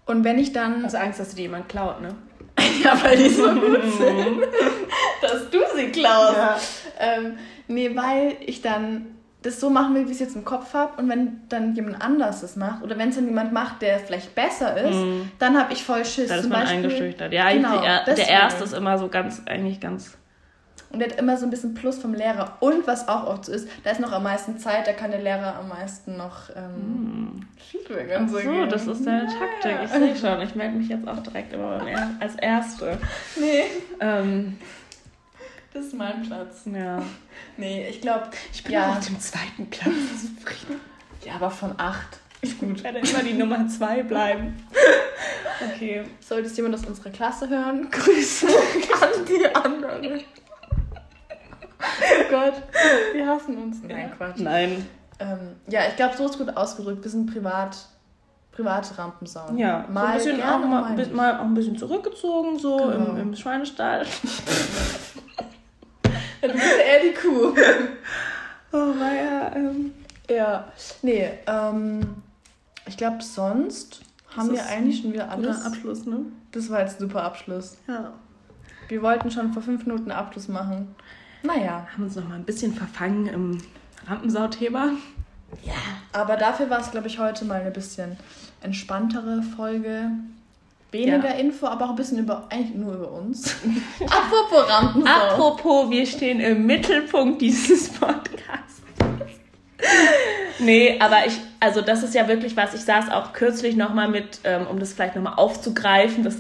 und 0.06 0.24
wenn 0.24 0.40
ich 0.40 0.54
dann. 0.54 0.84
Hast 0.84 0.94
du 0.94 1.00
Angst, 1.00 1.20
dass 1.20 1.30
du 1.30 1.36
die 1.36 1.44
jemand 1.44 1.70
klaut, 1.70 2.02
ne? 2.02 2.10
ja, 2.84 2.98
weil 3.04 3.18
die 3.18 3.30
so 3.30 3.50
gut 3.50 3.82
sind, 3.98 4.42
dass 5.22 5.50
du 5.50 5.60
sie 5.76 5.92
klaust. 5.92 6.38
Ja. 6.38 6.58
Ähm, 7.00 7.38
nee, 7.68 7.96
weil 7.96 8.38
ich 8.42 8.62
dann 8.62 9.08
das 9.42 9.60
so 9.60 9.70
machen 9.70 9.96
will, 9.96 10.04
wie 10.04 10.12
ich 10.12 10.14
es 10.14 10.20
jetzt 10.20 10.36
im 10.36 10.46
Kopf 10.46 10.74
habe. 10.74 11.02
Und 11.02 11.10
wenn 11.10 11.42
dann 11.50 11.76
jemand 11.76 12.02
anders 12.02 12.42
das 12.42 12.56
macht, 12.56 12.84
oder 12.84 12.98
wenn 12.98 13.10
es 13.10 13.16
dann 13.16 13.26
jemand 13.26 13.54
macht, 13.54 13.82
der 13.82 14.00
vielleicht 14.00 14.36
besser 14.36 14.78
ist, 14.78 14.96
mhm. 14.96 15.32
dann 15.40 15.58
habe 15.58 15.74
ich 15.74 15.84
voll 15.84 16.06
Schiss. 16.06 16.30
Da 16.30 16.36
ist 16.36 16.50
man 16.50 16.62
Beispiel, 16.62 16.78
eingeschüchtert. 16.78 17.34
Ja, 17.34 17.52
genau, 17.52 17.82
der, 17.82 18.04
der 18.06 18.30
erste 18.30 18.64
ist 18.64 18.74
immer 18.74 18.98
so 18.98 19.10
ganz, 19.10 19.42
eigentlich 19.46 19.80
ganz 19.80 20.18
und 20.94 21.00
der 21.00 21.10
hat 21.10 21.18
immer 21.18 21.38
so 21.38 21.46
ein 21.46 21.50
bisschen 21.50 21.74
Plus 21.74 21.98
vom 21.98 22.14
Lehrer. 22.14 22.56
Und 22.60 22.86
was 22.86 23.08
auch 23.08 23.26
oft 23.26 23.46
so 23.46 23.52
ist, 23.52 23.68
da 23.84 23.90
ist 23.90 24.00
noch 24.00 24.12
am 24.12 24.24
meisten 24.24 24.60
Zeit, 24.60 24.86
da 24.88 24.94
kann 24.94 25.10
der 25.10 25.22
Lehrer 25.22 25.56
am 25.56 25.68
meisten 25.68 26.18
noch 26.18 26.50
ähm, 26.56 27.40
mm. 27.40 27.48
Feedback 27.58 28.20
und 28.20 28.30
so. 28.30 28.40
so 28.40 28.66
das 28.68 28.86
ist 28.86 29.06
deine 29.06 29.26
Taktik. 29.26 29.78
Ich 29.84 29.90
sehe 29.90 30.16
schon. 30.16 30.42
Ich 30.42 30.54
melde 30.54 30.78
mich 30.78 30.90
jetzt 30.90 31.08
auch 31.08 31.18
direkt 31.24 31.52
immer 31.52 31.82
als 32.20 32.36
Erste. 32.36 33.00
Nee. 33.36 33.64
Ähm, 34.00 34.60
das 35.74 35.86
ist 35.86 35.96
mein 35.96 36.22
Platz. 36.22 36.62
Ja. 36.72 37.02
Nee, 37.58 37.88
ich 37.90 38.00
glaube. 38.00 38.28
Ich 38.54 38.64
bin 38.64 38.74
ja. 38.74 38.92
auf 38.92 39.06
dem 39.06 39.20
zweiten 39.20 39.68
Platz. 39.72 39.94
ja, 41.26 41.34
aber 41.34 41.50
von 41.50 41.74
acht. 41.78 42.20
Ist 42.42 42.60
gut. 42.60 42.78
Ich 42.78 42.84
werde 42.84 43.00
immer 43.00 43.24
die 43.24 43.34
Nummer 43.34 43.68
zwei 43.68 44.04
bleiben. 44.04 44.64
Okay. 45.76 46.04
Solltest 46.20 46.58
jemand 46.58 46.76
aus 46.76 46.86
unserer 46.86 47.12
Klasse 47.12 47.48
hören, 47.48 47.90
Grüße 47.92 48.48
an 48.48 49.26
die 49.28 49.56
anderen. 49.56 50.22
Oh 52.00 52.24
Gott, 52.30 52.54
wir 53.14 53.28
hassen 53.28 53.58
uns. 53.58 53.82
Nein, 53.84 54.12
Quatsch. 54.16 54.40
Nein. 54.40 54.86
Ähm, 55.20 55.56
ja, 55.68 55.82
ich 55.88 55.96
glaube, 55.96 56.16
so 56.18 56.26
ist 56.26 56.38
gut 56.38 56.56
ausgedrückt. 56.56 57.04
Wir 57.04 57.12
sind 57.12 57.32
privat, 57.32 57.78
private 58.52 58.98
Rampensauen. 58.98 59.58
Ja, 59.58 59.86
mal, 59.90 60.20
so 60.20 60.30
ein 60.30 60.36
bisschen 60.36 60.50
auch, 60.50 60.60
mal, 60.60 60.96
mal, 60.96 61.08
mal, 61.08 61.40
auch 61.40 61.46
ein 61.46 61.54
bisschen 61.54 61.78
zurückgezogen, 61.78 62.60
so 62.60 62.78
genau. 62.78 63.12
im, 63.12 63.18
im 63.18 63.36
Schweinestall. 63.36 64.06
du 66.42 66.48
bist 66.48 66.64
ja 66.64 66.84
eher 66.84 67.02
die 67.02 67.14
Kuh. 67.14 67.54
Oh, 68.72 68.94
naja. 68.98 69.52
Ähm. 69.56 69.94
Ja, 70.30 70.72
nee, 71.02 71.30
ähm, 71.48 72.22
ich 72.88 72.98
glaube, 72.98 73.22
sonst 73.22 74.02
haben 74.36 74.52
wir 74.52 74.66
eigentlich 74.66 75.02
schon 75.02 75.14
wieder 75.14 75.30
alles. 75.30 75.66
Abschluss, 75.66 76.06
ne? 76.06 76.26
Das 76.52 76.70
war 76.70 76.82
jetzt 76.82 77.00
ein 77.00 77.08
super 77.08 77.24
Abschluss. 77.24 77.78
Ja. 77.88 78.14
Wir 78.88 79.02
wollten 79.02 79.32
schon 79.32 79.54
vor 79.54 79.62
fünf 79.62 79.86
Minuten 79.86 80.12
Abschluss 80.12 80.48
machen. 80.48 80.96
Naja. 81.44 81.88
Haben 81.94 82.04
uns 82.04 82.16
noch 82.16 82.28
mal 82.28 82.36
ein 82.36 82.46
bisschen 82.46 82.74
verfangen 82.74 83.28
im 83.28 83.58
Rampensau-Thema. 84.08 84.94
Ja. 85.64 85.74
Aber 86.14 86.38
dafür 86.38 86.70
war 86.70 86.80
es, 86.80 86.92
glaube 86.92 87.08
ich, 87.08 87.20
heute 87.20 87.46
mal 87.46 87.62
eine 87.62 87.72
bisschen 87.72 88.18
entspanntere 88.62 89.44
Folge. 89.56 90.10
Weniger 90.92 91.30
ja. 91.30 91.40
Info, 91.40 91.68
aber 91.68 91.86
auch 91.86 91.90
ein 91.90 91.96
bisschen 91.96 92.20
über, 92.20 92.48
eigentlich 92.50 92.76
nur 92.76 92.94
über 92.94 93.12
uns. 93.12 93.56
Apropos 94.00 94.70
Rampensau. 94.70 95.12
Apropos, 95.12 95.90
wir 95.90 96.06
stehen 96.06 96.40
im 96.40 96.66
Mittelpunkt 96.66 97.42
dieses 97.42 97.90
Podcasts. 97.90 98.82
nee, 100.60 100.98
aber 101.00 101.26
ich, 101.26 101.40
also 101.60 101.82
das 101.82 102.04
ist 102.04 102.14
ja 102.14 102.28
wirklich 102.28 102.56
was, 102.56 102.74
ich 102.74 102.82
saß 102.82 103.10
auch 103.10 103.34
kürzlich 103.34 103.76
nochmal 103.76 104.08
mit, 104.08 104.40
ähm, 104.44 104.68
um 104.68 104.80
das 104.80 104.94
vielleicht 104.94 105.16
nochmal 105.16 105.34
aufzugreifen, 105.36 106.24
das 106.24 106.38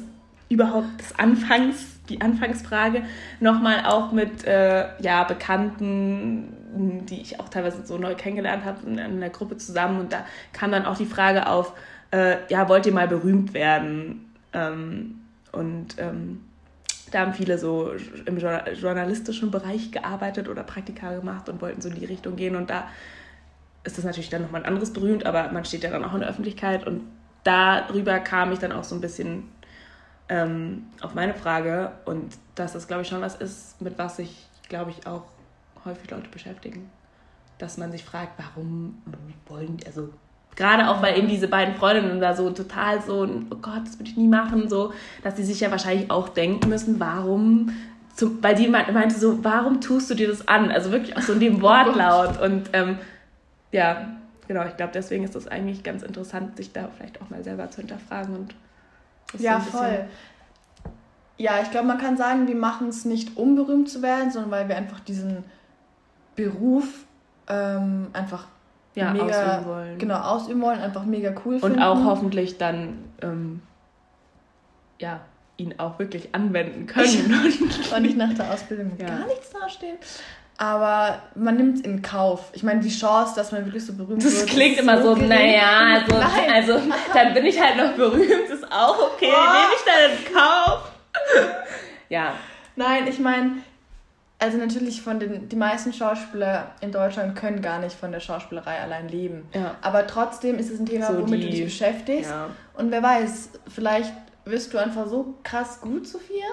überhaupt 0.50 0.88
das 1.00 1.18
Anfangs 1.20 1.93
die 2.10 2.22
Anfangsfrage 2.22 3.04
nochmal 3.40 3.86
auch 3.86 4.12
mit 4.12 4.46
äh, 4.46 4.88
ja, 5.00 5.24
Bekannten, 5.24 7.06
die 7.08 7.22
ich 7.22 7.40
auch 7.40 7.50
teilweise 7.50 7.86
so 7.86 7.98
neu 7.98 8.16
kennengelernt 8.16 8.66
habe, 8.66 8.86
in, 8.86 8.98
in 8.98 9.20
der 9.20 9.30
Gruppe 9.30 9.58
zusammen. 9.58 10.00
Und 10.00 10.14
da 10.14 10.26
kam 10.52 10.72
dann 10.72 10.86
auch 10.86 10.98
die 10.98 11.06
Frage 11.06 11.48
auf, 11.48 11.74
äh, 12.12 12.38
ja, 12.50 12.68
wollt 12.68 12.86
ihr 12.86 12.94
mal 12.94 13.08
berühmt 13.08 13.54
werden? 13.54 14.34
Ähm, 14.54 15.22
und 15.52 15.96
ähm, 15.98 16.42
da 17.12 17.20
haben 17.20 17.34
viele 17.34 17.58
so 17.58 17.92
im 18.26 18.38
journalistischen 18.38 19.52
Bereich 19.52 19.92
gearbeitet 19.92 20.50
oder 20.50 20.64
Praktika 20.64 21.14
gemacht 21.14 21.48
und 21.48 21.62
wollten 21.62 21.80
so 21.80 21.90
in 21.90 21.96
die 21.96 22.06
Richtung 22.06 22.36
gehen. 22.36 22.56
Und 22.56 22.70
da 22.70 22.88
ist 23.84 23.98
das 23.98 24.06
natürlich 24.06 24.30
dann 24.30 24.42
nochmal 24.42 24.62
ein 24.62 24.68
anderes 24.68 24.92
berühmt, 24.94 25.26
aber 25.26 25.52
man 25.52 25.64
steht 25.64 25.84
ja 25.84 25.92
dann 25.92 26.04
auch 26.04 26.14
in 26.14 26.22
der 26.22 26.30
Öffentlichkeit. 26.30 26.88
Und 26.88 27.04
darüber 27.44 28.20
kam 28.20 28.52
ich 28.52 28.60
dann 28.60 28.72
auch 28.72 28.84
so 28.84 28.96
ein 28.96 29.02
bisschen 29.02 29.44
ähm, 30.30 30.88
auf 31.02 31.14
meine 31.14 31.34
Frage 31.34 31.92
und 32.06 32.38
dass 32.56 32.74
das, 32.74 32.88
glaube 32.88 33.04
ich, 33.04 33.08
schon 33.08 33.22
was 33.22 33.36
ist, 33.36 33.82
mit 33.82 33.98
was 33.98 34.18
sich, 34.18 34.48
glaube 34.70 34.92
ich, 34.92 35.06
auch 35.06 35.24
häufig 35.86 36.10
Leute 36.10 36.30
beschäftigen. 36.30 36.90
Dass 37.58 37.78
man 37.78 37.92
sich 37.92 38.04
fragt, 38.04 38.34
warum 38.38 39.02
wollen, 39.48 39.78
die, 39.78 39.86
also 39.86 40.10
gerade 40.56 40.90
auch, 40.90 41.02
weil 41.02 41.18
eben 41.18 41.28
diese 41.28 41.48
beiden 41.48 41.76
Freundinnen 41.76 42.20
da 42.20 42.36
so 42.36 42.50
total 42.52 43.02
so, 43.02 43.28
oh 43.50 43.56
Gott, 43.62 43.82
das 43.86 44.00
würde 44.00 44.10
ich 44.10 44.18
nie 44.18 44.28
machen, 44.28 44.70
so, 44.70 44.94
dass 45.24 45.36
sie 45.36 45.44
sich 45.44 45.60
ja 45.60 45.72
wahrscheinlich 45.72 46.10
auch 46.12 46.30
denken 46.30 46.70
müssen, 46.70 47.00
warum, 47.00 47.74
zum, 48.16 48.42
weil 48.44 48.56
die 48.56 48.68
meinte 48.68 49.18
so, 49.18 49.44
warum 49.44 49.82
tust 49.82 50.10
du 50.10 50.16
dir 50.16 50.28
das 50.28 50.48
an? 50.48 50.72
Also 50.72 50.92
wirklich 50.92 51.18
auch 51.18 51.22
so 51.22 51.34
in 51.34 51.40
dem 51.40 51.56
oh 51.60 51.62
Wortlaut. 51.62 52.42
und 52.42 52.70
ähm, 52.74 52.98
ja, 53.72 54.16
genau, 54.48 54.66
ich 54.66 54.78
glaube, 54.78 54.92
deswegen 54.94 55.24
ist 55.24 55.36
das 55.36 55.48
eigentlich 55.48 55.84
ganz 55.84 56.04
interessant, 56.04 56.58
sich 56.58 56.72
da 56.72 56.90
vielleicht 56.96 57.22
auch 57.22 57.30
mal 57.30 57.44
selber 57.44 57.70
zu 57.72 57.82
hinterfragen 57.82 58.36
und 58.36 58.56
ja, 59.38 59.60
voll. 59.60 60.06
Ja, 61.38 61.62
ich 61.62 61.72
glaube, 61.72 61.88
man 61.88 61.98
kann 61.98 62.16
sagen, 62.16 62.48
wir 62.48 62.56
machen 62.56 62.90
es 62.90 63.06
nicht, 63.06 63.38
um 63.38 63.56
berühmt 63.56 63.90
zu 63.90 64.02
werden, 64.02 64.32
sondern 64.32 64.52
weil 64.52 64.70
wir 64.70 64.76
einfach 64.76 65.00
diesen 65.00 65.44
Beruf 66.36 67.06
ähm, 67.48 68.08
einfach 68.14 68.48
ja, 68.96 69.12
mega, 69.12 69.26
ausüben 69.26 69.66
wollen. 69.66 69.98
Genau, 69.98 70.20
ausüben 70.20 70.62
wollen, 70.62 70.80
einfach 70.80 71.06
mega 71.06 71.34
cool 71.46 71.60
finden. 71.60 71.78
Und 71.78 71.84
auch 71.84 72.06
hoffentlich 72.06 72.58
dann 72.58 73.00
ähm, 73.22 73.62
ja, 75.00 75.22
ihn 75.58 75.80
auch 75.80 76.00
wirklich 76.00 76.34
anwenden 76.34 76.86
können. 76.88 77.34
und 77.96 78.02
nicht 78.02 78.18
nach 78.18 78.34
der 78.34 78.52
Ausbildung 78.52 78.94
ja. 79.00 79.08
gar 79.08 79.28
nichts 79.28 79.50
dastehen. 79.52 79.98
Aber 80.58 81.22
man 81.36 81.58
nimmt 81.58 81.78
es 81.78 81.82
in 81.82 82.02
Kauf. 82.02 82.52
Ich 82.54 82.64
meine, 82.64 82.80
die 82.80 82.90
Chance, 82.90 83.34
dass 83.36 83.52
man 83.52 83.66
wirklich 83.66 83.86
so 83.86 83.94
berühmt 83.94 84.24
das 84.24 84.34
wird. 84.34 84.44
Das 84.44 84.50
klingt 84.50 84.78
immer 84.78 85.02
so, 85.02 85.16
naja, 85.16 86.04
also, 86.06 86.16
also 86.54 86.92
dann 87.14 87.34
bin 87.34 87.46
ich 87.46 87.60
halt 87.60 87.78
noch 87.78 87.94
berühmt, 87.94 88.50
ist 88.50 88.72
auch 88.72 89.14
okay, 89.14 89.32
oh. 89.32 89.52
nehme 89.52 89.74
ich 89.76 89.84
dann 89.86 90.12
in 90.12 90.34
Kauf. 90.34 90.92
ja. 92.10 92.34
Nein, 92.76 93.08
ich 93.08 93.20
meine, 93.20 93.58
also 94.44 94.58
natürlich 94.58 95.02
von 95.02 95.20
den, 95.20 95.48
die 95.48 95.56
meisten 95.56 95.94
Schauspieler 95.94 96.72
in 96.82 96.92
Deutschland 96.92 97.36
können 97.36 97.62
gar 97.62 97.80
nicht 97.80 97.96
von 97.96 98.12
der 98.12 98.20
Schauspielerei 98.20 98.80
allein 98.80 99.08
leben. 99.08 99.48
Ja. 99.54 99.76
Aber 99.82 100.06
trotzdem 100.06 100.60
ist 100.60 100.70
es 100.70 100.80
ein 100.80 100.86
Thema, 100.86 101.08
so 101.08 101.22
womit 101.22 101.44
die, 101.44 101.46
du 101.46 101.52
dich 101.52 101.64
beschäftigst. 101.64 102.30
Ja. 102.30 102.50
Und 102.74 102.92
wer 102.92 103.02
weiß, 103.02 103.50
vielleicht 103.74 104.12
wirst 104.46 104.74
du 104.74 104.78
einfach 104.78 105.08
so 105.08 105.36
krass 105.44 105.80
gut, 105.80 106.08
Sophia, 106.08 106.46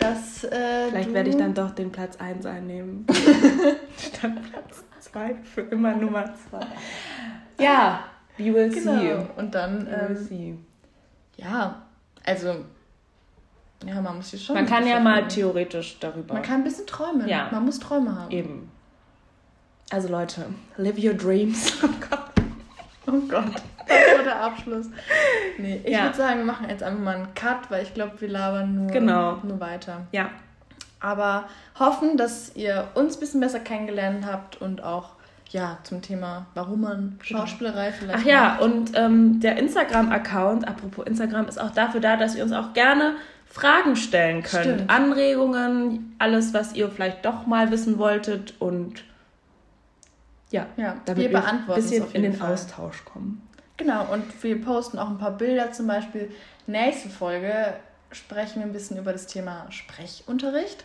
dass. 0.00 0.44
Äh, 0.44 0.88
Vielleicht 0.90 1.12
werde 1.12 1.30
ich 1.30 1.36
dann 1.36 1.54
doch 1.54 1.70
den 1.70 1.92
Platz 1.92 2.16
1 2.16 2.44
einnehmen. 2.46 3.06
Statt 3.98 4.32
Platz 4.50 4.84
2 5.00 5.34
für 5.44 5.60
immer 5.62 5.94
Nummer 5.94 6.24
2. 6.50 6.60
Ja, 7.60 8.04
we 8.36 8.52
will 8.52 8.70
genau. 8.70 8.98
see. 8.98 9.16
Und 9.36 9.54
dann. 9.54 9.86
Ähm, 9.86 10.16
see. 10.16 10.58
Ja, 11.36 11.82
also. 12.24 12.64
Ja, 13.86 14.00
man 14.00 14.16
muss 14.16 14.30
sich 14.30 14.44
schon. 14.44 14.54
Man 14.54 14.66
kann 14.66 14.86
ja 14.86 15.00
mal 15.00 15.26
theoretisch 15.28 15.98
darüber. 16.00 16.34
Man 16.34 16.42
kann 16.42 16.60
ein 16.60 16.64
bisschen 16.64 16.86
träumen. 16.86 17.28
Ja. 17.28 17.48
Man 17.50 17.64
muss 17.64 17.78
Träume 17.78 18.14
haben. 18.14 18.30
Eben. 18.30 18.70
Also 19.90 20.08
Leute, 20.08 20.46
live 20.76 20.98
your 20.98 21.14
dreams. 21.14 21.72
Oh 21.82 21.88
Gott. 22.08 22.19
Oh 23.10 23.20
Gott. 23.28 23.62
Das 23.88 24.16
war 24.16 24.24
der 24.24 24.40
Abschluss. 24.40 24.86
Nee, 25.58 25.80
ich 25.84 25.92
ja. 25.92 26.04
würde 26.04 26.16
sagen, 26.16 26.38
wir 26.38 26.44
machen 26.44 26.68
jetzt 26.68 26.82
einfach 26.82 27.00
mal 27.00 27.16
einen 27.16 27.34
Cut, 27.34 27.70
weil 27.70 27.82
ich 27.82 27.92
glaube, 27.92 28.20
wir 28.20 28.28
labern 28.28 28.74
nur, 28.74 28.86
genau. 28.86 29.38
nur 29.42 29.58
weiter. 29.58 30.06
Ja. 30.12 30.30
Aber 31.00 31.44
hoffen, 31.78 32.16
dass 32.16 32.54
ihr 32.54 32.88
uns 32.94 33.16
ein 33.16 33.20
bisschen 33.20 33.40
besser 33.40 33.60
kennengelernt 33.60 34.26
habt 34.26 34.60
und 34.60 34.84
auch 34.84 35.14
ja, 35.48 35.78
zum 35.82 36.00
Thema, 36.02 36.46
warum 36.54 36.82
man 36.82 37.18
genau. 37.26 37.40
Schauspielerei 37.40 37.90
vielleicht. 37.90 38.20
Ach 38.20 38.24
ja, 38.24 38.42
macht. 38.42 38.60
und 38.60 38.92
ähm, 38.94 39.40
der 39.40 39.56
Instagram-Account, 39.58 40.68
apropos 40.68 41.06
Instagram, 41.06 41.48
ist 41.48 41.60
auch 41.60 41.72
dafür 41.72 42.00
da, 42.00 42.16
dass 42.16 42.36
ihr 42.36 42.44
uns 42.44 42.52
auch 42.52 42.72
gerne 42.72 43.14
Fragen 43.46 43.96
stellen 43.96 44.44
könnt. 44.44 44.64
Stimmt. 44.64 44.90
Anregungen, 44.90 46.14
alles, 46.18 46.54
was 46.54 46.74
ihr 46.74 46.88
vielleicht 46.88 47.24
doch 47.24 47.46
mal 47.46 47.72
wissen 47.72 47.98
wolltet 47.98 48.54
und 48.60 49.02
ja, 50.50 50.66
ja 50.76 50.96
damit 51.04 51.22
wir 51.22 51.30
beantworten 51.30 51.80
ein 51.80 51.82
bisschen 51.82 52.12
in 52.12 52.22
den 52.22 52.32
Fall. 52.34 52.52
Austausch 52.52 53.04
kommen. 53.04 53.46
Genau, 53.76 54.12
und 54.12 54.42
wir 54.42 54.62
posten 54.62 54.98
auch 54.98 55.08
ein 55.08 55.18
paar 55.18 55.36
Bilder. 55.36 55.72
Zum 55.72 55.86
Beispiel 55.86 56.30
nächste 56.66 57.08
Folge 57.08 57.74
sprechen 58.12 58.60
wir 58.60 58.66
ein 58.66 58.72
bisschen 58.72 58.98
über 58.98 59.12
das 59.12 59.26
Thema 59.26 59.66
Sprechunterricht. 59.70 60.84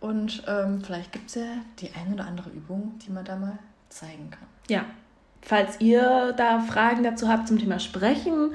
Und 0.00 0.44
ähm, 0.46 0.82
vielleicht 0.84 1.10
gibt 1.12 1.28
es 1.28 1.34
ja 1.34 1.42
die 1.80 1.90
eine 1.92 2.14
oder 2.14 2.26
andere 2.26 2.50
Übung, 2.50 2.98
die 3.04 3.10
man 3.10 3.24
da 3.24 3.34
mal 3.34 3.58
zeigen 3.88 4.30
kann. 4.30 4.46
Ja, 4.68 4.84
falls 5.42 5.80
ihr 5.80 6.32
da 6.36 6.60
Fragen 6.60 7.02
dazu 7.02 7.28
habt 7.28 7.48
zum 7.48 7.58
Thema 7.58 7.80
Sprechen, 7.80 8.54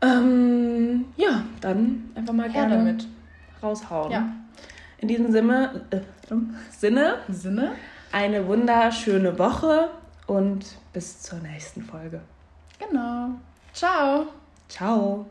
ähm, 0.00 1.04
ja, 1.16 1.44
dann 1.60 2.10
einfach 2.14 2.34
mal 2.34 2.50
Her 2.50 2.66
gerne 2.66 2.78
damit 2.78 3.06
raushauen. 3.62 4.10
Ja. 4.10 4.28
In 4.98 5.08
diesem 5.08 5.30
Sinne, 5.30 5.82
äh, 5.90 6.00
Sinne, 6.70 7.18
Sinne, 7.28 7.72
eine 8.12 8.46
wunderschöne 8.46 9.38
Woche 9.38 9.88
und 10.26 10.76
bis 10.92 11.22
zur 11.22 11.38
nächsten 11.38 11.82
Folge. 11.82 12.20
Genau. 12.78 13.30
Ciao. 13.72 14.26
Ciao. 14.68 15.26